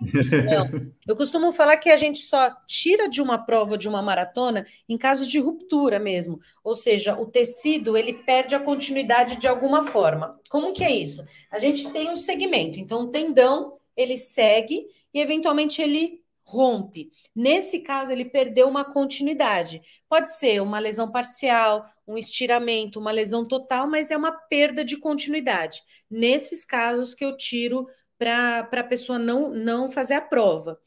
Não. 0.00 0.92
Eu 1.06 1.16
costumo 1.16 1.52
falar 1.52 1.76
que 1.76 1.90
a 1.90 1.96
gente 1.96 2.18
só 2.20 2.50
tira 2.66 3.08
de 3.08 3.20
uma 3.20 3.38
prova 3.38 3.76
de 3.76 3.88
uma 3.88 4.00
maratona 4.00 4.66
em 4.88 4.96
casos 4.96 5.28
de 5.28 5.38
ruptura 5.38 5.98
mesmo, 5.98 6.40
ou 6.64 6.74
seja, 6.74 7.18
o 7.18 7.26
tecido 7.26 7.96
ele 7.96 8.12
perde 8.12 8.54
a 8.54 8.60
continuidade 8.60 9.36
de 9.36 9.46
alguma 9.46 9.82
forma. 9.82 10.38
Como 10.48 10.72
que 10.72 10.84
é 10.84 10.90
isso? 10.90 11.24
A 11.50 11.58
gente 11.58 11.90
tem 11.90 12.10
um 12.10 12.16
segmento, 12.16 12.78
então 12.78 13.02
o 13.02 13.10
tendão 13.10 13.78
ele 13.96 14.16
segue 14.16 14.86
e 15.12 15.20
eventualmente 15.20 15.82
ele 15.82 16.20
rompe. 16.50 17.12
Nesse 17.34 17.80
caso, 17.80 18.10
ele 18.10 18.24
perdeu 18.24 18.68
uma 18.68 18.84
continuidade. 18.84 19.80
Pode 20.08 20.36
ser 20.36 20.60
uma 20.60 20.80
lesão 20.80 21.10
parcial, 21.10 21.86
um 22.06 22.18
estiramento, 22.18 22.98
uma 22.98 23.12
lesão 23.12 23.46
total, 23.46 23.88
mas 23.88 24.10
é 24.10 24.16
uma 24.16 24.32
perda 24.32 24.84
de 24.84 24.96
continuidade. 24.96 25.80
Nesses 26.10 26.64
casos 26.64 27.14
que 27.14 27.24
eu 27.24 27.36
tiro 27.36 27.86
para 28.20 28.68
a 28.80 28.84
pessoa 28.84 29.18
não, 29.18 29.50
não 29.50 29.90
fazer 29.90 30.14
a 30.14 30.20
prova. 30.20 30.78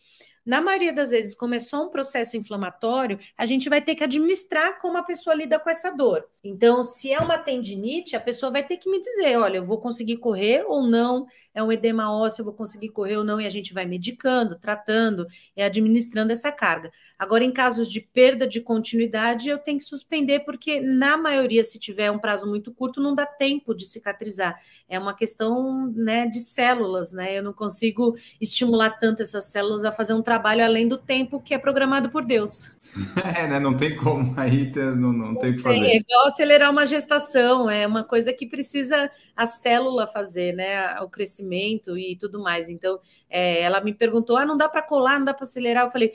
na 0.46 0.62
maioria 0.62 0.94
das 0.94 1.12
vezes, 1.12 1.36
como 1.36 1.56
é 1.56 1.60
só 1.60 1.86
um 1.86 1.90
processo 1.90 2.38
inflamatório, 2.38 3.20
a 3.38 3.46
gente 3.46 3.70
vai 3.70 3.82
ter 3.82 3.96
que 3.96 4.04
administrar 4.04 4.80
como 4.80 4.98
a 4.98 5.04
pessoa 5.04 5.36
lida 5.36 5.60
com 5.60 5.70
essa 5.70 5.92
dor. 5.92 6.28
Então, 6.44 6.84
se 6.84 7.10
é 7.14 7.20
uma 7.20 7.38
tendinite, 7.38 8.18
a 8.18 8.20
pessoa 8.20 8.52
vai 8.52 8.68
ter 8.68 8.76
que 8.76 8.90
me 8.90 9.00
dizer: 9.00 9.38
olha, 9.38 9.58
eu 9.58 9.64
vou 9.64 9.78
conseguir 9.80 10.18
correr 10.18 10.66
ou 10.68 10.84
não, 10.84 11.26
é 11.54 11.64
um 11.64 11.72
edema 11.72 12.12
ósseo, 12.12 12.42
eu 12.42 12.46
vou 12.46 12.54
conseguir 12.54 12.90
correr 12.90 13.16
ou 13.16 13.24
não, 13.24 13.40
e 13.40 13.46
a 13.46 13.50
gente 13.50 13.74
vai 13.74 13.86
medicando, 13.86 14.60
tratando 14.60 15.26
e 15.56 15.62
administrando 15.62 16.34
essa 16.34 16.52
carga. 16.52 16.92
Agora, 17.18 17.46
em 17.46 17.52
casos 17.52 17.90
de 17.90 18.02
perda 18.02 18.46
de 18.46 18.60
continuidade, 18.60 19.48
eu 19.48 19.58
tenho 19.58 19.78
que 19.78 19.86
suspender, 19.86 20.42
porque 20.42 20.82
na 20.82 21.16
maioria, 21.16 21.64
se 21.64 21.80
tiver 21.80 22.12
um 22.12 22.20
prazo 22.20 22.46
muito 22.46 22.74
curto, 22.74 23.00
não 23.00 23.16
dá 23.16 23.26
tempo 23.26 23.74
de 23.74 23.86
cicatrizar. 23.86 24.60
É 24.90 25.00
uma 25.00 25.16
questão 25.16 25.88
né, 25.96 26.28
de 26.28 26.42
células, 26.42 27.14
né? 27.14 27.38
Eu 27.38 27.44
não 27.44 27.54
consigo 27.54 28.18
estimular 28.42 29.00
tanto 29.00 29.22
essas 29.22 29.46
células 29.46 29.86
a 29.86 29.94
fazer 29.94 30.14
um 30.14 30.22
trabalho 30.22 30.64
além 30.64 30.90
do 30.90 30.98
tempo 30.98 31.40
que 31.40 31.54
é 31.54 31.58
programado 31.58 32.10
por 32.10 32.26
Deus. 32.26 32.70
É, 33.38 33.48
né? 33.48 33.60
Não 33.60 33.76
tem 33.76 33.96
como 33.96 34.34
aí, 34.40 34.72
não, 34.76 35.12
não 35.12 35.36
tem 35.36 35.52
o 35.52 35.56
que 35.56 35.62
fazer. 35.62 35.80
É 35.80 35.98
igual 35.98 36.28
acelerar 36.28 36.70
uma 36.70 36.86
gestação, 36.86 37.70
é 37.70 37.86
uma 37.88 38.04
coisa 38.04 38.32
que 38.32 38.46
precisa 38.46 39.10
a 39.36 39.46
célula 39.46 40.08
fazer, 40.08 40.54
né? 40.54 41.00
O 41.02 41.10
crescimento 41.10 41.98
e 41.98 42.16
tudo 42.16 42.42
mais. 42.42 42.70
Então, 42.70 43.00
é, 43.30 43.62
ela 43.62 43.82
me 43.82 43.94
perguntou: 43.94 44.38
ah, 44.38 44.46
não 44.46 44.58
dá 44.58 44.70
para 44.70 44.82
colar, 44.82 45.18
não 45.18 45.26
dá 45.26 45.34
para 45.34 45.44
acelerar. 45.44 45.86
Eu 45.86 45.92
falei. 45.92 46.14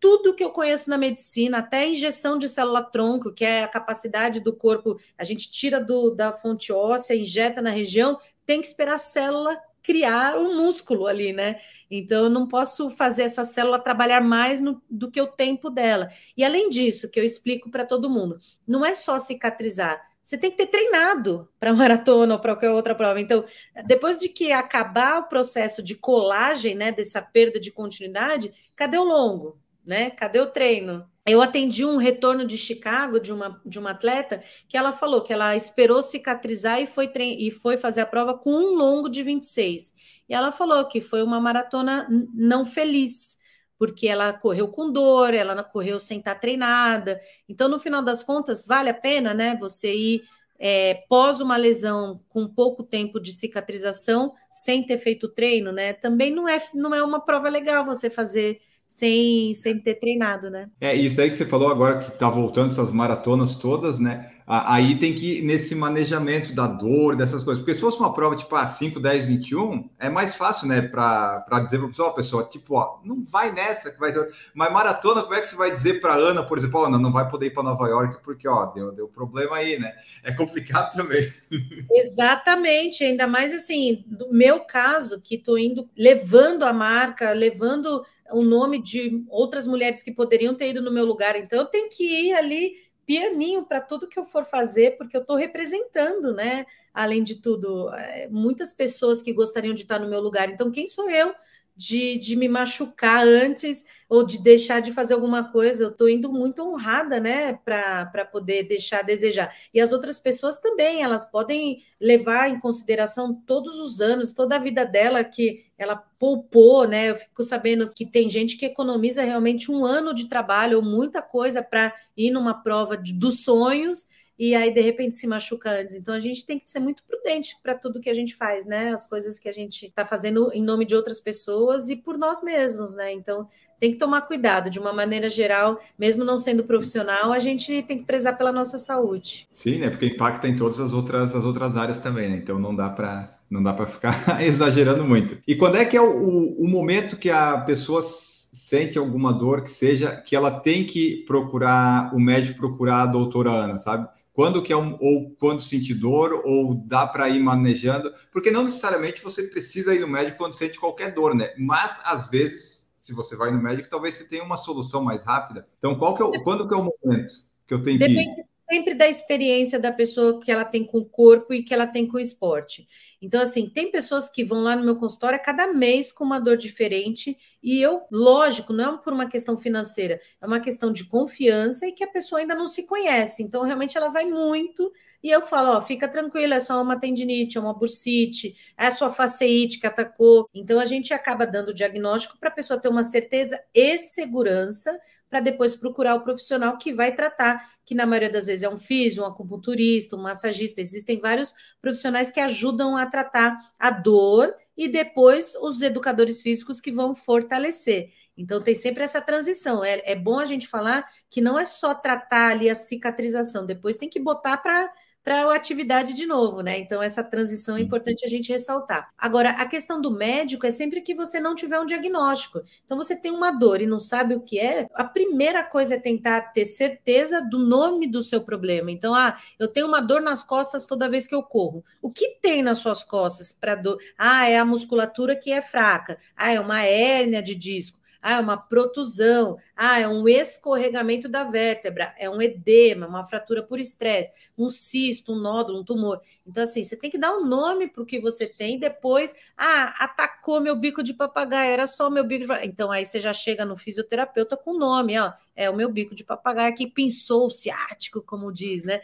Tudo 0.00 0.32
que 0.32 0.44
eu 0.44 0.50
conheço 0.50 0.88
na 0.88 0.96
medicina, 0.96 1.58
até 1.58 1.78
a 1.78 1.86
injeção 1.88 2.38
de 2.38 2.48
célula-tronco, 2.48 3.32
que 3.32 3.44
é 3.44 3.64
a 3.64 3.68
capacidade 3.68 4.38
do 4.38 4.52
corpo, 4.54 4.96
a 5.18 5.24
gente 5.24 5.50
tira 5.50 5.80
do, 5.80 6.14
da 6.14 6.32
fonte 6.32 6.72
óssea, 6.72 7.16
injeta 7.16 7.60
na 7.60 7.70
região, 7.70 8.16
tem 8.46 8.60
que 8.60 8.68
esperar 8.68 8.94
a 8.94 8.98
célula 8.98 9.58
criar 9.82 10.36
um 10.36 10.56
músculo 10.56 11.06
ali, 11.06 11.32
né? 11.32 11.58
Então 11.90 12.24
eu 12.24 12.30
não 12.30 12.46
posso 12.46 12.90
fazer 12.90 13.22
essa 13.22 13.44
célula 13.44 13.78
trabalhar 13.78 14.20
mais 14.20 14.60
no, 14.60 14.82
do 14.88 15.10
que 15.10 15.20
o 15.20 15.26
tempo 15.26 15.70
dela. 15.70 16.08
E 16.36 16.44
além 16.44 16.68
disso, 16.68 17.10
que 17.10 17.18
eu 17.18 17.24
explico 17.24 17.70
para 17.70 17.84
todo 17.84 18.10
mundo, 18.10 18.38
não 18.66 18.84
é 18.84 18.94
só 18.94 19.18
cicatrizar. 19.18 20.06
Você 20.22 20.36
tem 20.36 20.50
que 20.50 20.58
ter 20.58 20.66
treinado 20.66 21.48
para 21.58 21.72
maratona 21.74 22.34
ou 22.34 22.40
para 22.40 22.54
qualquer 22.54 22.70
outra 22.70 22.94
prova. 22.94 23.18
Então, 23.18 23.44
depois 23.86 24.18
de 24.18 24.28
que 24.28 24.52
acabar 24.52 25.20
o 25.20 25.28
processo 25.28 25.82
de 25.82 25.94
colagem, 25.94 26.74
né, 26.74 26.92
dessa 26.92 27.22
perda 27.22 27.58
de 27.58 27.70
continuidade, 27.70 28.52
cadê 28.76 28.98
o 28.98 29.04
longo, 29.04 29.58
né? 29.84 30.10
Cadê 30.10 30.40
o 30.40 30.46
treino? 30.46 31.08
eu 31.30 31.42
atendi 31.42 31.84
um 31.84 31.96
retorno 31.98 32.44
de 32.46 32.56
Chicago 32.56 33.20
de 33.20 33.32
uma, 33.32 33.60
de 33.64 33.78
uma 33.78 33.90
atleta 33.90 34.42
que 34.66 34.78
ela 34.78 34.92
falou 34.92 35.22
que 35.22 35.32
ela 35.32 35.54
esperou 35.54 36.00
cicatrizar 36.00 36.80
e 36.80 36.86
foi, 36.86 37.10
e 37.16 37.50
foi 37.50 37.76
fazer 37.76 38.00
a 38.00 38.06
prova 38.06 38.32
com 38.32 38.50
um 38.50 38.74
longo 38.74 39.08
de 39.10 39.22
26. 39.22 39.92
E 40.26 40.34
ela 40.34 40.50
falou 40.50 40.86
que 40.86 41.00
foi 41.02 41.22
uma 41.22 41.38
maratona 41.38 42.08
não 42.32 42.64
feliz, 42.64 43.36
porque 43.78 44.08
ela 44.08 44.32
correu 44.32 44.68
com 44.68 44.90
dor, 44.90 45.34
ela 45.34 45.62
correu 45.62 46.00
sem 46.00 46.18
estar 46.18 46.34
treinada. 46.36 47.20
Então, 47.46 47.68
no 47.68 47.78
final 47.78 48.02
das 48.02 48.22
contas, 48.22 48.64
vale 48.66 48.88
a 48.88 48.94
pena, 48.94 49.34
né? 49.34 49.54
Você 49.60 49.94
ir 49.94 50.22
é, 50.58 50.94
pós 51.10 51.40
uma 51.40 51.58
lesão 51.58 52.18
com 52.30 52.48
pouco 52.48 52.82
tempo 52.82 53.20
de 53.20 53.32
cicatrização, 53.32 54.32
sem 54.50 54.84
ter 54.84 54.96
feito 54.96 55.28
treino, 55.28 55.72
né? 55.72 55.92
Também 55.92 56.34
não 56.34 56.48
é, 56.48 56.60
não 56.72 56.94
é 56.94 57.02
uma 57.02 57.20
prova 57.20 57.50
legal 57.50 57.84
você 57.84 58.08
fazer 58.08 58.60
sem, 58.88 59.52
sem 59.52 59.78
ter 59.78 59.96
treinado, 59.96 60.48
né? 60.48 60.70
É, 60.80 60.94
isso 60.94 61.20
aí 61.20 61.28
que 61.28 61.36
você 61.36 61.44
falou 61.44 61.68
agora 61.68 61.98
que 61.98 62.18
tá 62.18 62.30
voltando 62.30 62.72
essas 62.72 62.90
maratonas 62.90 63.58
todas, 63.58 63.98
né? 63.98 64.32
Aí 64.50 64.98
tem 64.98 65.14
que 65.14 65.40
ir 65.40 65.42
nesse 65.42 65.74
manejamento 65.74 66.54
da 66.54 66.66
dor, 66.66 67.14
dessas 67.14 67.44
coisas. 67.44 67.62
Porque 67.62 67.74
se 67.74 67.82
fosse 67.82 67.98
uma 67.98 68.14
prova 68.14 68.34
tipo 68.34 68.56
ah, 68.56 68.66
5, 68.66 68.98
10, 68.98 69.26
21, 69.26 69.90
é 69.98 70.08
mais 70.08 70.36
fácil, 70.36 70.66
né? 70.66 70.80
Para 70.80 71.44
dizer 71.62 71.78
para 71.78 71.88
pessoa, 71.88 72.14
pessoa, 72.14 72.44
tipo, 72.44 72.76
ó, 72.76 72.98
não 73.04 73.22
vai 73.26 73.52
nessa 73.52 73.92
que 73.92 74.00
vai 74.00 74.10
ter. 74.10 74.26
Mas 74.54 74.72
maratona, 74.72 75.20
como 75.20 75.34
é 75.34 75.42
que 75.42 75.48
você 75.48 75.56
vai 75.56 75.70
dizer 75.70 76.00
para 76.00 76.14
Ana, 76.14 76.42
por 76.42 76.56
exemplo, 76.56 76.82
Ana, 76.82 76.98
não 76.98 77.12
vai 77.12 77.28
poder 77.28 77.48
ir 77.48 77.50
para 77.50 77.62
Nova 77.62 77.86
York 77.88 78.22
porque, 78.24 78.48
ó, 78.48 78.64
deu, 78.72 78.90
deu 78.90 79.06
problema 79.06 79.56
aí, 79.56 79.78
né? 79.78 79.92
É 80.24 80.32
complicado 80.32 80.94
também. 80.94 81.30
Exatamente, 81.92 83.04
ainda 83.04 83.26
mais 83.26 83.52
assim, 83.52 84.02
no 84.08 84.32
meu 84.32 84.60
caso, 84.60 85.20
que 85.20 85.34
estou 85.34 85.58
indo, 85.58 85.86
levando 85.94 86.62
a 86.62 86.72
marca, 86.72 87.32
levando 87.32 88.02
o 88.32 88.42
nome 88.42 88.82
de 88.82 89.24
outras 89.28 89.66
mulheres 89.66 90.02
que 90.02 90.12
poderiam 90.12 90.54
ter 90.54 90.70
ido 90.70 90.82
no 90.82 90.90
meu 90.90 91.04
lugar. 91.04 91.36
Então, 91.36 91.60
eu 91.60 91.66
tenho 91.66 91.88
que 91.88 92.04
ir 92.04 92.32
ali 92.32 92.72
pianinho 93.06 93.66
para 93.66 93.80
tudo 93.80 94.08
que 94.08 94.18
eu 94.18 94.24
for 94.24 94.44
fazer, 94.44 94.98
porque 94.98 95.16
eu 95.16 95.22
estou 95.22 95.36
representando, 95.36 96.34
né? 96.34 96.66
Além 96.92 97.22
de 97.22 97.40
tudo, 97.40 97.88
é, 97.94 98.28
muitas 98.28 98.72
pessoas 98.72 99.22
que 99.22 99.32
gostariam 99.32 99.72
de 99.72 99.82
estar 99.82 99.98
no 99.98 100.08
meu 100.08 100.20
lugar. 100.20 100.50
Então, 100.50 100.70
quem 100.70 100.86
sou 100.86 101.08
eu 101.08 101.32
de, 101.78 102.18
de 102.18 102.34
me 102.34 102.48
machucar 102.48 103.24
antes 103.24 103.84
ou 104.08 104.26
de 104.26 104.42
deixar 104.42 104.80
de 104.80 104.90
fazer 104.90 105.14
alguma 105.14 105.52
coisa. 105.52 105.84
Eu 105.84 105.90
estou 105.90 106.08
indo 106.08 106.32
muito 106.32 106.60
honrada, 106.60 107.20
né, 107.20 107.52
para 107.64 108.24
poder 108.32 108.64
deixar 108.64 108.98
a 108.98 109.02
desejar. 109.02 109.54
E 109.72 109.80
as 109.80 109.92
outras 109.92 110.18
pessoas 110.18 110.58
também, 110.58 111.02
elas 111.02 111.30
podem 111.30 111.80
levar 112.00 112.50
em 112.50 112.58
consideração 112.58 113.32
todos 113.32 113.76
os 113.78 114.00
anos, 114.00 114.32
toda 114.32 114.56
a 114.56 114.58
vida 114.58 114.84
dela 114.84 115.22
que 115.22 115.66
ela 115.78 115.94
poupou, 116.18 116.88
né? 116.88 117.10
Eu 117.10 117.14
fico 117.14 117.44
sabendo 117.44 117.88
que 117.88 118.04
tem 118.04 118.28
gente 118.28 118.56
que 118.56 118.66
economiza 118.66 119.22
realmente 119.22 119.70
um 119.70 119.84
ano 119.84 120.12
de 120.12 120.28
trabalho 120.28 120.78
ou 120.78 120.84
muita 120.84 121.22
coisa 121.22 121.62
para 121.62 121.94
ir 122.16 122.32
numa 122.32 122.54
prova 122.54 122.96
de, 122.96 123.12
dos 123.12 123.44
sonhos 123.44 124.08
e 124.38 124.54
aí 124.54 124.72
de 124.72 124.80
repente 124.80 125.16
se 125.16 125.26
machuca 125.26 125.70
antes. 125.70 125.96
Então 125.96 126.14
a 126.14 126.20
gente 126.20 126.46
tem 126.46 126.58
que 126.58 126.70
ser 126.70 126.78
muito 126.78 127.02
prudente 127.02 127.56
para 127.62 127.74
tudo 127.74 128.00
que 128.00 128.08
a 128.08 128.14
gente 128.14 128.36
faz, 128.36 128.66
né? 128.66 128.92
As 128.92 129.08
coisas 129.08 129.38
que 129.38 129.48
a 129.48 129.52
gente 129.52 129.86
está 129.86 130.04
fazendo 130.04 130.50
em 130.52 130.62
nome 130.62 130.84
de 130.84 130.94
outras 130.94 131.20
pessoas 131.20 131.88
e 131.88 131.96
por 131.96 132.16
nós 132.16 132.42
mesmos, 132.42 132.94
né? 132.94 133.12
Então 133.12 133.48
tem 133.80 133.92
que 133.92 133.98
tomar 133.98 134.22
cuidado 134.22 134.70
de 134.70 134.78
uma 134.78 134.92
maneira 134.92 135.30
geral, 135.30 135.80
mesmo 135.98 136.24
não 136.24 136.36
sendo 136.36 136.64
profissional, 136.64 137.32
a 137.32 137.38
gente 137.38 137.82
tem 137.84 137.98
que 137.98 138.04
prezar 138.04 138.36
pela 138.36 138.52
nossa 138.52 138.76
saúde. 138.76 139.46
Sim, 139.50 139.78
né? 139.78 139.90
Porque 139.90 140.06
impacta 140.06 140.48
em 140.48 140.56
todas 140.56 140.78
as 140.80 140.92
outras 140.92 141.34
as 141.34 141.44
outras 141.44 141.76
áreas 141.76 142.00
também, 142.00 142.28
né? 142.28 142.36
Então 142.36 142.58
não 142.58 142.74
dá 142.74 142.88
para 142.88 143.36
não 143.50 143.62
dá 143.62 143.72
para 143.72 143.86
ficar 143.86 144.14
exagerando 144.42 145.04
muito. 145.04 145.38
E 145.46 145.56
quando 145.56 145.76
é 145.76 145.84
que 145.84 145.96
é 145.96 146.00
o, 146.00 146.54
o 146.58 146.68
momento 146.68 147.16
que 147.16 147.30
a 147.30 147.58
pessoa 147.58 148.02
sente 148.02 148.98
alguma 148.98 149.32
dor 149.32 149.62
que 149.62 149.70
seja 149.70 150.16
que 150.16 150.36
ela 150.36 150.50
tem 150.60 150.86
que 150.86 151.24
procurar 151.26 152.14
o 152.14 152.20
médico 152.20 152.58
procurar 152.58 153.02
a 153.02 153.06
doutora 153.06 153.50
Ana, 153.50 153.78
sabe? 153.78 154.08
Quando 154.38 154.62
que 154.62 154.72
é 154.72 154.76
um, 154.76 154.96
ou 155.00 155.34
quando 155.34 155.60
sentir 155.60 155.94
dor, 155.94 156.42
ou 156.44 156.76
dá 156.86 157.08
para 157.08 157.28
ir 157.28 157.40
manejando, 157.40 158.14
porque 158.30 158.52
não 158.52 158.62
necessariamente 158.62 159.20
você 159.20 159.42
precisa 159.48 159.92
ir 159.92 159.98
no 159.98 160.06
médico 160.06 160.38
quando 160.38 160.52
sente 160.52 160.78
qualquer 160.78 161.12
dor, 161.12 161.34
né? 161.34 161.52
Mas 161.58 161.98
às 162.04 162.30
vezes, 162.30 162.94
se 162.96 163.12
você 163.12 163.36
vai 163.36 163.50
no 163.50 163.60
médico, 163.60 163.90
talvez 163.90 164.14
você 164.14 164.28
tenha 164.28 164.44
uma 164.44 164.56
solução 164.56 165.02
mais 165.02 165.24
rápida. 165.24 165.66
Então, 165.78 165.96
qual 165.96 166.14
que 166.14 166.22
é 166.22 166.24
o, 166.24 166.30
quando 166.44 166.68
que 166.68 166.72
é 166.72 166.76
o 166.76 166.84
momento 166.84 167.34
que 167.66 167.74
eu 167.74 167.82
tenho 167.82 167.98
que 167.98 168.04
ir? 168.04 168.47
Sempre 168.70 168.94
da 168.94 169.08
experiência 169.08 169.78
da 169.78 169.90
pessoa 169.90 170.40
que 170.40 170.50
ela 170.50 170.64
tem 170.64 170.84
com 170.84 170.98
o 170.98 171.04
corpo 171.04 171.54
e 171.54 171.62
que 171.62 171.72
ela 171.72 171.86
tem 171.86 172.06
com 172.06 172.18
o 172.18 172.20
esporte. 172.20 172.86
Então, 173.20 173.40
assim, 173.40 173.68
tem 173.68 173.90
pessoas 173.90 174.30
que 174.30 174.44
vão 174.44 174.62
lá 174.62 174.76
no 174.76 174.84
meu 174.84 174.96
consultório 174.96 175.40
cada 175.42 175.66
mês 175.72 176.12
com 176.12 176.22
uma 176.24 176.38
dor 176.38 176.56
diferente, 176.56 177.36
e 177.62 177.80
eu, 177.80 178.02
lógico, 178.12 178.72
não 178.72 178.94
é 178.94 178.98
por 178.98 179.12
uma 179.12 179.28
questão 179.28 179.56
financeira, 179.56 180.20
é 180.40 180.46
uma 180.46 180.60
questão 180.60 180.92
de 180.92 181.08
confiança 181.08 181.86
e 181.86 181.92
que 181.92 182.04
a 182.04 182.08
pessoa 182.08 182.40
ainda 182.40 182.54
não 182.54 182.66
se 182.66 182.86
conhece. 182.86 183.42
Então, 183.42 183.62
realmente, 183.64 183.96
ela 183.96 184.08
vai 184.08 184.24
muito, 184.26 184.92
e 185.22 185.30
eu 185.30 185.42
falo: 185.42 185.76
ó, 185.76 185.80
fica 185.80 186.06
tranquila, 186.08 186.56
é 186.56 186.60
só 186.60 186.80
uma 186.80 186.98
tendinite, 186.98 187.58
é 187.58 187.60
uma 187.60 187.74
bursite, 187.74 188.54
é 188.76 188.86
a 188.86 188.90
sua 188.90 189.10
faceite 189.10 189.80
que 189.80 189.86
atacou. 189.86 190.48
Então, 190.54 190.78
a 190.78 190.84
gente 190.84 191.12
acaba 191.12 191.46
dando 191.46 191.70
o 191.70 191.74
diagnóstico 191.74 192.38
para 192.38 192.50
a 192.50 192.52
pessoa 192.52 192.80
ter 192.80 192.88
uma 192.88 193.02
certeza 193.02 193.60
e 193.74 193.98
segurança 193.98 194.96
para 195.28 195.40
depois 195.40 195.76
procurar 195.76 196.14
o 196.14 196.22
profissional 196.22 196.76
que 196.78 196.92
vai 196.92 197.14
tratar, 197.14 197.72
que 197.84 197.94
na 197.94 198.06
maioria 198.06 198.30
das 198.30 198.46
vezes 198.46 198.62
é 198.62 198.68
um 198.68 198.76
físico, 198.76 199.22
um 199.22 199.26
acupunturista, 199.26 200.16
um 200.16 200.22
massagista. 200.22 200.80
Existem 200.80 201.18
vários 201.18 201.54
profissionais 201.80 202.30
que 202.30 202.40
ajudam 202.40 202.96
a 202.96 203.06
tratar 203.06 203.56
a 203.78 203.90
dor 203.90 204.54
e 204.76 204.88
depois 204.88 205.54
os 205.56 205.82
educadores 205.82 206.40
físicos 206.40 206.80
que 206.80 206.90
vão 206.90 207.14
fortalecer. 207.14 208.10
Então 208.36 208.62
tem 208.62 208.74
sempre 208.74 209.02
essa 209.02 209.20
transição. 209.20 209.84
É, 209.84 210.00
é 210.04 210.14
bom 210.14 210.38
a 210.38 210.44
gente 210.44 210.68
falar 210.68 211.04
que 211.28 211.40
não 211.40 211.58
é 211.58 211.64
só 211.64 211.94
tratar 211.94 212.52
ali 212.52 212.70
a 212.70 212.74
cicatrização, 212.74 213.66
depois 213.66 213.96
tem 213.96 214.08
que 214.08 214.20
botar 214.20 214.56
para 214.58 214.90
para 215.28 215.42
a 215.42 215.54
atividade 215.54 216.14
de 216.14 216.24
novo, 216.24 216.62
né? 216.62 216.78
Então, 216.78 217.02
essa 217.02 217.22
transição 217.22 217.76
é 217.76 217.82
importante 217.82 218.24
a 218.24 218.28
gente 218.30 218.50
ressaltar. 218.50 219.10
Agora, 219.18 219.50
a 219.50 219.66
questão 219.66 220.00
do 220.00 220.10
médico 220.10 220.66
é 220.66 220.70
sempre 220.70 221.02
que 221.02 221.14
você 221.14 221.38
não 221.38 221.54
tiver 221.54 221.78
um 221.78 221.84
diagnóstico. 221.84 222.62
Então, 222.86 222.96
você 222.96 223.14
tem 223.14 223.30
uma 223.30 223.50
dor 223.50 223.82
e 223.82 223.86
não 223.86 224.00
sabe 224.00 224.34
o 224.34 224.40
que 224.40 224.58
é, 224.58 224.86
a 224.94 225.04
primeira 225.04 225.62
coisa 225.62 225.96
é 225.96 226.00
tentar 226.00 226.40
ter 226.52 226.64
certeza 226.64 227.42
do 227.42 227.58
nome 227.58 228.06
do 228.06 228.22
seu 228.22 228.40
problema. 228.40 228.90
Então, 228.90 229.14
ah, 229.14 229.36
eu 229.58 229.68
tenho 229.68 229.86
uma 229.86 230.00
dor 230.00 230.22
nas 230.22 230.42
costas 230.42 230.86
toda 230.86 231.10
vez 231.10 231.26
que 231.26 231.34
eu 231.34 231.42
corro. 231.42 231.84
O 232.00 232.10
que 232.10 232.38
tem 232.40 232.62
nas 232.62 232.78
suas 232.78 233.04
costas 233.04 233.52
para 233.52 233.74
dor? 233.74 233.98
Ah, 234.16 234.48
é 234.48 234.56
a 234.56 234.64
musculatura 234.64 235.36
que 235.36 235.52
é 235.52 235.60
fraca. 235.60 236.16
Ah, 236.34 236.54
é 236.54 236.58
uma 236.58 236.84
hérnia 236.84 237.42
de 237.42 237.54
disco. 237.54 237.97
Ah, 238.20 238.36
é 238.36 238.40
uma 238.40 238.56
protusão, 238.56 239.56
ah, 239.76 239.98
é 240.00 240.08
um 240.08 240.28
escorregamento 240.28 241.28
da 241.28 241.44
vértebra, 241.44 242.14
é 242.18 242.28
um 242.28 242.42
edema, 242.42 243.06
uma 243.06 243.24
fratura 243.24 243.62
por 243.62 243.78
estresse, 243.78 244.30
um 244.56 244.68
cisto, 244.68 245.32
um 245.32 245.38
nódulo, 245.38 245.80
um 245.80 245.84
tumor. 245.84 246.20
Então, 246.46 246.62
assim, 246.62 246.82
você 246.82 246.96
tem 246.96 247.10
que 247.10 247.18
dar 247.18 247.36
um 247.36 247.44
nome 247.44 247.88
para 247.88 248.02
o 248.02 248.06
que 248.06 248.20
você 248.20 248.46
tem, 248.46 248.78
depois, 248.78 249.34
ah, 249.56 249.94
atacou 249.98 250.60
meu 250.60 250.74
bico 250.74 251.02
de 251.02 251.14
papagaio, 251.14 251.70
era 251.70 251.86
só 251.86 252.10
meu 252.10 252.24
bico 252.24 252.42
de 252.42 252.48
papagaio. 252.48 252.70
Então, 252.70 252.90
aí 252.90 253.04
você 253.04 253.20
já 253.20 253.32
chega 253.32 253.64
no 253.64 253.76
fisioterapeuta 253.76 254.56
com 254.56 254.72
o 254.72 254.78
nome, 254.78 255.18
ó, 255.18 255.32
é 255.54 255.68
o 255.68 255.74
meu 255.74 255.90
bico 255.90 256.14
de 256.14 256.24
papagaio 256.24 256.74
que 256.74 256.86
pinçou 256.86 257.46
o 257.46 257.50
ciático, 257.50 258.22
como 258.22 258.52
diz, 258.52 258.84
né? 258.84 259.00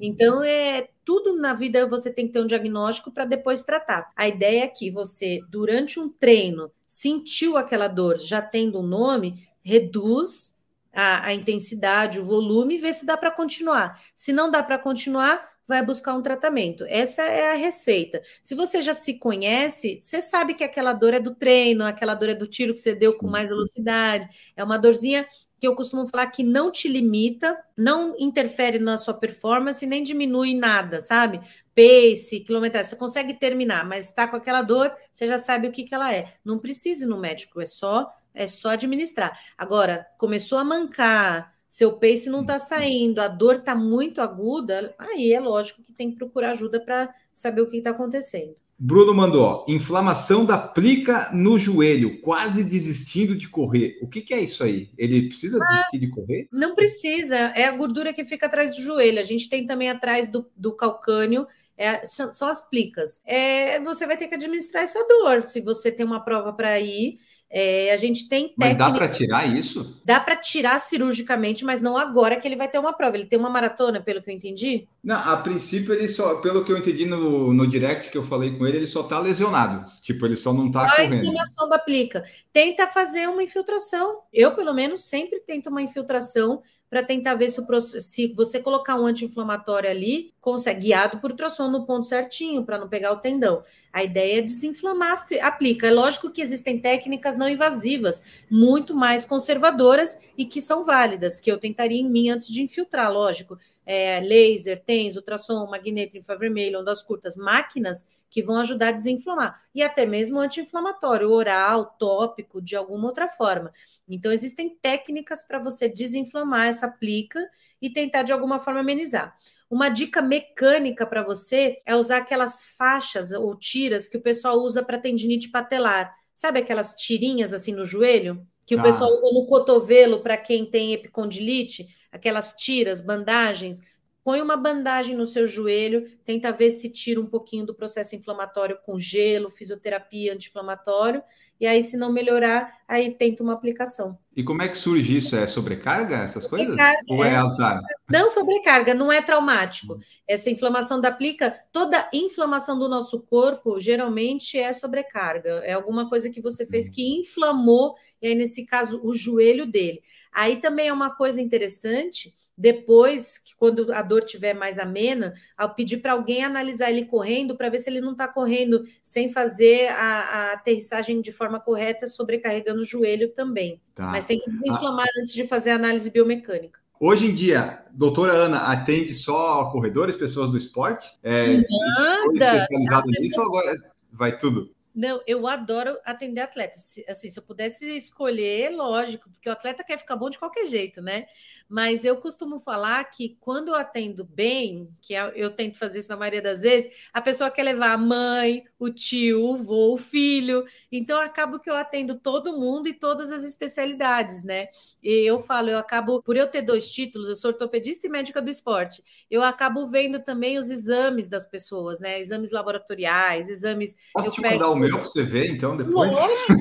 Então, 0.00 0.42
é 0.42 0.88
tudo 1.04 1.36
na 1.36 1.54
vida 1.54 1.86
você 1.86 2.12
tem 2.12 2.26
que 2.26 2.32
ter 2.32 2.40
um 2.40 2.46
diagnóstico 2.46 3.10
para 3.10 3.24
depois 3.24 3.62
tratar. 3.62 4.10
A 4.14 4.28
ideia 4.28 4.64
é 4.64 4.68
que 4.68 4.90
você, 4.90 5.40
durante 5.48 5.98
um 5.98 6.08
treino, 6.08 6.70
sentiu 6.88 7.58
aquela 7.58 7.86
dor, 7.86 8.16
já 8.16 8.40
tendo 8.40 8.80
um 8.80 8.82
nome, 8.82 9.46
reduz 9.62 10.56
a, 10.92 11.26
a 11.26 11.34
intensidade, 11.34 12.18
o 12.18 12.24
volume 12.24 12.76
e 12.76 12.78
vê 12.78 12.92
se 12.92 13.04
dá 13.04 13.16
para 13.16 13.30
continuar. 13.30 14.02
Se 14.16 14.32
não 14.32 14.50
dá 14.50 14.62
para 14.62 14.78
continuar, 14.78 15.46
vai 15.66 15.84
buscar 15.84 16.14
um 16.14 16.22
tratamento. 16.22 16.84
Essa 16.88 17.22
é 17.24 17.52
a 17.52 17.54
receita. 17.54 18.22
Se 18.42 18.54
você 18.54 18.80
já 18.80 18.94
se 18.94 19.18
conhece, 19.18 20.00
você 20.00 20.22
sabe 20.22 20.54
que 20.54 20.64
aquela 20.64 20.94
dor 20.94 21.12
é 21.12 21.20
do 21.20 21.34
treino, 21.34 21.84
aquela 21.84 22.14
dor 22.14 22.30
é 22.30 22.34
do 22.34 22.46
tiro 22.46 22.72
que 22.72 22.80
você 22.80 22.94
deu 22.94 23.18
com 23.18 23.28
mais 23.28 23.50
velocidade, 23.50 24.26
é 24.56 24.64
uma 24.64 24.78
dorzinha 24.78 25.26
que 25.58 25.66
eu 25.66 25.74
costumo 25.74 26.06
falar 26.06 26.26
que 26.28 26.42
não 26.42 26.70
te 26.70 26.88
limita, 26.88 27.58
não 27.76 28.14
interfere 28.18 28.78
na 28.78 28.96
sua 28.96 29.14
performance, 29.14 29.84
nem 29.86 30.02
diminui 30.02 30.54
nada, 30.54 31.00
sabe? 31.00 31.40
Pace, 31.74 32.40
quilometragem, 32.40 32.90
você 32.90 32.96
consegue 32.96 33.34
terminar, 33.34 33.84
mas 33.86 34.06
está 34.06 34.28
com 34.28 34.36
aquela 34.36 34.62
dor, 34.62 34.94
você 35.12 35.26
já 35.26 35.38
sabe 35.38 35.68
o 35.68 35.72
que, 35.72 35.84
que 35.84 35.94
ela 35.94 36.14
é. 36.14 36.34
Não 36.44 36.58
precisa 36.58 37.04
ir 37.04 37.08
no 37.08 37.18
médico, 37.18 37.60
é 37.60 37.66
só 37.66 38.12
é 38.34 38.46
só 38.46 38.70
administrar. 38.70 39.36
Agora, 39.56 40.06
começou 40.16 40.58
a 40.58 40.64
mancar, 40.64 41.52
seu 41.66 41.98
pace 41.98 42.30
não 42.30 42.42
está 42.42 42.56
saindo, 42.56 43.20
a 43.20 43.26
dor 43.26 43.56
está 43.56 43.74
muito 43.74 44.20
aguda, 44.20 44.94
aí 44.96 45.32
é 45.32 45.40
lógico 45.40 45.82
que 45.82 45.92
tem 45.92 46.10
que 46.10 46.16
procurar 46.16 46.52
ajuda 46.52 46.80
para 46.80 47.12
saber 47.32 47.62
o 47.62 47.68
que 47.68 47.78
está 47.78 47.90
acontecendo. 47.90 48.54
Bruno 48.78 49.12
mandou, 49.12 49.42
ó, 49.42 49.64
inflamação 49.66 50.44
da 50.44 50.56
plica 50.56 51.30
no 51.32 51.58
joelho, 51.58 52.20
quase 52.20 52.62
desistindo 52.62 53.36
de 53.36 53.48
correr. 53.48 53.98
O 54.00 54.08
que, 54.08 54.20
que 54.20 54.32
é 54.32 54.40
isso 54.40 54.62
aí? 54.62 54.90
Ele 54.96 55.28
precisa 55.28 55.58
ah, 55.60 55.66
desistir 55.66 55.98
de 55.98 56.08
correr? 56.08 56.48
Não 56.52 56.76
precisa, 56.76 57.36
é 57.36 57.64
a 57.64 57.76
gordura 57.76 58.12
que 58.12 58.24
fica 58.24 58.46
atrás 58.46 58.76
do 58.76 58.82
joelho. 58.82 59.18
A 59.18 59.24
gente 59.24 59.48
tem 59.48 59.66
também 59.66 59.90
atrás 59.90 60.28
do, 60.28 60.48
do 60.56 60.76
calcâneo, 60.76 61.46
é, 61.76 62.04
são 62.04 62.48
as 62.48 62.68
plicas. 62.68 63.20
É, 63.26 63.80
você 63.80 64.06
vai 64.06 64.16
ter 64.16 64.28
que 64.28 64.34
administrar 64.34 64.84
essa 64.84 65.04
dor. 65.08 65.42
Se 65.42 65.60
você 65.60 65.90
tem 65.90 66.06
uma 66.06 66.24
prova 66.24 66.52
para 66.52 66.78
ir, 66.80 67.18
é, 67.50 67.90
a 67.92 67.96
gente 67.96 68.28
tem 68.28 68.48
técnica... 68.48 68.66
Mas 68.66 68.76
dá 68.76 68.90
para 68.90 69.08
tirar 69.08 69.56
isso? 69.56 70.00
Dá 70.04 70.20
para 70.20 70.36
tirar 70.36 70.78
cirurgicamente, 70.80 71.64
mas 71.64 71.80
não 71.80 71.96
agora 71.96 72.36
que 72.36 72.46
ele 72.46 72.56
vai 72.56 72.68
ter 72.68 72.78
uma 72.78 72.92
prova. 72.92 73.16
Ele 73.16 73.26
tem 73.26 73.38
uma 73.38 73.48
maratona, 73.48 74.00
pelo 74.00 74.22
que 74.22 74.30
eu 74.30 74.34
entendi? 74.34 74.86
Não, 75.02 75.16
a 75.16 75.36
princípio 75.38 75.94
ele 75.94 76.08
só, 76.08 76.36
pelo 76.36 76.64
que 76.64 76.70
eu 76.70 76.76
entendi 76.76 77.06
no, 77.06 77.54
no 77.54 77.66
direct 77.66 78.10
que 78.10 78.18
eu 78.18 78.22
falei 78.22 78.56
com 78.56 78.66
ele, 78.66 78.78
ele 78.78 78.86
só 78.86 79.02
tá 79.02 79.18
lesionado. 79.18 79.86
Tipo, 80.02 80.26
ele 80.26 80.36
só 80.36 80.52
não 80.52 80.70
tá 80.70 80.86
a 80.86 80.90
correndo. 80.96 81.12
A 81.14 81.16
inflamação 81.16 81.68
da 81.68 81.78
plica. 81.78 82.24
Tenta 82.52 82.86
fazer 82.86 83.28
uma 83.28 83.42
infiltração. 83.42 84.20
Eu, 84.32 84.54
pelo 84.54 84.74
menos, 84.74 85.04
sempre 85.04 85.40
tento 85.40 85.70
uma 85.70 85.80
infiltração 85.80 86.62
para 86.90 87.02
tentar 87.02 87.34
ver 87.34 87.50
se, 87.50 87.60
o, 87.60 87.80
se 87.80 88.28
você 88.28 88.60
colocar 88.60 88.96
um 88.96 89.04
anti-inflamatório 89.04 89.90
ali, 89.90 90.32
consegue, 90.40 90.80
guiado 90.80 91.18
por 91.18 91.30
ultrassom 91.30 91.68
no 91.68 91.84
ponto 91.84 92.06
certinho, 92.06 92.64
para 92.64 92.78
não 92.78 92.88
pegar 92.88 93.12
o 93.12 93.18
tendão. 93.18 93.62
A 93.92 94.02
ideia 94.02 94.38
é 94.38 94.42
desinflamar, 94.42 95.26
aplica. 95.42 95.86
É 95.86 95.90
lógico 95.90 96.30
que 96.30 96.40
existem 96.40 96.78
técnicas 96.78 97.36
não 97.36 97.48
invasivas, 97.48 98.22
muito 98.50 98.94
mais 98.94 99.24
conservadoras 99.24 100.18
e 100.36 100.44
que 100.44 100.60
são 100.60 100.84
válidas, 100.84 101.38
que 101.38 101.50
eu 101.50 101.58
tentaria 101.58 102.00
em 102.00 102.08
mim 102.08 102.30
antes 102.30 102.48
de 102.48 102.62
infiltrar, 102.62 103.12
lógico. 103.12 103.58
É, 103.84 104.20
laser, 104.20 104.82
TENS, 104.84 105.16
ultrassom, 105.16 105.66
magneto, 105.66 106.16
infravermelho, 106.16 106.80
ondas 106.80 107.02
curtas, 107.02 107.36
máquinas 107.36 108.04
que 108.30 108.42
vão 108.42 108.58
ajudar 108.58 108.88
a 108.88 108.92
desinflamar. 108.92 109.60
E 109.74 109.82
até 109.82 110.04
mesmo 110.04 110.38
anti-inflamatório, 110.38 111.30
oral, 111.30 111.96
tópico, 111.98 112.60
de 112.60 112.76
alguma 112.76 113.08
outra 113.08 113.28
forma. 113.28 113.72
Então, 114.08 114.32
existem 114.32 114.76
técnicas 114.80 115.42
para 115.42 115.58
você 115.58 115.88
desinflamar 115.88 116.68
essa 116.68 116.88
plica 116.88 117.40
e 117.80 117.90
tentar 117.90 118.22
de 118.22 118.32
alguma 118.32 118.58
forma 118.58 118.80
amenizar. 118.80 119.36
Uma 119.70 119.88
dica 119.88 120.22
mecânica 120.22 121.06
para 121.06 121.22
você 121.22 121.82
é 121.84 121.94
usar 121.94 122.18
aquelas 122.18 122.66
faixas 122.76 123.32
ou 123.32 123.54
tiras 123.54 124.08
que 124.08 124.16
o 124.16 124.22
pessoal 124.22 124.58
usa 124.58 124.82
para 124.82 124.98
tendinite 124.98 125.50
patelar. 125.50 126.14
Sabe 126.34 126.60
aquelas 126.60 126.94
tirinhas 126.94 127.52
assim 127.52 127.74
no 127.74 127.84
joelho? 127.84 128.46
Que 128.64 128.74
ah. 128.74 128.78
o 128.78 128.82
pessoal 128.82 129.12
usa 129.12 129.30
no 129.32 129.46
cotovelo 129.46 130.20
para 130.20 130.36
quem 130.36 130.64
tem 130.64 130.92
epicondilite? 130.92 131.86
Aquelas 132.10 132.54
tiras, 132.54 133.02
bandagens 133.02 133.82
põe 134.28 134.42
uma 134.42 134.58
bandagem 134.58 135.16
no 135.16 135.24
seu 135.24 135.46
joelho, 135.46 136.06
tenta 136.22 136.52
ver 136.52 136.70
se 136.70 136.90
tira 136.90 137.18
um 137.18 137.24
pouquinho 137.24 137.64
do 137.64 137.74
processo 137.74 138.14
inflamatório 138.14 138.76
com 138.84 138.98
gelo, 138.98 139.48
fisioterapia 139.48 140.34
anti-inflamatório, 140.34 141.22
e 141.58 141.66
aí, 141.66 141.82
se 141.82 141.96
não 141.96 142.12
melhorar, 142.12 142.76
aí 142.86 143.10
tenta 143.10 143.42
uma 143.42 143.54
aplicação. 143.54 144.18
E 144.36 144.44
como 144.44 144.60
é 144.60 144.68
que 144.68 144.76
surge 144.76 145.16
isso? 145.16 145.34
É 145.34 145.46
sobrecarga, 145.46 146.16
essas 146.16 146.46
coisas? 146.46 146.76
Ou 147.08 147.24
é, 147.24 147.30
é 147.30 147.36
azar? 147.36 147.80
Não 148.06 148.28
sobrecarga, 148.28 148.92
não 148.92 149.10
é 149.10 149.22
traumático. 149.22 149.98
Essa 150.28 150.50
inflamação 150.50 151.00
da 151.00 151.10
plica, 151.10 151.58
toda 151.72 152.06
inflamação 152.12 152.78
do 152.78 152.86
nosso 152.86 153.22
corpo, 153.22 153.80
geralmente 153.80 154.58
é 154.58 154.74
sobrecarga. 154.74 155.62
É 155.64 155.72
alguma 155.72 156.06
coisa 156.06 156.28
que 156.28 156.42
você 156.42 156.66
fez 156.66 156.86
que 156.90 157.18
inflamou, 157.18 157.94
e 158.20 158.26
aí, 158.26 158.34
nesse 158.34 158.66
caso, 158.66 159.00
o 159.02 159.14
joelho 159.14 159.64
dele. 159.64 160.02
Aí 160.30 160.56
também 160.56 160.88
é 160.88 160.92
uma 160.92 161.16
coisa 161.16 161.40
interessante 161.40 162.36
depois, 162.58 163.40
quando 163.56 163.92
a 163.92 164.02
dor 164.02 164.24
tiver 164.24 164.52
mais 164.52 164.80
amena, 164.80 165.32
ao 165.56 165.76
pedir 165.76 165.98
para 165.98 166.12
alguém 166.12 166.42
analisar 166.42 166.90
ele 166.90 167.04
correndo 167.04 167.56
para 167.56 167.68
ver 167.68 167.78
se 167.78 167.88
ele 167.88 168.00
não 168.00 168.12
está 168.12 168.26
correndo 168.26 168.84
sem 169.00 169.32
fazer 169.32 169.86
a, 169.90 169.94
a, 169.94 170.52
aterrissagem 170.54 171.20
de 171.20 171.30
forma 171.30 171.60
correta, 171.60 172.08
sobrecarregando 172.08 172.80
o 172.80 172.84
joelho 172.84 173.32
também. 173.32 173.80
Tá. 173.94 174.08
Mas 174.08 174.24
tem 174.24 174.40
que 174.40 174.50
desinflamar 174.50 175.06
ah. 175.06 175.20
antes 175.20 175.34
de 175.34 175.46
fazer 175.46 175.70
a 175.70 175.76
análise 175.76 176.10
biomecânica. 176.10 176.80
Hoje 176.98 177.26
em 177.26 177.34
dia, 177.34 177.84
doutora 177.92 178.32
Ana 178.32 178.72
atende 178.72 179.14
só 179.14 179.70
corredores, 179.70 180.16
pessoas 180.16 180.50
do 180.50 180.58
esporte? 180.58 181.06
É, 181.22 181.58
Nada! 181.58 182.56
Especializada 182.56 183.06
nisso 183.06 183.40
ou 183.40 183.46
agora 183.46 183.72
vai 184.12 184.36
tudo? 184.36 184.74
Não, 184.98 185.22
eu 185.28 185.46
adoro 185.46 185.96
atender 186.04 186.40
atletas. 186.40 186.96
Assim, 187.08 187.30
se 187.30 187.38
eu 187.38 187.42
pudesse 187.44 187.94
escolher, 187.94 188.70
lógico, 188.70 189.30
porque 189.30 189.48
o 189.48 189.52
atleta 189.52 189.84
quer 189.84 189.96
ficar 189.96 190.16
bom 190.16 190.28
de 190.28 190.40
qualquer 190.40 190.66
jeito, 190.66 191.00
né? 191.00 191.26
Mas 191.68 192.04
eu 192.04 192.16
costumo 192.16 192.58
falar 192.58 193.04
que 193.04 193.36
quando 193.38 193.68
eu 193.68 193.74
atendo 193.76 194.24
bem, 194.24 194.88
que 195.00 195.14
é, 195.14 195.32
eu 195.36 195.50
tento 195.50 195.78
fazer 195.78 196.00
isso 196.00 196.08
na 196.08 196.16
maioria 196.16 196.42
das 196.42 196.62
vezes, 196.62 196.90
a 197.12 197.20
pessoa 197.20 197.48
quer 197.48 197.62
levar 197.62 197.92
a 197.92 197.98
mãe, 197.98 198.64
o 198.76 198.90
tio, 198.90 199.44
o 199.44 199.56
vô, 199.56 199.92
o 199.92 199.96
filho. 199.96 200.64
Então, 200.90 201.20
acabo 201.20 201.60
que 201.60 201.70
eu 201.70 201.76
atendo 201.76 202.16
todo 202.16 202.58
mundo 202.58 202.88
e 202.88 202.94
todas 202.94 203.30
as 203.30 203.44
especialidades, 203.44 204.42
né? 204.42 204.66
E 205.00 205.28
eu 205.28 205.38
falo, 205.38 205.70
eu 205.70 205.78
acabo, 205.78 206.20
por 206.22 206.36
eu 206.36 206.48
ter 206.48 206.62
dois 206.62 206.90
títulos, 206.90 207.28
eu 207.28 207.36
sou 207.36 207.52
ortopedista 207.52 208.08
e 208.08 208.10
médica 208.10 208.42
do 208.42 208.50
esporte, 208.50 209.04
eu 209.30 209.44
acabo 209.44 209.86
vendo 209.86 210.18
também 210.18 210.58
os 210.58 210.70
exames 210.70 211.28
das 211.28 211.46
pessoas, 211.46 212.00
né? 212.00 212.18
Exames 212.18 212.50
laboratoriais, 212.50 213.48
exames. 213.48 213.96
Posso 214.12 214.32
te 214.32 214.40
mandar 214.40 214.70
o 214.70 214.76
meu 214.76 214.87
para 214.90 215.00
você 215.00 215.22
ver, 215.22 215.50
então, 215.50 215.76
depois? 215.76 216.10
Lógico, 216.10 216.52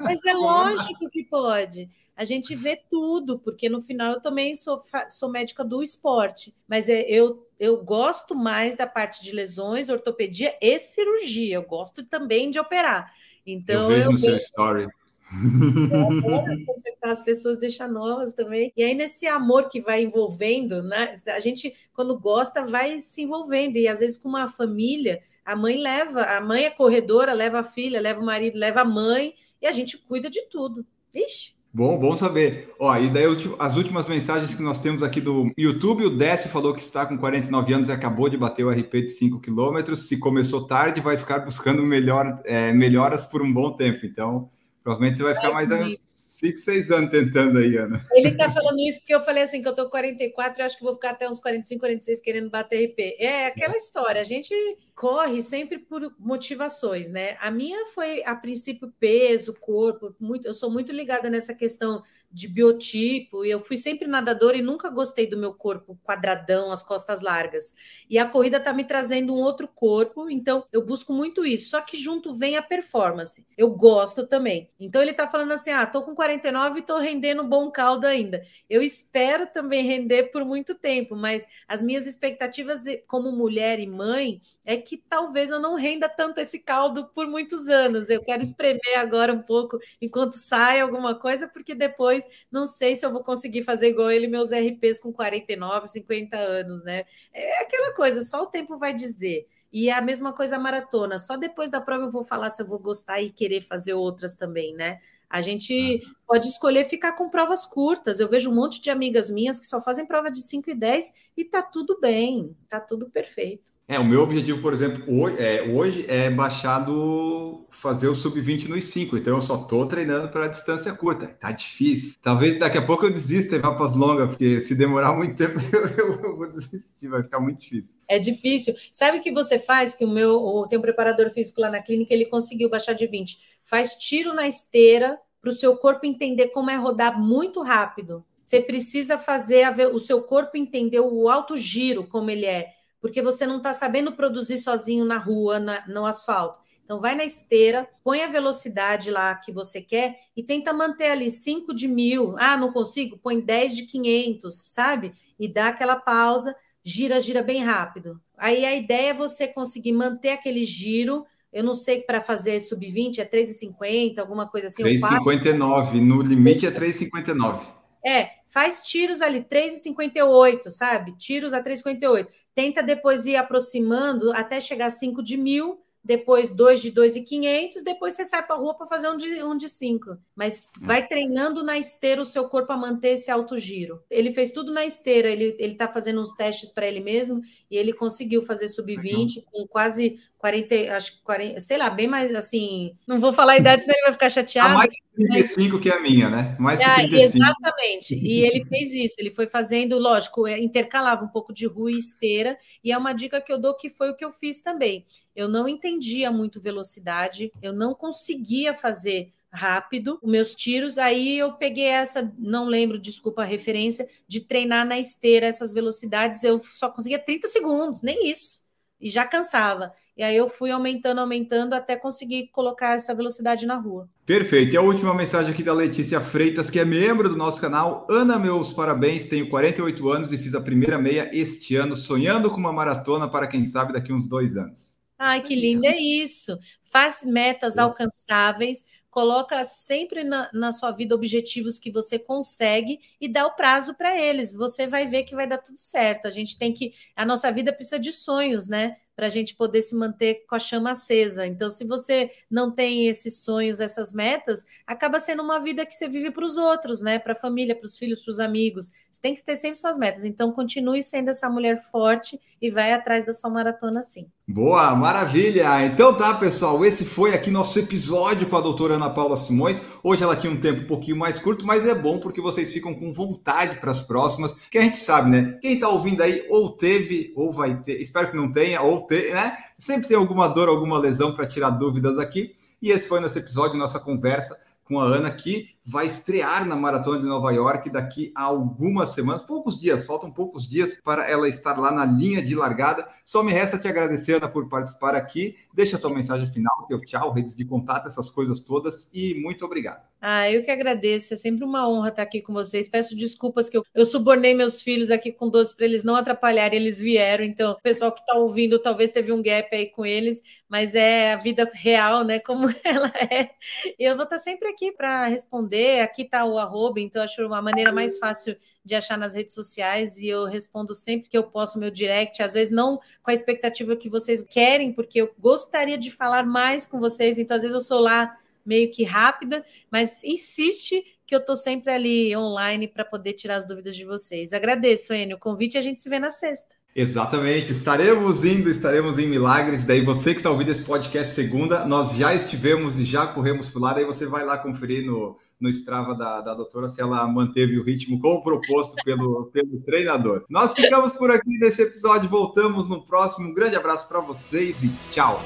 mas 0.00 0.24
é 0.24 0.34
lógico 0.34 1.10
que 1.10 1.24
pode 1.24 1.88
a 2.16 2.24
gente 2.24 2.56
vê 2.56 2.80
tudo, 2.90 3.38
porque 3.38 3.68
no 3.68 3.82
final 3.82 4.14
eu 4.14 4.20
também 4.20 4.54
sou, 4.54 4.82
sou 5.10 5.28
médica 5.28 5.62
do 5.62 5.82
esporte, 5.82 6.54
mas 6.66 6.88
é, 6.88 7.02
eu, 7.02 7.46
eu 7.60 7.84
gosto 7.84 8.34
mais 8.34 8.74
da 8.74 8.86
parte 8.86 9.22
de 9.22 9.32
lesões, 9.32 9.90
ortopedia 9.90 10.56
e 10.58 10.78
cirurgia. 10.78 11.56
Eu 11.56 11.62
gosto 11.62 12.02
também 12.06 12.50
de 12.50 12.58
operar. 12.58 13.12
Então, 13.46 13.82
eu 13.82 13.88
vejo 13.88 14.04
eu 14.04 14.12
no 14.12 14.18
seu 14.18 14.36
story. 14.38 14.86
consertar 16.64 17.10
as 17.10 17.22
pessoas, 17.22 17.58
deixar 17.58 17.88
novas 17.88 18.32
também. 18.32 18.72
E 18.74 18.82
aí, 18.82 18.94
nesse 18.94 19.26
amor 19.26 19.68
que 19.68 19.80
vai 19.80 20.02
envolvendo, 20.02 20.82
né? 20.82 21.14
A 21.26 21.40
gente, 21.40 21.76
quando 21.92 22.18
gosta, 22.18 22.64
vai 22.64 22.98
se 22.98 23.22
envolvendo. 23.22 23.76
E 23.76 23.88
às 23.88 24.00
vezes, 24.00 24.16
com 24.16 24.30
uma 24.30 24.48
família, 24.48 25.20
a 25.46 25.56
mãe 25.56 25.78
leva, 25.78 26.22
a 26.22 26.40
mãe 26.40 26.64
é 26.64 26.70
corredora, 26.70 27.32
leva 27.32 27.60
a 27.60 27.64
filha, 27.64 28.00
leva 28.00 28.20
o 28.20 28.26
marido, 28.26 28.58
leva 28.58 28.80
a 28.80 28.84
mãe, 28.84 29.34
e 29.62 29.66
a 29.66 29.72
gente 29.72 29.96
cuida 29.96 30.28
de 30.28 30.42
tudo. 30.50 30.84
Vixe, 31.14 31.56
Bom, 31.76 31.98
bom 32.00 32.16
saber. 32.16 32.72
Ó, 32.80 32.96
e 32.96 33.10
daí 33.10 33.26
as 33.58 33.76
últimas 33.76 34.08
mensagens 34.08 34.54
que 34.54 34.62
nós 34.62 34.80
temos 34.80 35.02
aqui 35.02 35.20
do 35.20 35.52
YouTube, 35.58 36.06
o 36.06 36.16
Décio 36.16 36.48
falou 36.48 36.72
que 36.72 36.80
está 36.80 37.04
com 37.04 37.18
49 37.18 37.74
anos 37.74 37.88
e 37.88 37.92
acabou 37.92 38.30
de 38.30 38.36
bater 38.38 38.64
o 38.64 38.70
RP 38.70 39.02
de 39.02 39.08
5 39.08 39.40
km. 39.40 39.94
Se 39.94 40.18
começou 40.18 40.66
tarde, 40.66 41.02
vai 41.02 41.18
ficar 41.18 41.40
buscando 41.40 41.82
melhor, 41.82 42.40
é, 42.46 42.72
melhoras 42.72 43.26
por 43.26 43.42
um 43.42 43.52
bom 43.52 43.72
tempo. 43.72 44.06
Então, 44.06 44.48
provavelmente 44.82 45.18
você 45.18 45.24
vai 45.24 45.34
ficar 45.34 45.52
mais 45.52 45.70
uns 45.70 46.25
5, 46.36 46.58
6 46.58 46.90
anos 46.90 47.10
tentando 47.10 47.58
aí, 47.58 47.78
Ana. 47.78 48.04
Ele 48.12 48.28
está 48.28 48.50
falando 48.50 48.78
isso 48.80 49.00
porque 49.00 49.14
eu 49.14 49.20
falei 49.20 49.42
assim, 49.42 49.62
que 49.62 49.68
eu 49.68 49.74
com 49.74 49.88
44 49.88 50.60
e 50.60 50.62
acho 50.62 50.76
que 50.76 50.84
vou 50.84 50.92
ficar 50.92 51.10
até 51.10 51.26
uns 51.26 51.40
45, 51.40 51.80
46 51.80 52.20
querendo 52.20 52.50
bater 52.50 52.90
RP. 52.90 53.16
É 53.18 53.46
aquela 53.46 53.74
história, 53.74 54.20
a 54.20 54.24
gente 54.24 54.54
corre 54.94 55.42
sempre 55.42 55.78
por 55.78 56.14
motivações, 56.18 57.10
né? 57.10 57.38
A 57.40 57.50
minha 57.50 57.86
foi, 57.86 58.22
a 58.24 58.34
princípio, 58.34 58.92
peso, 59.00 59.54
corpo, 59.58 60.14
muito, 60.20 60.46
eu 60.46 60.52
sou 60.52 60.70
muito 60.70 60.92
ligada 60.92 61.30
nessa 61.30 61.54
questão 61.54 62.02
de 62.30 62.48
biotipo, 62.48 63.44
e 63.44 63.50
eu 63.50 63.60
fui 63.60 63.76
sempre 63.76 64.06
nadadora 64.06 64.56
e 64.56 64.62
nunca 64.62 64.90
gostei 64.90 65.26
do 65.26 65.36
meu 65.36 65.54
corpo 65.54 65.98
quadradão, 66.04 66.70
as 66.70 66.82
costas 66.82 67.20
largas. 67.20 67.74
E 68.08 68.18
a 68.18 68.28
corrida 68.28 68.58
está 68.58 68.72
me 68.72 68.84
trazendo 68.84 69.34
um 69.34 69.38
outro 69.38 69.68
corpo, 69.68 70.28
então 70.28 70.64
eu 70.72 70.84
busco 70.84 71.12
muito 71.12 71.44
isso. 71.44 71.70
Só 71.70 71.80
que 71.80 71.96
junto 71.96 72.34
vem 72.34 72.56
a 72.56 72.62
performance. 72.62 73.46
Eu 73.56 73.70
gosto 73.70 74.26
também. 74.26 74.70
Então 74.78 75.02
ele 75.02 75.10
está 75.10 75.26
falando 75.26 75.52
assim: 75.52 75.70
ah, 75.70 75.86
tô 75.86 76.02
com 76.02 76.14
49 76.14 76.80
e 76.80 76.82
tô 76.82 76.98
rendendo 76.98 77.44
bom 77.44 77.70
caldo 77.70 78.06
ainda. 78.06 78.42
Eu 78.68 78.82
espero 78.82 79.46
também 79.46 79.84
render 79.84 80.24
por 80.24 80.44
muito 80.44 80.74
tempo, 80.74 81.16
mas 81.16 81.46
as 81.66 81.82
minhas 81.82 82.06
expectativas 82.06 82.84
como 83.06 83.32
mulher 83.32 83.78
e 83.78 83.86
mãe 83.86 84.40
é 84.64 84.76
que 84.76 84.96
talvez 84.96 85.50
eu 85.50 85.60
não 85.60 85.74
renda 85.74 86.08
tanto 86.08 86.40
esse 86.40 86.58
caldo 86.58 87.06
por 87.14 87.26
muitos 87.26 87.68
anos. 87.68 88.10
Eu 88.10 88.22
quero 88.22 88.42
espremer 88.42 88.98
agora 88.98 89.32
um 89.32 89.42
pouco 89.42 89.78
enquanto 90.00 90.32
sai 90.32 90.80
alguma 90.80 91.14
coisa, 91.14 91.48
porque 91.48 91.74
depois 91.74 92.15
depois 92.16 92.46
não 92.50 92.66
sei 92.66 92.96
se 92.96 93.04
eu 93.04 93.12
vou 93.12 93.22
conseguir 93.22 93.62
fazer 93.62 93.88
igual 93.88 94.10
ele, 94.10 94.26
meus 94.26 94.50
RPs 94.50 94.98
com 94.98 95.12
49, 95.12 95.88
50 95.88 96.36
anos, 96.36 96.82
né? 96.82 97.04
É 97.32 97.60
aquela 97.62 97.94
coisa, 97.94 98.22
só 98.22 98.42
o 98.42 98.46
tempo 98.46 98.78
vai 98.78 98.94
dizer. 98.94 99.46
E 99.72 99.88
é 99.88 99.92
a 99.92 100.00
mesma 100.00 100.32
coisa 100.32 100.56
a 100.56 100.58
maratona, 100.58 101.18
só 101.18 101.36
depois 101.36 101.70
da 101.70 101.80
prova 101.80 102.04
eu 102.04 102.10
vou 102.10 102.24
falar 102.24 102.48
se 102.48 102.62
eu 102.62 102.66
vou 102.66 102.78
gostar 102.78 103.20
e 103.20 103.30
querer 103.30 103.60
fazer 103.60 103.94
outras 103.94 104.34
também, 104.34 104.74
né? 104.74 105.00
A 105.28 105.40
gente 105.40 106.00
pode 106.26 106.46
escolher 106.46 106.84
ficar 106.84 107.12
com 107.12 107.28
provas 107.28 107.66
curtas. 107.66 108.20
Eu 108.20 108.28
vejo 108.28 108.48
um 108.48 108.54
monte 108.54 108.80
de 108.80 108.90
amigas 108.90 109.28
minhas 109.28 109.58
que 109.58 109.66
só 109.66 109.82
fazem 109.82 110.06
prova 110.06 110.30
de 110.30 110.40
5 110.40 110.70
e 110.70 110.74
10 110.74 111.12
e 111.36 111.44
tá 111.44 111.62
tudo 111.62 111.98
bem, 112.00 112.56
tá 112.68 112.78
tudo 112.78 113.10
perfeito. 113.10 113.75
É, 113.88 114.00
o 114.00 114.04
meu 114.04 114.20
objetivo, 114.20 114.60
por 114.60 114.72
exemplo, 114.72 115.04
hoje 115.06 115.36
é, 115.38 115.62
hoje 115.62 116.06
é 116.08 116.28
baixar 116.28 116.80
do 116.80 117.64
fazer 117.70 118.08
o 118.08 118.16
sub-20 118.16 118.66
nos 118.66 118.84
5, 118.86 119.16
então 119.16 119.36
eu 119.36 119.42
só 119.42 119.58
tô 119.58 119.86
treinando 119.86 120.28
para 120.28 120.48
distância 120.48 120.92
curta. 120.92 121.28
Tá 121.28 121.52
difícil. 121.52 122.18
Talvez 122.20 122.58
daqui 122.58 122.78
a 122.78 122.84
pouco 122.84 123.06
eu 123.06 123.12
desista 123.12 123.54
e 123.54 123.60
vá 123.60 123.72
para 123.74 123.86
as 123.86 123.94
longas, 123.94 124.30
porque 124.30 124.60
se 124.60 124.74
demorar 124.74 125.14
muito 125.14 125.36
tempo 125.36 125.60
eu, 125.96 126.20
eu, 126.20 126.36
vou 126.36 126.50
desistir, 126.50 127.06
vai 127.08 127.22
ficar 127.22 127.38
muito 127.38 127.60
difícil. 127.60 127.94
É 128.08 128.18
difícil. 128.18 128.74
Sabe 128.90 129.18
o 129.18 129.22
que 129.22 129.30
você 129.30 129.56
faz? 129.56 129.94
Que 129.94 130.04
o 130.04 130.10
meu 130.10 130.66
tem 130.68 130.78
um 130.80 130.82
preparador 130.82 131.30
físico 131.30 131.60
lá 131.60 131.70
na 131.70 131.80
clínica, 131.80 132.12
ele 132.12 132.26
conseguiu 132.26 132.68
baixar 132.68 132.92
de 132.92 133.06
20. 133.06 133.38
Faz 133.62 133.92
tiro 133.94 134.34
na 134.34 134.48
esteira 134.48 135.16
para 135.40 135.50
o 135.50 135.56
seu 135.56 135.76
corpo 135.76 136.04
entender 136.04 136.48
como 136.48 136.70
é 136.70 136.76
rodar 136.76 137.20
muito 137.20 137.62
rápido. 137.62 138.24
Você 138.42 138.60
precisa 138.60 139.16
fazer 139.16 139.62
a, 139.62 139.88
o 139.92 140.00
seu 140.00 140.22
corpo 140.22 140.56
entender 140.56 141.00
o 141.00 141.28
alto 141.28 141.56
giro, 141.56 142.04
como 142.04 142.30
ele 142.30 142.46
é 142.46 142.75
porque 143.06 143.22
você 143.22 143.46
não 143.46 143.58
está 143.58 143.72
sabendo 143.72 144.10
produzir 144.10 144.58
sozinho 144.58 145.04
na 145.04 145.16
rua, 145.16 145.60
na, 145.60 145.86
no 145.86 146.04
asfalto. 146.04 146.58
Então, 146.84 147.00
vai 147.00 147.14
na 147.14 147.24
esteira, 147.24 147.88
põe 148.02 148.20
a 148.20 148.26
velocidade 148.26 149.12
lá 149.12 149.32
que 149.36 149.52
você 149.52 149.80
quer 149.80 150.16
e 150.36 150.42
tenta 150.42 150.72
manter 150.72 151.12
ali 151.12 151.30
5 151.30 151.72
de 151.72 151.86
mil. 151.86 152.34
Ah, 152.36 152.56
não 152.56 152.72
consigo? 152.72 153.16
Põe 153.16 153.40
10 153.40 153.76
de 153.76 153.82
500, 153.84 154.66
sabe? 154.70 155.12
E 155.38 155.46
dá 155.46 155.68
aquela 155.68 155.94
pausa, 155.94 156.52
gira, 156.82 157.20
gira 157.20 157.44
bem 157.44 157.62
rápido. 157.62 158.20
Aí 158.36 158.64
a 158.64 158.74
ideia 158.74 159.10
é 159.10 159.14
você 159.14 159.46
conseguir 159.46 159.92
manter 159.92 160.30
aquele 160.30 160.64
giro. 160.64 161.24
Eu 161.52 161.62
não 161.62 161.74
sei 161.74 162.00
para 162.00 162.20
fazer 162.20 162.60
sub-20 162.60 163.20
é 163.20 163.24
3,50, 163.24 164.18
alguma 164.18 164.48
coisa 164.48 164.66
assim. 164.66 164.82
3,59. 164.82 166.00
No 166.00 166.22
limite 166.22 166.66
é 166.66 166.72
3,59. 166.72 167.60
É, 168.04 168.30
faz 168.46 168.80
tiros 168.80 169.22
ali, 169.22 169.42
3,58, 169.42 170.70
sabe? 170.70 171.16
Tiros 171.16 171.52
a 171.52 171.62
3,58 171.62 172.28
tenta 172.54 172.82
depois 172.82 173.26
ir 173.26 173.36
aproximando 173.36 174.32
até 174.32 174.60
chegar 174.60 174.86
a 174.86 174.90
5 174.90 175.22
de 175.22 175.36
mil, 175.36 175.78
depois 176.06 176.50
2 176.50 176.82
de 176.82 176.90
2,500, 176.92 177.82
depois 177.82 178.14
você 178.14 178.24
sai 178.24 178.46
para 178.46 178.54
a 178.54 178.58
rua 178.58 178.74
para 178.74 178.86
fazer 178.86 179.10
um 179.10 179.16
de, 179.16 179.42
um 179.42 179.56
de 179.56 179.68
5. 179.68 180.16
Mas 180.36 180.72
vai 180.80 181.06
treinando 181.06 181.64
na 181.64 181.76
esteira 181.76 182.22
o 182.22 182.24
seu 182.24 182.48
corpo 182.48 182.72
a 182.72 182.76
manter 182.76 183.10
esse 183.10 183.28
alto 183.28 183.58
giro. 183.58 184.00
Ele 184.08 184.30
fez 184.30 184.52
tudo 184.52 184.72
na 184.72 184.86
esteira, 184.86 185.28
ele 185.28 185.56
está 185.58 185.88
fazendo 185.88 186.20
uns 186.20 186.32
testes 186.32 186.70
para 186.70 186.86
ele 186.86 187.00
mesmo 187.00 187.42
e 187.68 187.76
ele 187.76 187.92
conseguiu 187.92 188.40
fazer 188.40 188.68
sub-20 188.68 189.42
com 189.50 189.66
quase 189.66 190.20
40, 190.46 190.96
acho 190.96 191.12
que 191.12 191.22
40, 191.22 191.60
sei 191.60 191.76
lá, 191.76 191.90
bem 191.90 192.06
mais 192.06 192.32
assim. 192.32 192.96
Não 193.06 193.18
vou 193.18 193.32
falar 193.32 193.52
a 193.52 193.56
idade, 193.56 193.82
senão 193.82 193.96
ele 193.96 194.04
vai 194.04 194.12
ficar 194.12 194.28
chateado. 194.28 194.74
A 194.74 194.74
mais 194.74 194.90
de 194.90 195.02
35 195.14 195.74
mas... 195.74 195.82
que 195.82 195.90
a 195.90 196.00
minha, 196.00 196.30
né? 196.30 196.56
Mais 196.58 196.78
que 196.78 196.84
35. 196.84 197.16
Ah, 197.18 197.50
exatamente. 197.50 198.14
E 198.14 198.44
ele 198.44 198.64
fez 198.66 198.92
isso, 198.92 199.16
ele 199.18 199.30
foi 199.30 199.48
fazendo, 199.48 199.98
lógico, 199.98 200.46
é, 200.46 200.58
intercalava 200.58 201.24
um 201.24 201.28
pouco 201.28 201.52
de 201.52 201.66
rua 201.66 201.90
e 201.90 201.98
esteira, 201.98 202.56
e 202.82 202.92
é 202.92 202.98
uma 202.98 203.12
dica 203.12 203.40
que 203.40 203.52
eu 203.52 203.58
dou 203.58 203.74
que 203.74 203.88
foi 203.88 204.10
o 204.10 204.14
que 204.14 204.24
eu 204.24 204.30
fiz 204.30 204.60
também. 204.60 205.04
Eu 205.34 205.48
não 205.48 205.68
entendia 205.68 206.30
muito 206.30 206.60
velocidade, 206.60 207.50
eu 207.60 207.72
não 207.72 207.92
conseguia 207.92 208.72
fazer 208.72 209.32
rápido 209.50 210.18
os 210.22 210.30
meus 210.30 210.54
tiros. 210.54 210.98
Aí 210.98 211.38
eu 211.38 211.54
peguei 211.54 211.86
essa, 211.86 212.32
não 212.38 212.66
lembro, 212.66 212.98
desculpa 212.98 213.42
a 213.42 213.46
referência, 213.46 214.08
de 214.28 214.40
treinar 214.40 214.86
na 214.86 214.98
esteira 214.98 215.46
essas 215.46 215.72
velocidades. 215.72 216.44
Eu 216.44 216.60
só 216.60 216.88
conseguia 216.88 217.18
30 217.18 217.48
segundos, 217.48 218.02
nem 218.02 218.30
isso. 218.30 218.65
E 219.00 219.08
já 219.08 219.26
cansava. 219.26 219.92
E 220.16 220.22
aí 220.22 220.34
eu 220.34 220.48
fui 220.48 220.70
aumentando, 220.70 221.20
aumentando 221.20 221.74
até 221.74 221.94
conseguir 221.94 222.48
colocar 222.48 222.94
essa 222.94 223.14
velocidade 223.14 223.66
na 223.66 223.76
rua. 223.76 224.08
Perfeito. 224.24 224.74
E 224.74 224.76
a 224.76 224.80
última 224.80 225.12
mensagem 225.12 225.52
aqui 225.52 225.62
da 225.62 225.74
Letícia 225.74 226.20
Freitas, 226.20 226.70
que 226.70 226.80
é 226.80 226.84
membro 226.84 227.28
do 227.28 227.36
nosso 227.36 227.60
canal. 227.60 228.06
Ana, 228.10 228.38
meus 228.38 228.72
parabéns. 228.72 229.26
Tenho 229.26 229.50
48 229.50 230.08
anos 230.08 230.32
e 230.32 230.38
fiz 230.38 230.54
a 230.54 230.60
primeira 230.60 230.98
meia 230.98 231.28
este 231.32 231.76
ano, 231.76 231.94
sonhando 231.94 232.50
com 232.50 232.56
uma 232.56 232.72
maratona 232.72 233.28
para 233.28 233.46
quem 233.46 233.64
sabe 233.66 233.92
daqui 233.92 234.12
uns 234.12 234.26
dois 234.26 234.56
anos. 234.56 234.96
Ai, 235.18 235.42
que 235.42 235.54
lindo 235.54 235.86
é 235.86 235.96
isso. 235.96 236.58
Faz 236.90 237.22
metas 237.24 237.76
alcançáveis, 237.76 238.84
coloca 239.16 239.64
sempre 239.64 240.22
na, 240.22 240.50
na, 240.52 240.70
sua 240.72 240.90
vida 240.90 241.14
objetivos 241.14 241.78
que 241.78 241.90
você 241.90 242.18
consegue 242.18 243.00
e 243.18 243.26
dá 243.26 243.46
o 243.46 243.56
prazo 243.56 243.94
para 243.94 244.14
eles. 244.14 244.52
Você 244.52 244.86
vai 244.86 245.06
ver 245.06 245.22
que 245.22 245.34
vai 245.34 245.46
dar 245.46 245.56
tudo 245.56 245.78
certo. 245.78 246.26
A 246.26 246.30
gente 246.30 246.58
tem 246.58 246.70
que. 246.70 246.92
A 247.16 247.24
nossa 247.24 247.50
vida 247.50 247.72
precisa 247.72 247.98
de 247.98 248.12
sonhos, 248.12 248.68
né? 248.68 248.94
Para 249.16 249.26
a 249.26 249.30
gente 249.30 249.56
poder 249.56 249.80
se 249.80 249.96
manter 249.96 250.44
com 250.46 250.54
a 250.54 250.58
chama 250.58 250.90
acesa. 250.90 251.46
Então, 251.46 251.70
se 251.70 251.84
você 251.84 252.30
não 252.50 252.70
tem 252.70 253.08
esses 253.08 253.42
sonhos, 253.42 253.80
essas 253.80 254.12
metas, 254.12 254.66
acaba 254.86 255.18
sendo 255.18 255.42
uma 255.42 255.58
vida 255.58 255.86
que 255.86 255.94
você 255.94 256.06
vive 256.06 256.30
para 256.30 256.44
os 256.44 256.58
outros, 256.58 257.00
né? 257.00 257.18
Para 257.18 257.32
a 257.32 257.36
família, 257.36 257.74
para 257.74 257.86
os 257.86 257.96
filhos, 257.96 258.22
para 258.22 258.30
os 258.30 258.38
amigos. 258.38 258.92
Você 259.10 259.20
tem 259.22 259.34
que 259.34 259.42
ter 259.42 259.56
sempre 259.56 259.80
suas 259.80 259.96
metas. 259.96 260.24
Então, 260.24 260.52
continue 260.52 261.02
sendo 261.02 261.30
essa 261.30 261.48
mulher 261.48 261.82
forte 261.90 262.38
e 262.60 262.70
vai 262.70 262.92
atrás 262.92 263.24
da 263.24 263.32
sua 263.32 263.48
maratona 263.48 264.02
sim. 264.02 264.28
Boa, 264.48 264.94
maravilha! 264.94 265.84
Então 265.86 266.16
tá, 266.16 266.32
pessoal, 266.34 266.84
esse 266.84 267.04
foi 267.04 267.34
aqui 267.34 267.50
nosso 267.50 267.76
episódio 267.80 268.48
com 268.48 268.56
a 268.56 268.60
doutora 268.60 268.94
Ana 268.94 269.10
Paula 269.10 269.36
Simões. 269.36 269.82
Hoje 270.04 270.22
ela 270.22 270.36
tinha 270.36 270.52
um 270.52 270.60
tempo 270.60 270.82
um 270.82 270.86
pouquinho 270.86 271.16
mais 271.16 271.36
curto, 271.36 271.66
mas 271.66 271.84
é 271.84 271.92
bom 271.92 272.20
porque 272.20 272.40
vocês 272.40 272.72
ficam 272.72 272.94
com 272.94 273.12
vontade 273.12 273.80
para 273.80 273.90
as 273.90 274.00
próximas, 274.00 274.54
que 274.70 274.78
a 274.78 274.82
gente 274.82 274.98
sabe, 274.98 275.30
né? 275.30 275.58
Quem 275.60 275.80
tá 275.80 275.88
ouvindo 275.88 276.22
aí 276.22 276.46
ou 276.48 276.70
teve 276.70 277.32
ou 277.34 277.50
vai 277.50 277.82
ter, 277.82 278.00
espero 278.00 278.30
que 278.30 278.36
não 278.36 278.52
tenha, 278.52 278.80
ou 278.82 279.04
ter, 279.06 279.32
né? 279.34 279.56
Sempre 279.78 280.08
tem 280.08 280.16
alguma 280.16 280.48
dor, 280.48 280.68
alguma 280.68 280.98
lesão 280.98 281.34
para 281.34 281.46
tirar 281.46 281.70
dúvidas 281.70 282.18
aqui. 282.18 282.54
E 282.80 282.90
esse 282.90 283.08
foi 283.08 283.20
nosso 283.20 283.38
episódio, 283.38 283.78
nossa 283.78 284.00
conversa 284.00 284.58
com 284.84 285.00
a 285.00 285.04
Ana, 285.04 285.30
que 285.30 285.75
vai 285.86 286.08
estrear 286.08 286.66
na 286.66 286.74
Maratona 286.74 287.20
de 287.20 287.24
Nova 287.24 287.52
York 287.52 287.88
daqui 287.90 288.32
a 288.34 288.42
algumas 288.42 289.10
semanas, 289.10 289.44
poucos 289.44 289.78
dias, 289.78 290.04
faltam 290.04 290.32
poucos 290.32 290.68
dias 290.68 291.00
para 291.00 291.30
ela 291.30 291.48
estar 291.48 291.78
lá 291.78 291.92
na 291.92 292.04
linha 292.04 292.42
de 292.42 292.56
largada. 292.56 293.08
Só 293.24 293.42
me 293.42 293.52
resta 293.52 293.78
te 293.78 293.86
agradecer, 293.86 294.34
Ana, 294.34 294.48
por 294.48 294.68
participar 294.68 295.14
aqui. 295.14 295.56
Deixa 295.72 295.96
a 295.96 296.00
tua 296.00 296.10
mensagem 296.10 296.50
final, 296.52 296.86
teu 296.88 297.00
tchau, 297.02 297.32
redes 297.32 297.56
de 297.56 297.64
contato, 297.64 298.08
essas 298.08 298.28
coisas 298.28 298.60
todas 298.60 299.08
e 299.14 299.34
muito 299.34 299.64
obrigado. 299.64 300.02
Ah, 300.20 300.50
eu 300.50 300.62
que 300.62 300.70
agradeço, 300.70 301.34
é 301.34 301.36
sempre 301.36 301.64
uma 301.64 301.88
honra 301.88 302.08
estar 302.08 302.22
aqui 302.22 302.40
com 302.40 302.52
vocês. 302.52 302.88
Peço 302.88 303.14
desculpas 303.14 303.68
que 303.68 303.76
eu, 303.76 303.84
eu 303.94 304.04
subornei 304.04 304.54
meus 304.54 304.80
filhos 304.80 305.10
aqui 305.10 305.30
com 305.30 305.48
doce 305.48 305.76
para 305.76 305.84
eles 305.84 306.02
não 306.02 306.16
atrapalharem, 306.16 306.80
eles 306.80 306.98
vieram, 306.98 307.44
então 307.44 307.72
o 307.72 307.80
pessoal 307.80 308.10
que 308.10 308.20
está 308.20 308.34
ouvindo 308.34 308.78
talvez 308.78 309.12
teve 309.12 309.30
um 309.30 309.42
gap 309.42 309.68
aí 309.72 309.86
com 309.86 310.04
eles, 310.04 310.42
mas 310.68 310.94
é 310.94 311.34
a 311.34 311.36
vida 311.36 311.70
real, 311.74 312.24
né, 312.24 312.40
como 312.40 312.66
ela 312.82 313.12
é. 313.30 313.50
E 313.98 314.04
eu 314.04 314.16
vou 314.16 314.24
estar 314.24 314.38
sempre 314.38 314.68
aqui 314.68 314.90
para 314.90 315.26
responder 315.26 315.75
responder. 315.76 316.00
Aqui 316.00 316.22
está 316.22 316.44
o 316.44 316.58
arroba, 316.58 317.00
então 317.00 317.22
acho 317.22 317.44
uma 317.46 317.60
maneira 317.60 317.92
mais 317.92 318.18
fácil 318.18 318.56
de 318.84 318.94
achar 318.94 319.18
nas 319.18 319.34
redes 319.34 319.54
sociais 319.54 320.18
e 320.18 320.28
eu 320.28 320.44
respondo 320.44 320.94
sempre 320.94 321.28
que 321.28 321.36
eu 321.36 321.44
posso 321.44 321.78
meu 321.78 321.90
direct, 321.90 322.42
às 322.42 322.54
vezes 322.54 322.72
não 322.72 323.00
com 323.22 323.30
a 323.30 323.34
expectativa 323.34 323.96
que 323.96 324.08
vocês 324.08 324.42
querem, 324.42 324.92
porque 324.92 325.20
eu 325.20 325.34
gostaria 325.38 325.98
de 325.98 326.10
falar 326.10 326.46
mais 326.46 326.86
com 326.86 326.98
vocês, 326.98 327.38
então 327.38 327.56
às 327.56 327.62
vezes 327.62 327.74
eu 327.74 327.80
sou 327.80 328.00
lá 328.00 328.36
meio 328.64 328.90
que 328.90 329.04
rápida, 329.04 329.64
mas 329.90 330.22
insiste 330.24 331.04
que 331.26 331.34
eu 331.34 331.40
estou 331.40 331.56
sempre 331.56 331.92
ali 331.92 332.36
online 332.36 332.88
para 332.88 333.04
poder 333.04 333.32
tirar 333.32 333.56
as 333.56 333.66
dúvidas 333.66 333.94
de 333.94 334.04
vocês. 334.04 334.52
Agradeço, 334.52 335.12
Enio, 335.12 335.36
o 335.36 335.40
convite 335.40 335.74
e 335.74 335.78
a 335.78 335.80
gente 335.80 336.02
se 336.02 336.08
vê 336.08 336.18
na 336.18 336.30
sexta. 336.30 336.74
Exatamente, 336.98 337.72
estaremos 337.72 338.42
indo, 338.42 338.70
estaremos 338.70 339.18
em 339.18 339.26
Milagres. 339.26 339.84
Daí 339.84 340.00
você 340.00 340.32
que 340.32 340.38
está 340.38 340.50
ouvindo 340.50 340.70
esse 340.70 340.82
podcast 340.82 341.34
segunda, 341.34 341.84
nós 341.84 342.14
já 342.14 342.34
estivemos 342.34 342.98
e 342.98 343.04
já 343.04 343.26
corremos 343.26 343.68
por 343.68 343.82
lá. 343.82 343.92
Daí 343.92 344.04
você 344.06 344.24
vai 344.24 344.46
lá 344.46 344.56
conferir 344.56 345.04
no, 345.04 345.36
no 345.60 345.68
Strava 345.70 346.14
da, 346.14 346.40
da 346.40 346.54
doutora 346.54 346.88
se 346.88 347.00
ela 347.00 347.26
manteve 347.26 347.78
o 347.78 347.84
ritmo 347.84 348.20
como 348.20 348.42
proposto 348.42 348.94
pelo, 349.04 349.46
pelo 349.52 349.80
treinador. 349.80 350.44
Nós 350.48 350.72
ficamos 350.72 351.14
por 351.14 351.30
aqui 351.30 351.58
nesse 351.58 351.82
episódio, 351.82 352.28
voltamos 352.28 352.88
no 352.88 353.06
próximo. 353.06 353.48
Um 353.48 353.54
grande 353.54 353.76
abraço 353.76 354.08
para 354.08 354.20
vocês 354.20 354.82
e 354.82 354.90
tchau! 355.10 355.40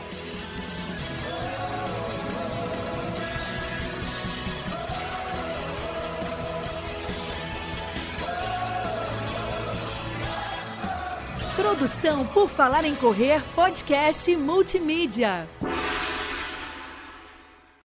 Produção 11.56 12.26
por 12.26 12.48
Falar 12.48 12.84
em 12.84 12.94
Correr, 12.94 13.42
podcast 13.54 14.34
multimídia. 14.36 15.46